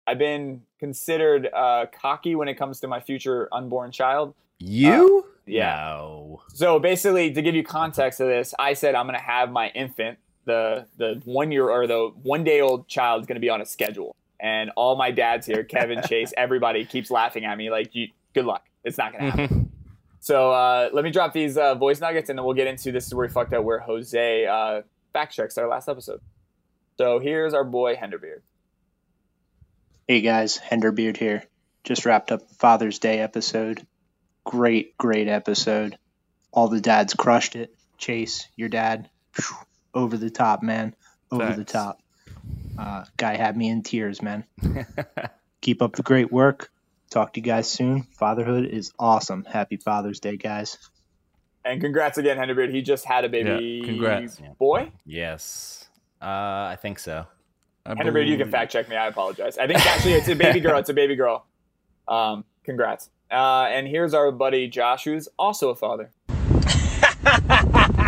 [0.06, 4.36] I've been considered uh, cocky when it comes to my future unborn child.
[4.60, 5.26] you?
[5.46, 5.76] yeah.
[5.76, 6.42] No.
[6.54, 9.70] So basically, to give you context of this, I said I'm going to have my
[9.70, 13.50] infant, the the one year or the one day old child, is going to be
[13.50, 17.70] on a schedule, and all my dads here, Kevin, Chase, everybody keeps laughing at me
[17.70, 19.72] like, "You, good luck, it's not going to happen."
[20.20, 23.08] so uh, let me drop these uh, voice nuggets, and then we'll get into this
[23.08, 24.82] is where we fucked up, where Jose uh,
[25.14, 26.22] fact checks our last episode.
[26.98, 28.42] So here's our boy Henderbeard.
[30.08, 31.44] Hey guys, Henderbeard here.
[31.84, 33.86] Just wrapped up the Father's Day episode.
[34.44, 35.98] Great, great episode.
[36.52, 37.76] All the dads crushed it.
[37.98, 39.56] Chase, your dad, phew,
[39.94, 40.96] over the top, man.
[41.32, 42.00] Over the top.
[42.78, 44.46] Uh, guy had me in tears, man.
[45.62, 46.70] Keep up the great work.
[47.10, 48.04] Talk to you guys soon.
[48.04, 49.44] Fatherhood is awesome.
[49.46, 50.78] Happy Father's Day, guys.
[51.64, 52.72] And congrats again, Henderbeard.
[52.72, 54.40] He just had a baby Yeah, congrats.
[54.60, 54.92] boy.
[55.06, 55.88] Yes.
[56.22, 57.26] Uh, I think so.
[57.86, 58.96] I Henderbeard, you can fact check me.
[58.96, 59.58] I apologize.
[59.58, 60.80] I think actually it's a baby girl.
[60.80, 61.46] It's a baby girl.
[62.08, 63.10] Um, congrats.
[63.30, 66.12] Uh, and here's our buddy Josh, who's also a father.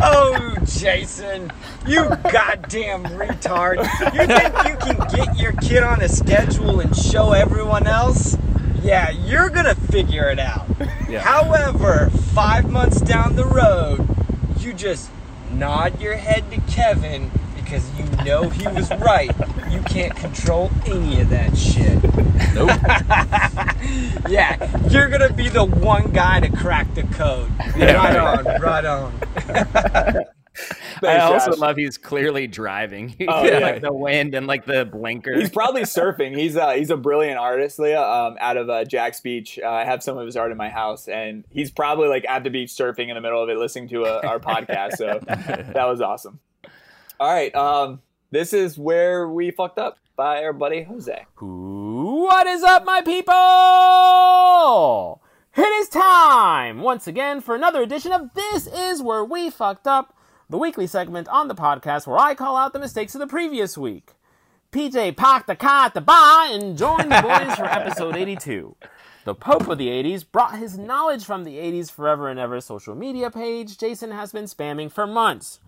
[0.00, 1.52] Oh, Jason,
[1.86, 3.78] you goddamn retard.
[4.14, 8.36] You think you can get your kid on a schedule and show everyone else?
[8.82, 10.66] Yeah, you're gonna figure it out.
[11.08, 11.20] Yeah.
[11.20, 14.06] However, five months down the road,
[14.60, 15.10] you just
[15.50, 17.30] nod your head to Kevin
[17.68, 19.30] because you know he was right.
[19.70, 22.02] You can't control any of that shit.
[22.54, 22.70] Nope.
[24.28, 27.50] Yeah, you're gonna be the one guy to crack the code.
[27.76, 29.14] right on, right on.
[31.02, 31.58] I also Josh.
[31.60, 33.14] love he's clearly driving.
[33.28, 33.58] Oh, Yeah, yeah.
[33.60, 35.34] like the wind and like the blinker.
[35.38, 36.36] He's probably surfing.
[36.36, 38.02] He's uh, he's a brilliant artist, Leah.
[38.02, 40.68] Um, out of uh, Jax Beach, uh, I have some of his art in my
[40.68, 43.88] house, and he's probably like at the beach surfing in the middle of it, listening
[43.90, 44.96] to uh, our podcast.
[44.96, 46.40] So that was awesome.
[47.20, 48.00] All right, um,
[48.30, 51.26] this is where we fucked up by our buddy Jose.
[51.40, 53.34] What is up, my people?
[55.56, 60.16] It is time once again for another edition of This Is Where We Fucked Up,
[60.48, 63.76] the weekly segment on the podcast where I call out the mistakes of the previous
[63.76, 64.12] week.
[64.70, 68.76] PJ parked the car at the bar and joined the boys for episode 82.
[69.24, 72.94] The Pope of the 80s brought his knowledge from the 80s Forever and Ever social
[72.94, 75.58] media page Jason has been spamming for months.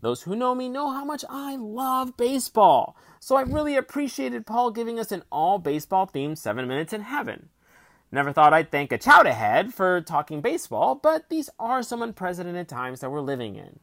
[0.00, 4.70] Those who know me know how much I love baseball, so I really appreciated Paul
[4.70, 7.50] giving us an all baseball themed 7 minutes in heaven.
[8.10, 12.68] Never thought I'd thank a chowder head for talking baseball, but these are some unprecedented
[12.68, 13.78] times that we're living in.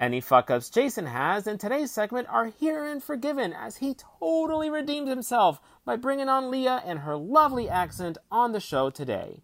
[0.00, 5.08] Any fuck ups Jason has in today's segment are herein forgiven as he totally redeemed
[5.08, 9.42] himself by bringing on Leah and her lovely accent on the show today.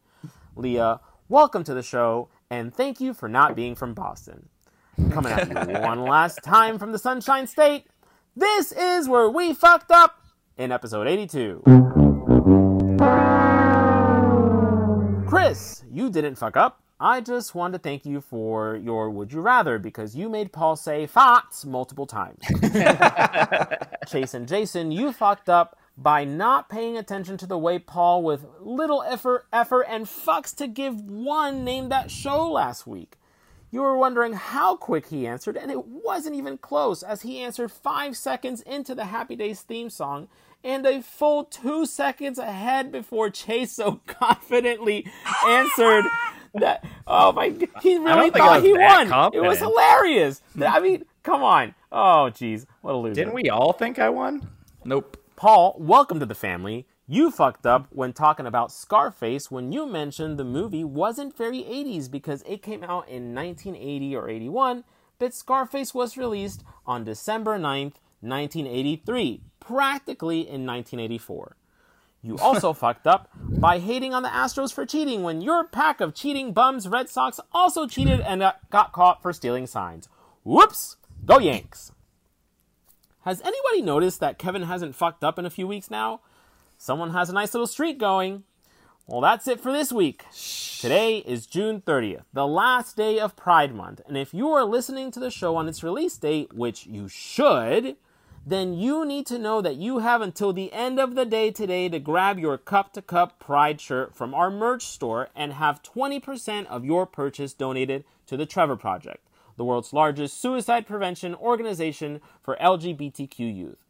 [0.56, 4.49] Leah, welcome to the show and thank you for not being from Boston.
[5.08, 7.86] Coming up one last time from the Sunshine State,
[8.36, 10.20] this is where we fucked up
[10.56, 11.62] in episode 82.
[15.26, 16.82] Chris, you didn't fuck up.
[17.00, 20.76] I just want to thank you for your would you rather because you made Paul
[20.76, 22.40] say farts multiple times.
[24.06, 28.44] Chase and Jason, you fucked up by not paying attention to the way Paul, with
[28.60, 33.16] little effort, effort and fucks to give one, named that show last week.
[33.72, 37.70] You were wondering how quick he answered, and it wasn't even close, as he answered
[37.70, 40.28] five seconds into the Happy Days theme song
[40.64, 45.06] and a full two seconds ahead before Chase so confidently
[45.46, 46.04] answered
[46.54, 46.84] that.
[47.06, 47.54] Oh my!
[47.80, 49.34] He really think thought he that won.
[49.34, 50.42] It was hilarious.
[50.54, 50.64] Hmm.
[50.64, 51.74] I mean, come on.
[51.92, 53.14] Oh, jeez, what a loser!
[53.14, 54.48] Didn't we all think I won?
[54.84, 55.16] Nope.
[55.36, 56.86] Paul, welcome to the family.
[57.12, 62.08] You fucked up when talking about Scarface when you mentioned the movie wasn't very 80s
[62.08, 64.84] because it came out in 1980 or 81,
[65.18, 71.56] but Scarface was released on December 9th, 1983, practically in 1984.
[72.22, 76.14] You also fucked up by hating on the Astros for cheating when your pack of
[76.14, 80.08] cheating bums Red Sox also cheated and uh, got caught for stealing signs.
[80.44, 80.96] Whoops!
[81.26, 81.90] Go Yanks!
[83.22, 86.20] Has anybody noticed that Kevin hasn't fucked up in a few weeks now?
[86.82, 88.44] Someone has a nice little streak going.
[89.06, 90.24] Well, that's it for this week.
[90.80, 95.10] Today is June 30th, the last day of Pride Month, and if you are listening
[95.10, 97.96] to the show on its release date, which you should,
[98.46, 101.90] then you need to know that you have until the end of the day today
[101.90, 106.64] to grab your Cup to Cup Pride shirt from our merch store and have 20%
[106.64, 109.28] of your purchase donated to the Trevor Project,
[109.58, 113.89] the world's largest suicide prevention organization for LGBTQ youth.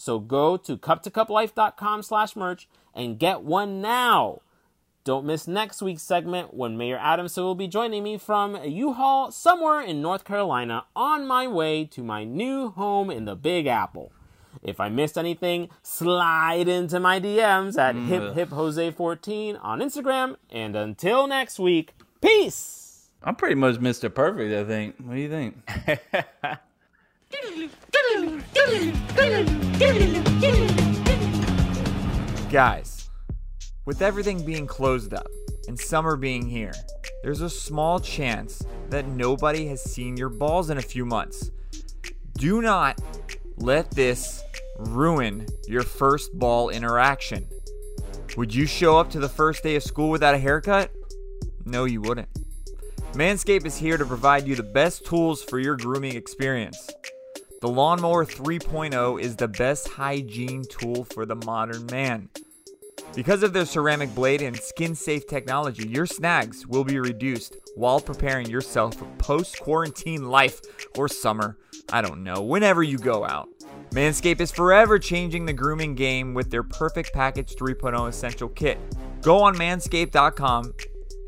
[0.00, 4.40] So go to cup2cuplife.com slash merch and get one now.
[5.04, 9.30] Don't miss next week's segment when Mayor Adamson will be joining me from a U-Haul
[9.30, 14.10] somewhere in North Carolina on my way to my new home in the Big Apple.
[14.62, 19.80] If I missed anything, slide into my DMs at mm, hip hip Jose 14 on
[19.80, 20.36] Instagram.
[20.48, 23.10] And until next week, peace.
[23.22, 24.12] I'm pretty much Mr.
[24.12, 24.96] Perfect, I think.
[24.96, 26.58] What do you think?
[32.50, 33.08] Guys,
[33.84, 35.28] with everything being closed up
[35.68, 36.72] and summer being here,
[37.22, 41.50] there's a small chance that nobody has seen your balls in a few months.
[42.34, 43.00] Do not
[43.56, 44.42] let this
[44.78, 47.46] ruin your first ball interaction.
[48.36, 50.90] Would you show up to the first day of school without a haircut?
[51.64, 52.28] No, you wouldn't.
[53.12, 56.90] Manscaped is here to provide you the best tools for your grooming experience.
[57.60, 62.30] The Lawnmower 3.0 is the best hygiene tool for the modern man.
[63.14, 68.00] Because of their ceramic blade and skin safe technology, your snags will be reduced while
[68.00, 70.62] preparing yourself for post quarantine life
[70.96, 71.58] or summer.
[71.92, 73.50] I don't know, whenever you go out.
[73.90, 78.78] Manscaped is forever changing the grooming game with their Perfect Package 3.0 Essential Kit.
[79.20, 80.72] Go on manscaped.com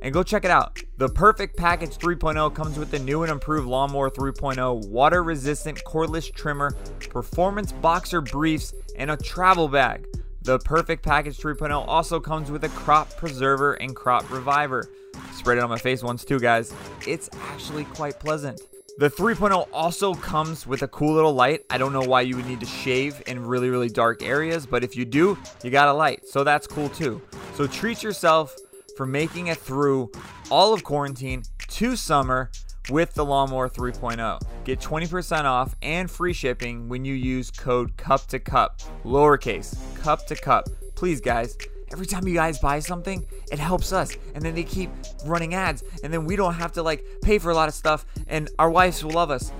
[0.02, 0.82] and go check it out.
[0.98, 6.32] The Perfect Package 3.0 comes with the new and improved Lawnmower 3.0 water resistant cordless
[6.32, 6.72] trimmer,
[7.08, 10.06] performance boxer briefs, and a travel bag.
[10.42, 14.90] The Perfect Package 3.0 also comes with a crop preserver and crop reviver.
[15.32, 16.74] Spread it on my face once too, guys.
[17.06, 18.60] It's actually quite pleasant.
[18.98, 21.60] The 3.0 also comes with a cool little light.
[21.70, 24.84] I don't know why you would need to shave in really, really dark areas, but
[24.84, 26.26] if you do, you got a light.
[26.26, 27.22] So that's cool too.
[27.54, 28.54] So treat yourself
[28.96, 30.10] for making it through
[30.50, 32.50] all of quarantine to summer
[32.90, 34.40] with the Lawnmower 3.0.
[34.64, 40.26] Get 20% off and free shipping when you use code cup to cup, lowercase cup
[40.26, 40.68] to cup.
[40.94, 41.56] Please, guys,
[41.92, 44.16] every time you guys buy something, it helps us.
[44.34, 44.90] And then they keep
[45.24, 48.04] running ads, and then we don't have to like pay for a lot of stuff,
[48.26, 49.52] and our wives will love us.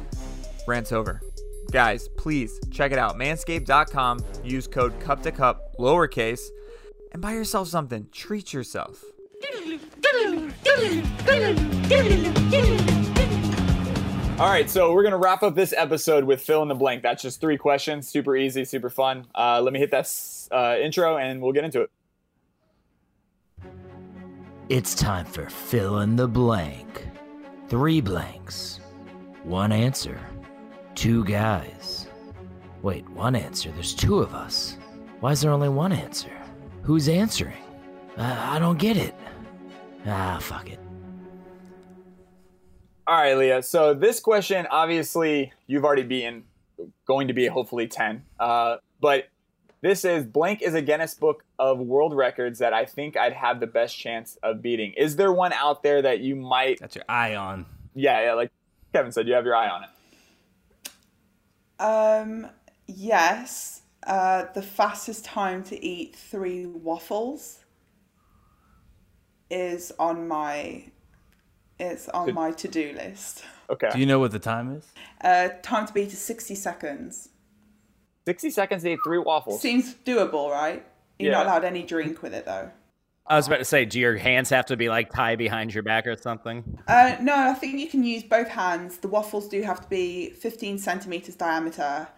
[0.67, 1.21] Rants over.
[1.71, 3.17] Guys, please check it out.
[3.17, 4.25] Manscaped.com.
[4.45, 6.43] Use code cup to cup, lowercase,
[7.13, 8.09] and buy yourself something.
[8.13, 9.05] Treat yourself.
[14.39, 17.03] All right, so we're gonna wrap up this episode with fill in the blank.
[17.03, 19.27] That's just three questions, super easy, super fun.
[19.35, 20.11] Uh, let me hit that
[20.51, 21.91] uh, intro, and we'll get into it.
[24.69, 27.07] It's time for fill in the blank.
[27.69, 28.81] Three blanks.
[29.45, 30.19] One answer.
[30.95, 32.07] Two guys.
[32.83, 33.71] Wait, one answer?
[33.73, 34.77] There's two of us.
[35.21, 36.33] Why is there only one answer?
[36.83, 37.63] Who's answering?
[38.17, 39.15] Uh, I don't get it.
[40.07, 40.79] Ah, fuck it.
[43.07, 43.63] All right, Leah.
[43.63, 46.45] So this question, obviously, you've already beaten.
[47.07, 48.25] Going to be hopefully ten.
[48.41, 49.29] Uh, but
[49.83, 53.61] this is blank is a Guinness Book of World Records that I think I'd have
[53.61, 54.93] the best chance of beating.
[54.97, 56.81] Is there one out there that you might?
[56.81, 57.67] Got your eye on.
[57.95, 58.35] Yeah, yeah.
[58.35, 58.51] Like
[58.93, 59.91] Kevin said, you have your eye on it.
[61.83, 62.51] Um,
[62.87, 63.83] yes.
[64.07, 67.62] Uh, the fastest time to eat three waffles
[69.53, 70.85] is on my
[71.79, 72.35] it's on Good.
[72.35, 73.45] my to do list.
[73.71, 73.89] Okay.
[73.93, 74.87] Do you know what the time is?
[75.23, 77.29] Uh, time to beat is sixty seconds.
[78.25, 79.61] 60 seconds to eat three waffles.
[79.61, 80.87] Seems doable, right?
[81.19, 82.71] You're not allowed any drink with it though.
[83.27, 85.83] I was about to say, do your hands have to be like tied behind your
[85.83, 86.79] back or something?
[86.89, 88.99] Uh, no, I think you can use both hands.
[88.99, 92.09] The waffles do have to be 15 centimeters diameter,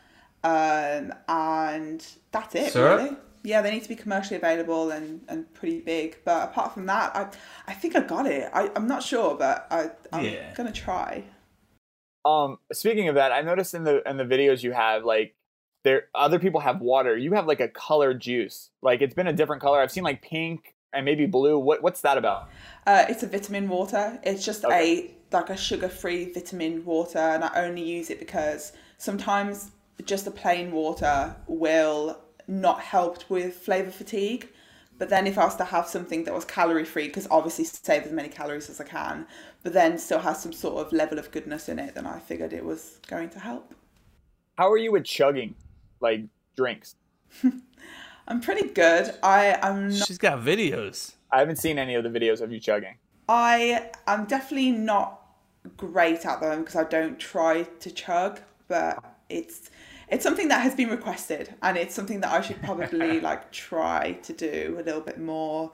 [0.42, 2.98] um, and that's it, Syrup?
[3.00, 3.16] really.
[3.44, 6.16] Yeah, they need to be commercially available and, and pretty big.
[6.24, 7.28] But apart from that, I
[7.70, 8.50] I think I got it.
[8.54, 10.54] I, I'm not sure, but I, I'm Yeah.
[10.54, 11.24] gonna try.
[12.24, 15.34] Um, speaking of that, I noticed in the in the videos you have like
[15.82, 17.16] there other people have water.
[17.16, 18.70] You have like a colored juice.
[18.82, 19.78] Like it's been a different color.
[19.80, 21.58] I've seen like pink and maybe blue.
[21.58, 22.48] What what's that about?
[22.86, 24.18] Uh, it's a vitamin water.
[24.22, 25.10] It's just Okay.
[25.30, 29.72] a like a sugar-free vitamin water, and I only use it because sometimes
[30.04, 34.48] just the plain water will not helped with flavor fatigue.
[34.96, 38.12] But then if I was to have something that was calorie-free, because obviously save as
[38.12, 39.26] many calories as I can,
[39.62, 42.52] but then still has some sort of level of goodness in it, then I figured
[42.52, 43.74] it was going to help.
[44.56, 45.56] How are you with chugging
[46.00, 46.22] like
[46.56, 46.94] drinks?
[48.28, 49.12] I'm pretty good.
[49.22, 49.88] I am.
[49.88, 51.14] Not, She's got videos.
[51.30, 52.96] I haven't seen any of the videos of you chugging.
[53.28, 55.20] I am definitely not
[55.76, 59.70] great at them because I don't try to chug, but it's
[60.08, 64.12] it's something that has been requested and it's something that I should probably like try
[64.22, 65.72] to do a little bit more.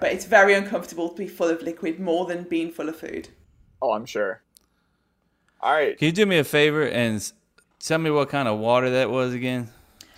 [0.00, 3.28] But it's very uncomfortable to be full of liquid more than being full of food.
[3.80, 4.42] Oh, I'm sure.
[5.60, 5.96] All right.
[5.96, 7.32] Can you do me a favor and
[7.80, 9.70] tell me what kind of water that was again?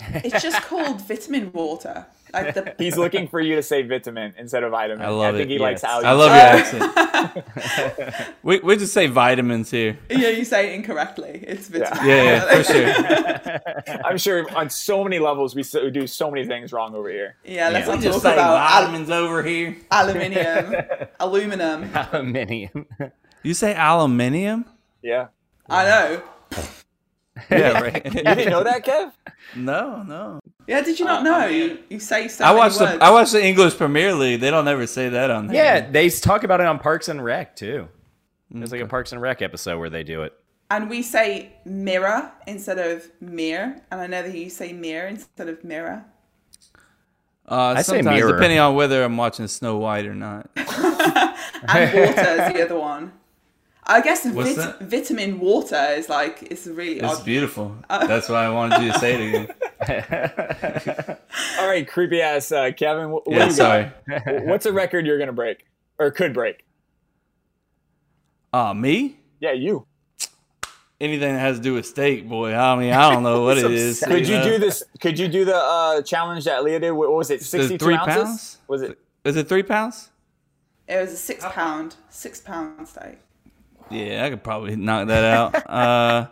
[0.09, 2.07] It's just called vitamin water.
[2.33, 5.05] Like the He's looking for you to say vitamin instead of vitamin.
[5.05, 5.55] I love I think it.
[5.55, 5.91] he likes yes.
[5.93, 8.35] how I love your accent.
[8.43, 9.99] we we just say vitamins here.
[10.11, 11.45] yeah, you say it incorrectly.
[11.47, 12.07] It's vitamin.
[12.07, 14.01] Yeah, yeah, for sure.
[14.05, 17.37] I'm sure on so many levels we so- do so many things wrong over here.
[17.45, 19.77] Yeah, let's We not just talk say about al- vitamins over here.
[19.91, 20.75] aluminium,
[21.19, 21.91] aluminum.
[21.95, 22.87] Aluminium.
[23.43, 24.65] You say aluminium?
[25.03, 25.29] Yeah.
[25.69, 26.23] I know.
[27.51, 28.05] Yeah, right.
[28.15, 29.13] You didn't know that, Kev?
[29.57, 30.41] No, no.
[30.67, 31.47] Yeah, did you not know?
[31.47, 32.87] You, you say so I many watched the.
[33.03, 34.41] I watched the English Premier League.
[34.41, 35.57] They don't ever say that on there.
[35.57, 37.89] Yeah, they talk about it on Parks and Rec too.
[38.51, 40.33] There's like a Parks and Rec episode where they do it.
[40.71, 43.77] And we say mirror instead of mirror.
[43.91, 46.05] And I know that you say mirror instead of mirror.
[47.49, 48.33] Uh, I say mirror.
[48.33, 50.51] depending on whether I'm watching Snow White or not.
[51.63, 53.13] And water is the other one.
[53.85, 57.25] I guess vit- vitamin water is like, it's really It's odd.
[57.25, 57.75] beautiful.
[57.89, 59.49] That's why I wanted you to say it
[59.81, 61.17] again.
[61.59, 63.11] All right, creepy ass uh, Kevin.
[63.11, 63.91] What, what Yeah, do you sorry.
[64.09, 64.45] got?
[64.45, 65.65] What's a record you're gonna break
[65.99, 66.65] or could break?
[68.53, 69.19] Uh, me?
[69.41, 69.87] Yeah, you.
[71.01, 72.55] Anything that has to do with steak, boy.
[72.55, 74.01] I mean, I don't know what it is.
[74.01, 74.45] Could you know?
[74.45, 74.83] do this?
[75.01, 76.91] Could you do the uh, challenge that Leah did?
[76.91, 77.41] What what was it?
[77.43, 78.15] Sixty-three Sixty-two three ounces?
[78.15, 78.59] pounds?
[78.69, 78.99] Was it?
[79.25, 80.11] Is it three pounds?
[80.87, 83.19] It was a six pound, six pound steak.
[83.91, 85.55] Yeah, I could probably knock that out.
[85.69, 86.27] Uh,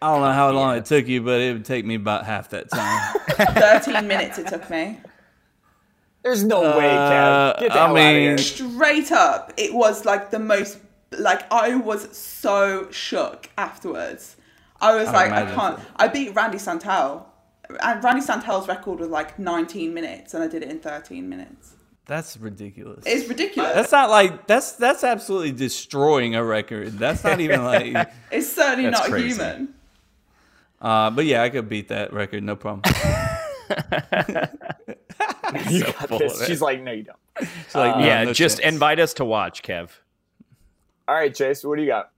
[0.00, 2.50] I don't know how long it took you, but it would take me about half
[2.50, 3.14] that time.
[3.82, 4.98] 13 minutes it took me.
[6.22, 7.60] There's no way, Uh, Kev.
[7.60, 8.28] Get the I hell out of here.
[8.30, 10.78] mean- Straight up, it was like the most,
[11.12, 14.36] like, I was so shook afterwards.
[14.80, 15.80] I was I like, I can't.
[15.96, 17.32] I beat Randy Santel.
[17.82, 21.74] And Randy Santel's record was like 19 minutes, and I did it in 13 minutes.
[22.08, 23.04] That's ridiculous.
[23.06, 23.74] It's ridiculous.
[23.74, 26.98] That's not like that's that's absolutely destroying a record.
[26.98, 28.10] That's not even like.
[28.32, 29.28] It's certainly not crazy.
[29.36, 29.74] human.
[30.80, 32.82] Uh, but yeah, I could beat that record, no problem.
[35.70, 36.46] So full of it.
[36.46, 37.18] She's like, no, you don't.
[37.40, 38.74] She's like, Uh, no, yeah, no just chance.
[38.74, 39.90] invite us to watch, Kev.
[41.06, 41.64] All right, Chase.
[41.64, 42.10] What do you got?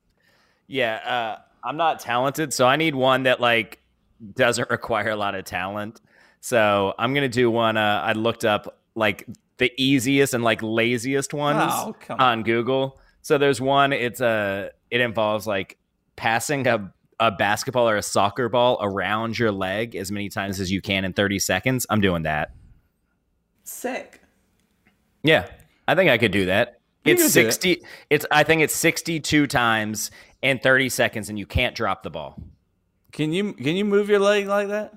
[0.66, 3.78] Yeah, uh, I'm not talented, so I need one that like
[4.34, 6.00] doesn't require a lot of talent.
[6.40, 7.76] So I'm gonna do one.
[7.76, 9.26] Uh, I looked up like
[9.60, 12.98] the easiest and like laziest ones Oh, on Google.
[13.22, 13.92] So there's one.
[13.92, 14.70] It's a.
[14.90, 15.78] it involves like
[16.16, 20.72] passing a a basketball or a soccer ball around your leg as many times as
[20.72, 22.52] you can in 30 seconds, I'm doing that.
[23.62, 24.22] Sick.
[25.22, 25.46] Yeah,
[25.86, 26.80] I think I could do that.
[27.04, 27.52] You It's could do that.
[27.52, 30.10] 60 it's I think it's 62 times
[30.40, 32.42] in 30 seconds and you can't drop the ball.
[33.12, 34.94] Can you can you move your leg like that?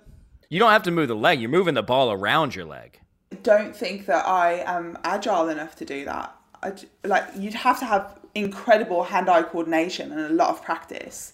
[0.49, 2.99] You don't have to move the leg, you're moving the ball around your leg.
[3.33, 6.35] Don't think that I am agile enough to do that.
[6.61, 11.33] I j like you'd have to have incredible hand-eye coordination and a lot of practice.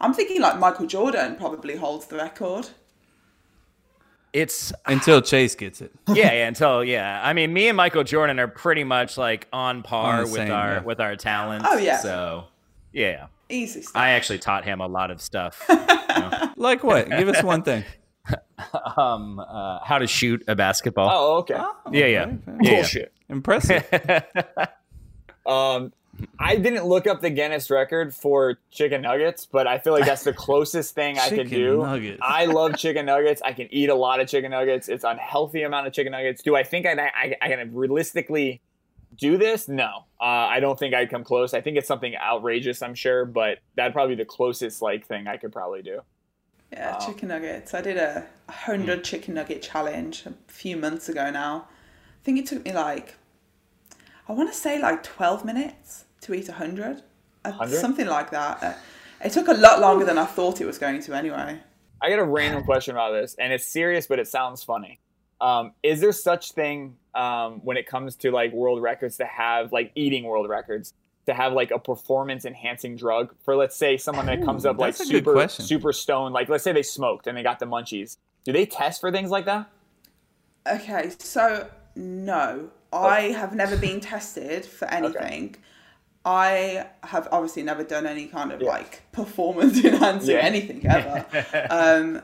[0.00, 2.68] I'm thinking like Michael Jordan probably holds the record.
[4.32, 5.92] It's Until Chase gets it.
[6.08, 7.20] yeah, yeah, until yeah.
[7.24, 10.52] I mean, me and Michael Jordan are pretty much like on par On with same,
[10.52, 10.82] our yeah.
[10.82, 11.66] with our talents.
[11.68, 11.98] Oh, yeah.
[11.98, 12.44] So,
[12.92, 13.26] yeah.
[13.48, 13.96] Easy stuff.
[13.96, 15.68] I actually taught him a lot of stuff.
[16.58, 17.08] Like what?
[17.08, 17.84] Give us one thing.
[18.96, 21.08] um, uh, how to shoot a basketball.
[21.10, 21.54] Oh, okay.
[21.92, 22.06] yeah, yeah.
[22.06, 22.26] yeah,
[22.60, 22.74] yeah.
[22.76, 23.12] Bullshit.
[23.28, 23.84] Impressive.
[25.46, 25.92] Um,
[26.38, 30.24] I didn't look up the Guinness record for chicken nuggets, but I feel like that's
[30.24, 31.78] the closest thing I could Chicken do.
[31.78, 32.18] nuggets.
[32.22, 33.40] I love chicken nuggets.
[33.42, 34.88] I can eat a lot of chicken nuggets.
[34.88, 36.42] It's unhealthy amount of chicken nuggets.
[36.42, 38.60] Do I think I I, I can realistically
[39.16, 39.68] do this?
[39.68, 41.54] No, uh, I don't think I'd come close.
[41.54, 42.82] I think it's something outrageous.
[42.82, 46.00] I'm sure, but that'd probably be the closest like thing I could probably do.
[46.72, 46.98] Yeah, Wow.
[46.98, 47.72] chicken nuggets.
[47.74, 51.66] I did a hundred chicken nugget challenge a few months ago now.
[52.20, 53.16] I think it took me like,
[54.28, 57.02] I want to say like twelve minutes to eat a hundred,
[57.44, 57.80] Uh, 100?
[57.80, 58.62] something like that.
[58.62, 58.74] Uh,
[59.24, 61.60] It took a lot longer than I thought it was going to anyway.
[62.00, 65.00] I got a random question about this, and it's serious, but it sounds funny.
[65.40, 69.72] Um, is there such thing um, when it comes to like world records to have
[69.72, 70.92] like eating world records
[71.28, 74.78] to have like a performance enhancing drug for let's say someone that comes Ooh, up
[74.78, 77.58] like that's a good super super stoned, like let's say they smoked and they got
[77.58, 78.16] the munchies.
[78.44, 79.70] Do they test for things like that?
[80.66, 85.56] Okay, so no, I have never been tested for anything.
[86.24, 90.40] I have obviously never done any kind of like performance enhancing Yeah.
[90.40, 91.26] anything ever.
[91.70, 92.22] um,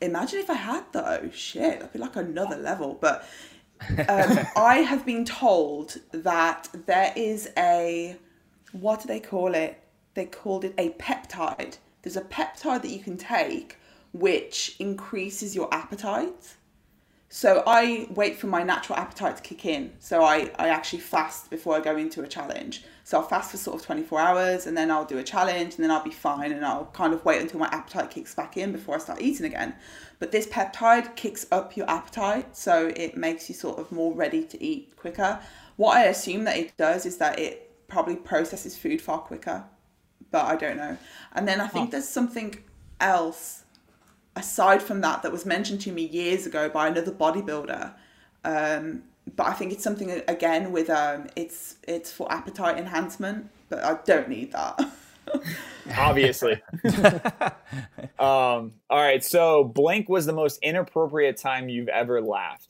[0.00, 1.30] imagine if I had though.
[1.32, 2.98] Shit, that'd be like another level.
[3.00, 3.24] But
[4.08, 8.16] um, I have been told that there is a
[8.72, 9.82] what do they call it?
[10.14, 11.78] They called it a peptide.
[12.02, 13.78] There's a peptide that you can take
[14.12, 16.56] which increases your appetite.
[17.34, 19.94] So I wait for my natural appetite to kick in.
[20.00, 22.84] So I, I actually fast before I go into a challenge.
[23.04, 25.82] So I'll fast for sort of 24 hours and then I'll do a challenge and
[25.82, 28.70] then I'll be fine and I'll kind of wait until my appetite kicks back in
[28.70, 29.74] before I start eating again.
[30.18, 34.44] But this peptide kicks up your appetite so it makes you sort of more ready
[34.44, 35.40] to eat quicker.
[35.76, 39.64] What I assume that it does is that it probably processes food far quicker,
[40.30, 40.96] but I don't know.
[41.34, 42.56] And then I think there's something
[43.00, 43.62] else
[44.36, 47.92] aside from that that was mentioned to me years ago by another bodybuilder
[48.44, 49.02] um,
[49.36, 53.94] but i think it's something again with um, it's it's for appetite enhancement but i
[54.04, 54.80] don't need that
[55.96, 56.62] Obviously.
[58.18, 62.68] um, all right, so blank was the most inappropriate time you've ever laughed.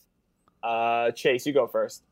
[0.63, 2.03] Uh, Chase, you go first.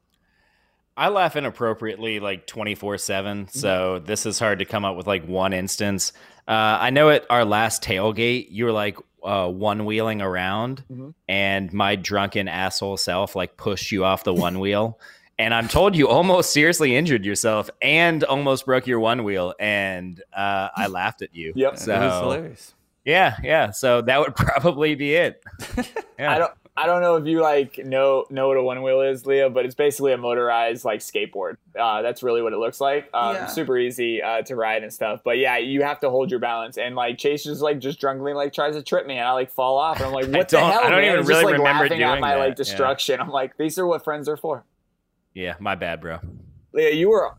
[0.96, 3.48] I laugh inappropriately like 24 7.
[3.48, 6.12] So this is hard to come up with like one instance.
[6.46, 11.14] Uh, I know at our last tailgate, you were like uh, one wheeling around, Mhm.
[11.28, 14.98] and my drunken asshole self like pushed you off the one wheel.
[15.38, 19.54] And I'm told you almost seriously injured yourself and almost broke your one wheel.
[19.58, 21.54] And uh, I laughed at you.
[21.56, 21.78] Yep.
[21.78, 22.74] So, It was hilarious.
[23.06, 23.70] Yeah, yeah.
[23.70, 25.42] So that would probably be it.
[26.18, 26.30] Yeah.
[26.34, 29.26] I don't I don't know if you like know know what a one wheel is,
[29.26, 31.56] Leah, but it's basically a motorized like skateboard.
[31.78, 33.10] Uh, that's really what it looks like.
[33.12, 33.46] Um, Yeah.
[33.46, 35.20] Super easy uh, to ride and stuff.
[35.24, 36.78] But yeah, you have to hold your balance.
[36.78, 39.50] And like Chase just like just drunkenly like tries to trip me, and I like
[39.50, 40.80] fall off, and I'm like, what the hell?
[40.80, 41.04] I don't man?
[41.04, 42.54] even Just, really like, remember laughing at doing my that, like yeah.
[42.54, 43.20] destruction.
[43.20, 44.64] I'm like, these are what friends are for.
[45.34, 46.18] Yeah, my bad, bro.
[46.72, 47.34] Leah, you were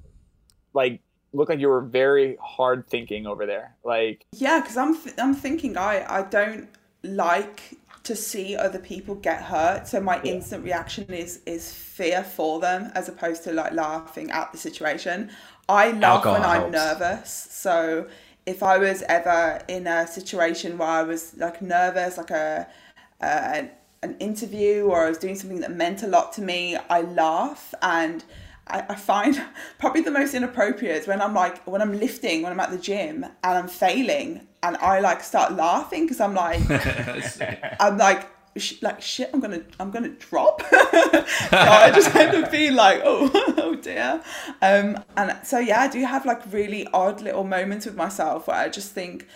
[0.73, 1.01] like
[1.33, 3.75] look like you were very hard thinking over there.
[3.83, 6.67] Like yeah because i'm th- i'm thinking i i don't
[7.03, 7.61] like
[8.03, 9.87] to see other people get hurt.
[9.87, 14.51] So my instant reaction is is fear for them as opposed to like laughing at
[14.51, 15.29] the situation.
[15.69, 16.73] I laugh when Alcohol i'm helps.
[16.73, 17.47] nervous.
[17.51, 18.07] So
[18.47, 22.67] if i was ever in a situation where i was like nervous like a
[23.21, 23.61] uh,
[24.01, 27.73] an, interview or i was doing something that meant a lot to me i laugh.
[27.83, 28.23] And
[28.67, 29.39] I, I find
[29.79, 32.77] probably the most inappropriate is when I'm like when I'm lifting when I'm at the
[32.77, 36.61] gym and I'm failing and I like start laughing because I'm like
[37.79, 38.27] I'm like
[38.57, 40.63] sh- like shit I'm gonna I'm gonna drop?
[41.51, 44.21] So I just end up being like oh oh dear.
[44.61, 48.57] Um and so yeah I do have like really odd little moments with myself where
[48.57, 49.27] I just think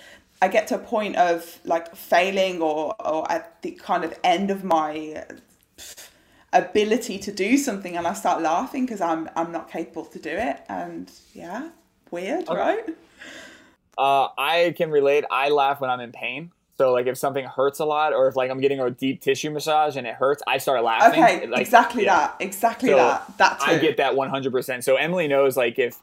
[0.41, 4.52] I get to a point of like failing or or at the kind of end
[4.52, 5.26] of my
[6.53, 10.30] ability to do something and I start laughing because I'm I'm not capable to do
[10.30, 11.69] it and yeah
[12.11, 12.95] weird right
[13.97, 15.23] Uh, I can relate.
[15.31, 16.51] I laugh when I'm in pain.
[16.77, 19.49] So like if something hurts a lot, or if like I'm getting a deep tissue
[19.49, 21.23] massage and it hurts, I start laughing.
[21.23, 22.15] Okay, Like, exactly yeah.
[22.17, 22.35] that.
[22.41, 23.38] Exactly So, that.
[23.38, 23.72] That too.
[23.72, 24.84] I get that 100%.
[24.84, 25.95] So Emily knows like if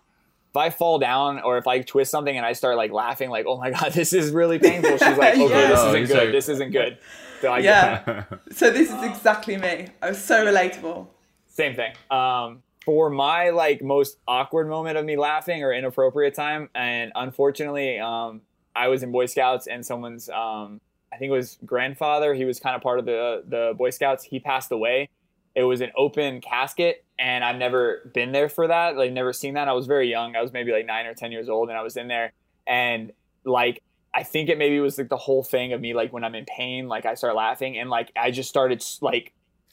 [0.50, 3.44] if I fall down or if I twist something and I start like laughing, like
[3.46, 4.92] oh my god, this is really painful.
[4.92, 5.68] She's like, okay, Yeah.
[5.68, 6.16] this Oh, isn't good.
[6.24, 6.98] like- this isn't good.
[7.42, 8.02] So I Yeah.
[8.06, 9.88] get So this is exactly me.
[10.00, 11.06] I was so relatable.
[11.48, 11.92] same thing.
[12.10, 17.98] Um, for my like most awkward moment of me laughing or inappropriate time, and unfortunately,
[17.98, 18.42] um,
[18.74, 20.80] I was in Boy Scouts and someone's, um,
[21.12, 22.34] I think it was grandfather.
[22.34, 24.24] He was kind of part of the the Boy Scouts.
[24.24, 25.08] He passed away.
[25.54, 28.96] It was an open casket, and I've never been there for that.
[28.96, 29.68] Like never seen that.
[29.68, 30.34] I was very young.
[30.34, 32.32] I was maybe like nine or ten years old, and I was in there,
[32.66, 33.12] and
[33.44, 33.82] like
[34.14, 36.46] I think it maybe was like the whole thing of me like when I'm in
[36.46, 39.32] pain, like I start laughing, and like I just started like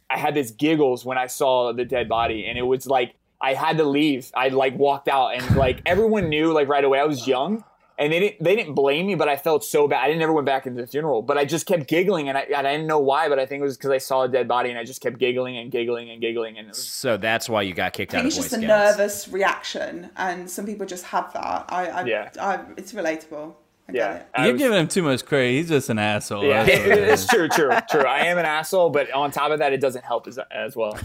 [0.10, 3.54] I had this giggles when I saw the dead body, and it was like I
[3.54, 4.32] had to leave.
[4.36, 7.00] I like walked out, and like everyone knew like right away.
[7.00, 7.64] I was young,
[7.98, 10.04] and they didn't they didn't blame me, but I felt so bad.
[10.04, 12.42] I didn't never went back into the funeral, but I just kept giggling, and I,
[12.42, 14.48] and I didn't know why, but I think it was because I saw a dead
[14.48, 17.62] body, and I just kept giggling and giggling and giggling, and was, So that's why
[17.62, 18.98] you got kicked I out think of it's Boy just a Scouts.
[18.98, 21.66] nervous reaction, and some people just have that.
[21.70, 22.30] I, I, Yeah.
[22.40, 23.54] I, it's relatable.
[23.90, 24.24] I yeah.
[24.36, 25.52] I You're was- giving him too much credit.
[25.52, 26.44] He's just an asshole.
[26.46, 28.02] yeah, That's it it's true, true, true.
[28.06, 30.98] I am an asshole, but on top of that, it doesn't help as, as well.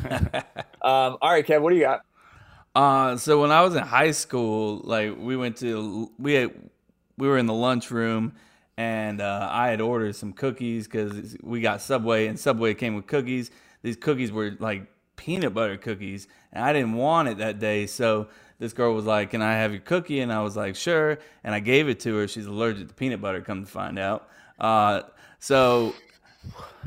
[0.82, 2.02] um, all right, Kev, what do you got?
[2.74, 6.50] Uh, so when I was in high school, like we went to we had,
[7.16, 8.32] we were in the lunchroom,
[8.76, 13.06] and uh, I had ordered some cookies because we got Subway, and Subway came with
[13.06, 13.50] cookies.
[13.82, 17.86] These cookies were like peanut butter cookies, and I didn't want it that day.
[17.86, 18.26] So
[18.64, 21.54] this girl was like, "Can I have your cookie?" And I was like, "Sure." And
[21.54, 22.26] I gave it to her.
[22.26, 23.42] She's allergic to peanut butter.
[23.42, 24.26] Come to find out.
[24.58, 25.02] Uh,
[25.38, 25.92] so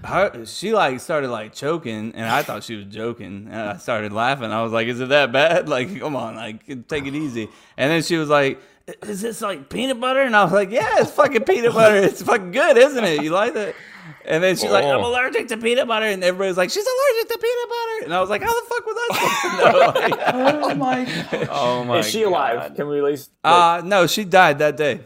[0.03, 4.11] her she like started like choking and I thought she was joking and I started
[4.11, 4.51] laughing.
[4.51, 5.69] I was like, Is it that bad?
[5.77, 7.47] Like, come on, like take it easy.
[7.77, 8.59] And then she was like,
[9.03, 10.21] Is this like peanut butter?
[10.21, 11.97] And I was like, Yeah, it's fucking peanut butter.
[11.97, 13.21] It's fucking good, isn't it?
[13.21, 13.75] You like that?
[14.25, 15.09] And then she's like, I'm Oh.
[15.09, 18.05] allergic to peanut butter, and everybody's like, She's allergic to peanut butter.
[18.05, 20.57] And I was like, How the fuck was I supposed to know?
[20.69, 21.47] Oh my god.
[21.51, 22.75] oh my Is she alive?
[22.75, 23.31] Can we at least?
[23.43, 25.01] Uh no, she died that day.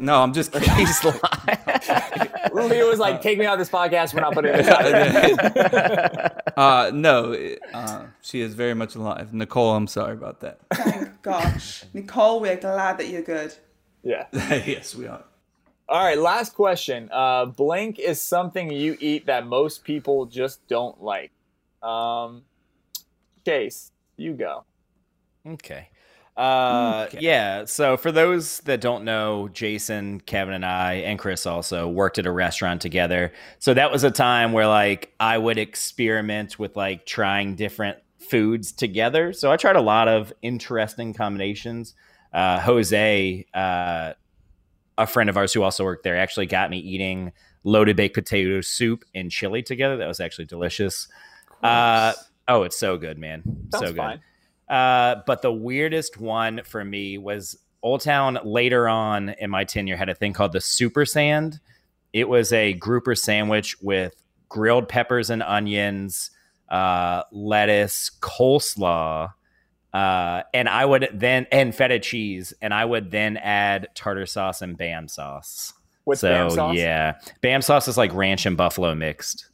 [0.00, 0.70] No, I'm just kidding.
[0.76, 2.70] He's lying.
[2.70, 4.14] He was like, "Take me out of this podcast.
[4.14, 7.34] We're not putting this out." uh, no,
[7.74, 9.34] uh, she is very much alive.
[9.34, 10.60] Nicole, I'm sorry about that.
[10.72, 11.82] Thank gosh.
[11.94, 13.52] Nicole, we're glad that you're good.
[14.04, 14.26] yeah.
[14.32, 15.24] yes, we are.
[15.88, 17.08] All right, last question.
[17.10, 21.32] Uh, blank is something you eat that most people just don't like.
[21.82, 22.42] Um,
[23.44, 24.64] Chase, you go.
[25.46, 25.88] Okay.
[26.36, 27.64] Uh, Yeah.
[27.64, 32.26] So for those that don't know, Jason, Kevin, and I, and Chris also worked at
[32.26, 33.32] a restaurant together.
[33.58, 38.72] So that was a time where like I would experiment with like trying different foods
[38.72, 39.32] together.
[39.32, 41.94] So I tried a lot of interesting combinations.
[42.32, 44.12] Uh, Jose, uh,
[44.98, 47.32] a friend of ours who also worked there, actually got me eating
[47.64, 49.96] loaded baked potato soup and chili together.
[49.96, 51.08] That was actually delicious.
[51.62, 52.12] Uh,
[52.48, 53.42] oh, it's so good, man.
[53.70, 54.20] so good.
[54.68, 59.96] Uh, but the weirdest one for me was Old Town later on in my tenure
[59.96, 61.60] had a thing called the Super Sand.
[62.12, 64.14] It was a grouper sandwich with
[64.48, 66.30] grilled peppers and onions,
[66.68, 69.32] uh, lettuce, coleslaw,
[69.92, 74.62] uh, and I would then and feta cheese, and I would then add tartar sauce
[74.62, 75.72] and bam sauce.
[76.04, 76.76] What's so Bam sauce?
[76.76, 79.46] yeah, bam sauce is like ranch and buffalo mixed.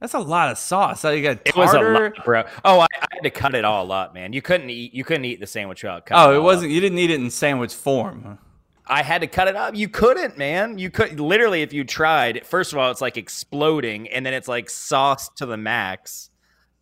[0.00, 1.00] That's a lot of sauce.
[1.00, 2.12] So you got It was a tartar.
[2.16, 2.44] lot, bro.
[2.64, 4.32] Oh, I, I had to cut it all up, man.
[4.32, 4.94] You couldn't eat.
[4.94, 6.24] You couldn't eat the sandwich without cutting.
[6.30, 6.66] Oh, it it wasn't.
[6.66, 6.74] up.
[6.74, 8.38] You didn't eat it in sandwich form.
[8.86, 9.74] I had to cut it up.
[9.74, 10.78] You couldn't, man.
[10.78, 12.46] You could literally, if you tried.
[12.46, 16.30] First of all, it's like exploding, and then it's like sauce to the max.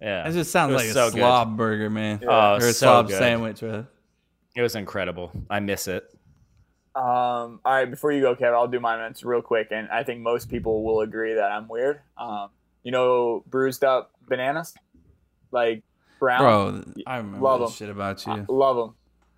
[0.00, 1.18] Yeah, That just sounds It was like a so good.
[1.20, 2.20] slob burger, man.
[2.26, 3.18] Oh, or a so slob good.
[3.18, 3.60] sandwich.
[3.60, 3.86] Bro.
[4.54, 5.30] It was incredible.
[5.48, 6.04] I miss it.
[6.94, 10.02] Um, all right, before you go, Kev, I'll do my it's real quick, and I
[10.02, 12.00] think most people will agree that I'm weird.
[12.16, 12.48] Um,
[12.82, 14.74] you know, bruised up bananas,
[15.50, 15.82] like
[16.18, 16.40] brown.
[16.40, 17.72] Bro, I remember Love that 'em.
[17.72, 18.32] shit about you.
[18.32, 18.94] I love them.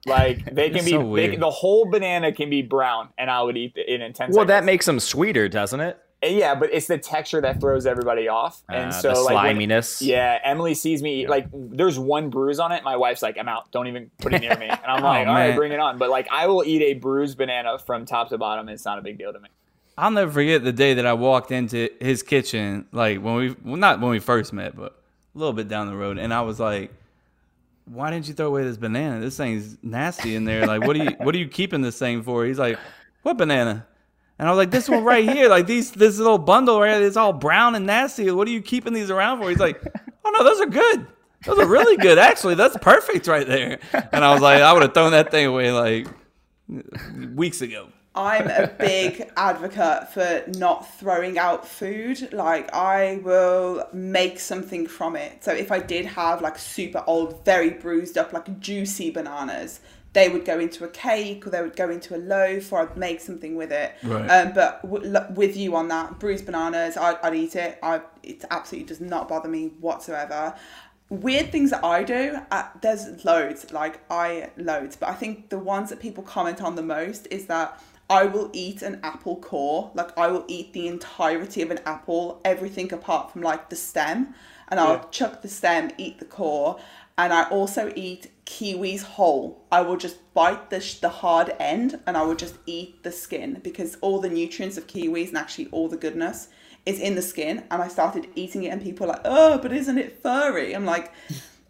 [0.06, 3.56] Like they can be, so they, the whole banana can be brown, and I would
[3.56, 5.98] eat it in ten Well, that makes them sweeter, doesn't it?
[6.20, 9.34] And yeah, but it's the texture that throws everybody off, and Uh, so the like
[9.36, 10.02] when- sliminess.
[10.02, 12.82] yeah, Emily sees me eat, like there's one bruise on it.
[12.82, 13.70] My wife's like, "I'm out.
[13.70, 15.56] Don't even put it near me." And I'm Oh, like, "All right, man.
[15.56, 18.68] bring it on." But like, I will eat a bruised banana from top to bottom.
[18.68, 19.48] It's not a big deal to me.
[19.96, 23.76] I'll never forget the day that I walked into his kitchen, like when we, well,
[23.76, 25.00] not when we first met, but
[25.34, 26.92] a little bit down the road, and I was like,
[27.84, 29.20] "Why didn't you throw away this banana?
[29.20, 30.66] This thing's nasty in there.
[30.66, 32.76] Like, what are you, what are you keeping this thing for?" He's like,
[33.22, 33.86] "What banana?"
[34.38, 37.06] And I was like, "This one right here, like these, this little bundle right here,
[37.06, 38.30] it's all brown and nasty.
[38.30, 39.82] What are you keeping these around for?" He's like,
[40.24, 41.06] "Oh no, those are good."
[41.44, 42.18] Those are really good.
[42.18, 43.78] Actually, that's perfect right there.
[44.12, 46.08] And I was like, I would have thrown that thing away like
[47.34, 47.88] weeks ago.
[48.14, 52.32] I'm a big advocate for not throwing out food.
[52.32, 55.44] Like I will make something from it.
[55.44, 59.78] So if I did have like super old, very bruised up, like juicy bananas,
[60.18, 62.96] they would go into a cake or they would go into a loaf or I'd
[62.96, 63.94] make something with it.
[64.02, 64.26] Right.
[64.28, 67.78] Um, but w- l- with you on that, bruised bananas, I'd, I'd eat it.
[67.82, 70.54] I, it absolutely does not bother me whatsoever.
[71.10, 75.58] Weird things that I do, uh, there's loads, like I loads, but I think the
[75.58, 77.80] ones that people comment on the most is that
[78.10, 82.40] I will eat an apple core, like I will eat the entirety of an apple,
[82.44, 84.34] everything apart from like the stem,
[84.68, 85.04] and I'll Yeah.
[85.10, 86.78] chuck the stem, eat the core,
[87.18, 89.66] and I also eat kiwis whole.
[89.72, 93.10] I will just bite the sh- the hard end, and I will just eat the
[93.10, 96.48] skin because all the nutrients of kiwis and actually all the goodness
[96.86, 97.64] is in the skin.
[97.72, 100.86] And I started eating it, and people are like, "Oh, but isn't it furry?" I'm
[100.86, 101.12] like,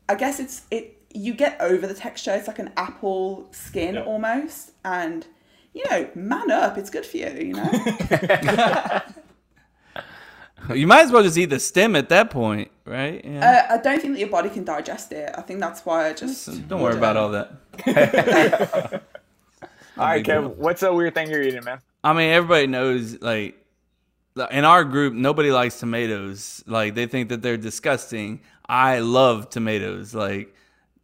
[0.08, 0.94] I guess it's it.
[1.14, 2.34] You get over the texture.
[2.34, 5.26] It's like an apple skin almost, and
[5.72, 6.76] you know, man up.
[6.76, 7.30] It's good for you.
[7.30, 9.00] You know.
[10.74, 13.24] You might as well just eat the stem at that point, right?
[13.24, 13.66] Yeah.
[13.70, 15.30] Uh, I don't think that your body can digest it.
[15.36, 17.52] I think that's why I just Don't worry about all that.
[19.98, 21.80] All right, Kev, what's a weird thing you're eating, man?
[22.04, 23.56] I mean, everybody knows like
[24.50, 26.62] in our group, nobody likes tomatoes.
[26.66, 28.40] Like they think that they're disgusting.
[28.68, 30.14] I love tomatoes.
[30.14, 30.54] Like,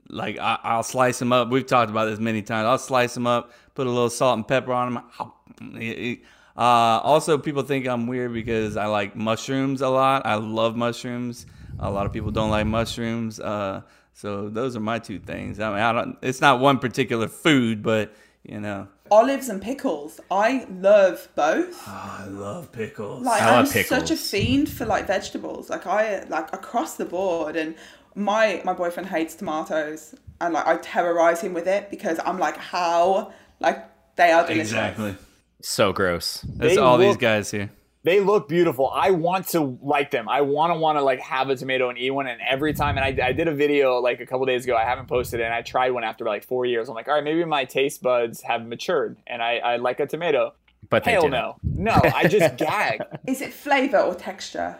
[0.08, 1.50] like I, I'll slice them up.
[1.50, 2.66] We've talked about this many times.
[2.66, 6.18] I'll slice them up, put a little salt and pepper on them.
[6.56, 10.24] Uh, also, people think I'm weird because I like mushrooms a lot.
[10.24, 11.46] I love mushrooms.
[11.78, 13.40] A lot of people don't like mushrooms.
[13.40, 13.82] Uh,
[14.12, 15.60] so those are my two things.
[15.60, 16.18] I mean, I don't.
[16.22, 18.14] It's not one particular food, but
[18.44, 20.20] you know, olives and pickles.
[20.30, 21.86] I love both.
[21.88, 23.24] I love pickles.
[23.24, 25.70] Like I I'm love such a fiend for like vegetables.
[25.70, 27.74] Like I like across the board and
[28.14, 32.56] my my boyfriend hates tomatoes and like I terrorize him with it because I'm like
[32.56, 33.84] how like
[34.16, 34.70] they are delicious.
[34.72, 35.16] Exactly.
[35.62, 36.42] So gross.
[36.42, 37.70] That's They all these guys here.
[38.04, 38.90] They look beautiful.
[38.90, 40.28] I want to like them.
[40.28, 42.26] I want to want to like have a tomato and eat one.
[42.26, 44.76] And every time, and I, I did a video like a couple days ago.
[44.76, 45.44] I haven't posted it.
[45.44, 46.90] And I tried one after like four years.
[46.90, 50.06] I'm like, all right, maybe my taste buds have matured, and I, I like a
[50.06, 50.52] tomato.
[50.90, 51.32] But they hell didn't.
[51.32, 52.00] no, no.
[52.14, 53.00] I just gag.
[53.26, 54.76] Is it flavor or texture?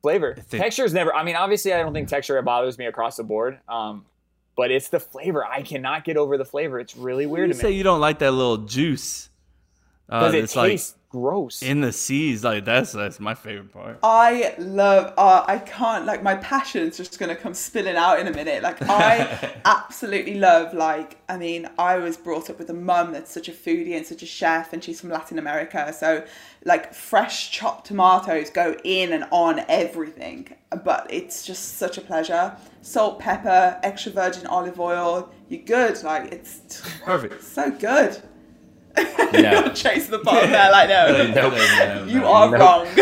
[0.00, 1.12] Flavor, texture is never.
[1.12, 3.58] I mean, obviously, I don't think texture bothers me across the board.
[3.68, 4.06] Um,
[4.56, 5.44] but it's the flavor.
[5.44, 6.78] I cannot get over the flavor.
[6.78, 9.29] It's really weird You to say me you don't like that little juice.
[10.10, 10.80] Uh, it it's like
[11.10, 11.62] gross.
[11.62, 12.42] in the seas.
[12.42, 13.98] Like that's that's my favorite part.
[14.02, 18.32] I love uh, I can't like my passion's just gonna come spilling out in a
[18.32, 18.62] minute.
[18.62, 23.30] Like I absolutely love like I mean I was brought up with a mum that's
[23.32, 26.24] such a foodie and such a chef and she's from Latin America so
[26.64, 30.48] like fresh chopped tomatoes go in and on everything
[30.84, 32.56] but it's just such a pleasure.
[32.82, 36.02] Salt, pepper, extra virgin olive oil, you're good.
[36.02, 37.42] Like it's Perfect.
[37.42, 38.22] so good.
[39.32, 39.68] No.
[39.72, 41.32] Chase the bottom there like no.
[41.32, 42.08] Nope.
[42.10, 42.60] You are Nope.
[42.60, 42.86] wrong.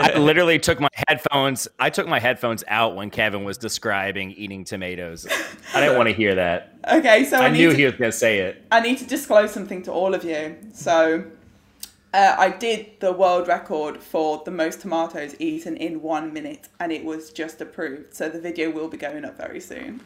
[0.00, 1.68] I literally took my headphones.
[1.78, 5.26] I took my headphones out when Kevin was describing eating tomatoes.
[5.74, 6.72] I didn't want to hear that.
[6.90, 8.64] Okay, so I, I knew to- he was going to say it.
[8.72, 10.56] I need to disclose something to all of you.
[10.72, 11.24] So,
[12.14, 16.90] uh, I did the world record for the most tomatoes eaten in one minute, and
[16.92, 18.14] it was just approved.
[18.14, 20.00] So the video will be going up very soon.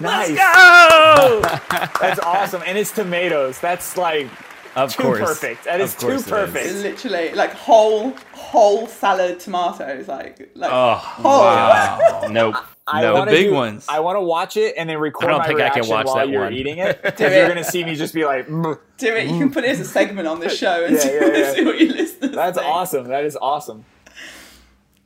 [0.00, 0.28] Nice.
[0.36, 1.40] go!
[2.00, 3.58] That's awesome, and it's tomatoes.
[3.60, 4.28] That's like
[4.74, 5.20] Of too course.
[5.20, 5.64] perfect.
[5.64, 6.30] That is Of too course it is.
[6.30, 6.74] perfect.
[6.74, 11.24] Literally, like whole whole salad tomatoes, like like Oh, whole.
[11.40, 12.26] wow.
[12.30, 12.56] nope.
[12.86, 13.14] I Nope.
[13.14, 13.86] wanna big do- ones.
[13.88, 15.94] I want to watch it and then record I don't my think I can reaction
[15.94, 16.52] watch while that you're one.
[16.52, 17.00] eating it.
[17.02, 19.26] Do Because you're gonna see me just be like, "Mm." Do it.
[19.28, 21.52] You can put it as a segment on this show and Yeah, see, yeah, yeah.
[21.54, 22.70] see what your listeners that's think.
[22.70, 23.04] awesome.
[23.08, 23.86] That is awesome.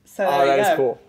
[0.06, 1.01] So Oh, there that you is cool.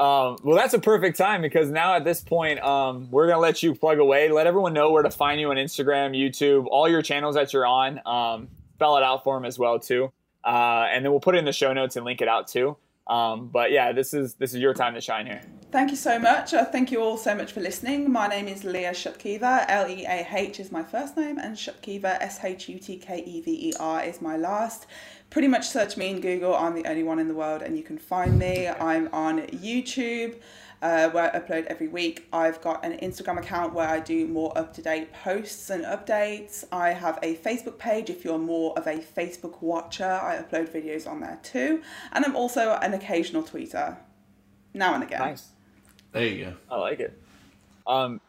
[0.00, 3.62] Um, well, that's a perfect time because now at this point, um, we're gonna let
[3.62, 4.30] you plug away.
[4.30, 7.66] Let everyone know where to find you on Instagram, YouTube, all your channels that you're
[7.66, 8.00] on.
[8.06, 10.10] Um, spell it out for them as well too,
[10.42, 12.78] uh, and then we'll put it in the show notes and link it out too.
[13.06, 15.40] Um, but yeah, this is this is your time to shine here.
[15.72, 16.52] Thank you so much.
[16.54, 18.10] Uh, thank you all so much for listening.
[18.10, 19.64] My name is Leah Shutkever.
[19.68, 23.22] L E A H is my first name, and Shutkever, S H U T K
[23.24, 24.86] E V E R, is my last.
[25.30, 26.54] Pretty much search me in Google.
[26.56, 28.68] I'm the only one in the world, and you can find me.
[28.68, 30.36] I'm on YouTube.
[30.82, 32.26] Uh, where I upload every week.
[32.32, 36.64] I've got an Instagram account where I do more up to date posts and updates.
[36.72, 40.10] I have a Facebook page if you're more of a Facebook watcher.
[40.10, 41.82] I upload videos on there too.
[42.12, 43.98] And I'm also an occasional tweeter
[44.72, 45.20] now and again.
[45.20, 45.48] Nice.
[46.12, 46.54] There you go.
[46.70, 47.20] I like it.
[47.86, 48.20] Um,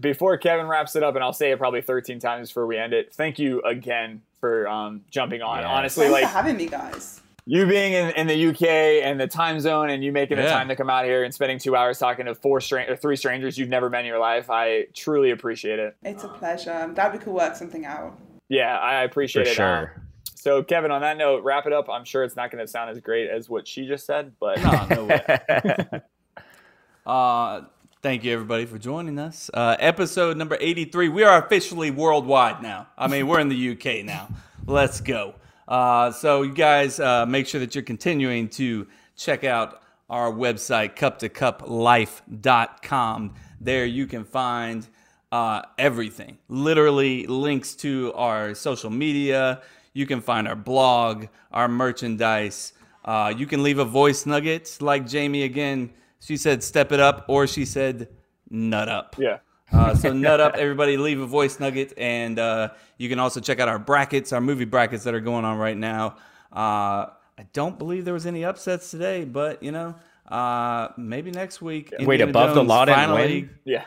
[0.00, 2.92] before Kevin wraps it up, and I'll say it probably 13 times before we end
[2.92, 3.12] it.
[3.12, 5.60] Thank you again for um, jumping on.
[5.60, 5.68] Yeah.
[5.68, 7.20] Honestly, Thanks like for having me, guys.
[7.50, 8.62] You being in, in the UK
[9.02, 10.52] and the time zone, and you making the Yeah.
[10.52, 13.16] time to come out here and spending two hours talking to four stra- or three
[13.16, 15.96] strangers you've never met in your life, I truly appreciate it.
[16.02, 16.72] It's a pleasure.
[16.72, 18.18] I'm glad we could work something out.
[18.50, 19.54] Yeah, I appreciate For it.
[19.54, 19.92] sure.
[19.96, 20.02] Um,
[20.34, 21.88] so, Kevin, on that note, wrap it up.
[21.88, 24.58] I'm sure it's not going to sound as great as what she just said, but
[24.62, 26.00] No, no way.
[27.06, 27.62] Uh,
[28.02, 29.50] thank you everybody for joining us.
[29.54, 31.08] Uh, episode number 83.
[31.08, 32.88] We are officially worldwide now.
[32.98, 34.28] I mean, we're in the UK now.
[34.66, 35.34] Let's go.
[35.68, 38.86] Uh, so you guys uh, make sure that you're continuing to
[39.16, 43.34] check out our website, cup2cuplife.com.
[43.60, 44.86] There you can find
[45.30, 49.60] uh, everything, literally links to our social media.
[49.92, 52.72] You can find our blog, our merchandise.
[53.04, 55.90] Uh, you can leave a voice nugget like Jamie again.
[56.20, 58.08] She said, step it up, or she said,
[58.50, 59.14] nut up.
[59.18, 59.38] yeah.
[59.72, 60.96] Uh, so nut up, everybody.
[60.96, 64.64] Leave a voice nugget, and uh, you can also check out our brackets, our movie
[64.64, 66.16] brackets that are going on right now.
[66.52, 69.94] Uh, I don't believe there was any upsets today, but you know,
[70.28, 71.92] uh, maybe next week.
[72.00, 73.50] Wait, above the Jones law didn't finally, win?
[73.64, 73.84] Yeah.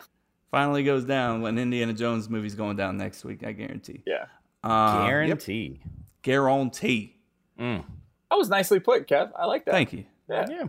[0.50, 3.44] finally goes down when Indiana Jones movie's going down next week.
[3.44, 4.02] I guarantee.
[4.06, 4.26] Yeah.
[4.62, 5.08] Uh, yep.
[5.08, 5.80] Guarantee.
[6.22, 7.16] Guarantee.
[7.58, 9.30] That was nicely put, Kev.
[9.36, 9.72] I like that.
[9.72, 10.04] Thank you.
[10.30, 10.64] Yeah.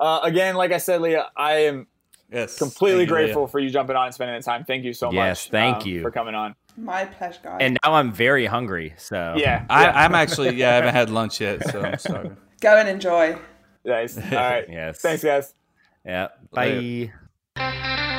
[0.00, 1.86] Uh, again, like I said, Leah, I am
[2.32, 2.58] Yes.
[2.58, 4.64] completely Thank you, grateful for you jumping on and spending the time.
[4.64, 5.14] Thank you so much.
[5.14, 6.02] Yes, thank um, you.
[6.02, 6.54] for coming on.
[6.76, 7.58] My pleasure, guys.
[7.60, 8.94] And now I'm very hungry.
[8.96, 9.92] So Yeah, I, yeah.
[10.04, 12.30] I'm actually yeah, I haven't had lunch yet, so I'm sorry.
[12.60, 13.38] Go and enjoy.
[13.84, 14.16] nice.
[14.16, 14.64] All right.
[14.70, 15.00] yes.
[15.00, 15.54] Thanks, guys.
[16.04, 16.28] Yeah.
[16.52, 17.12] Later.
[17.54, 18.10] Bye.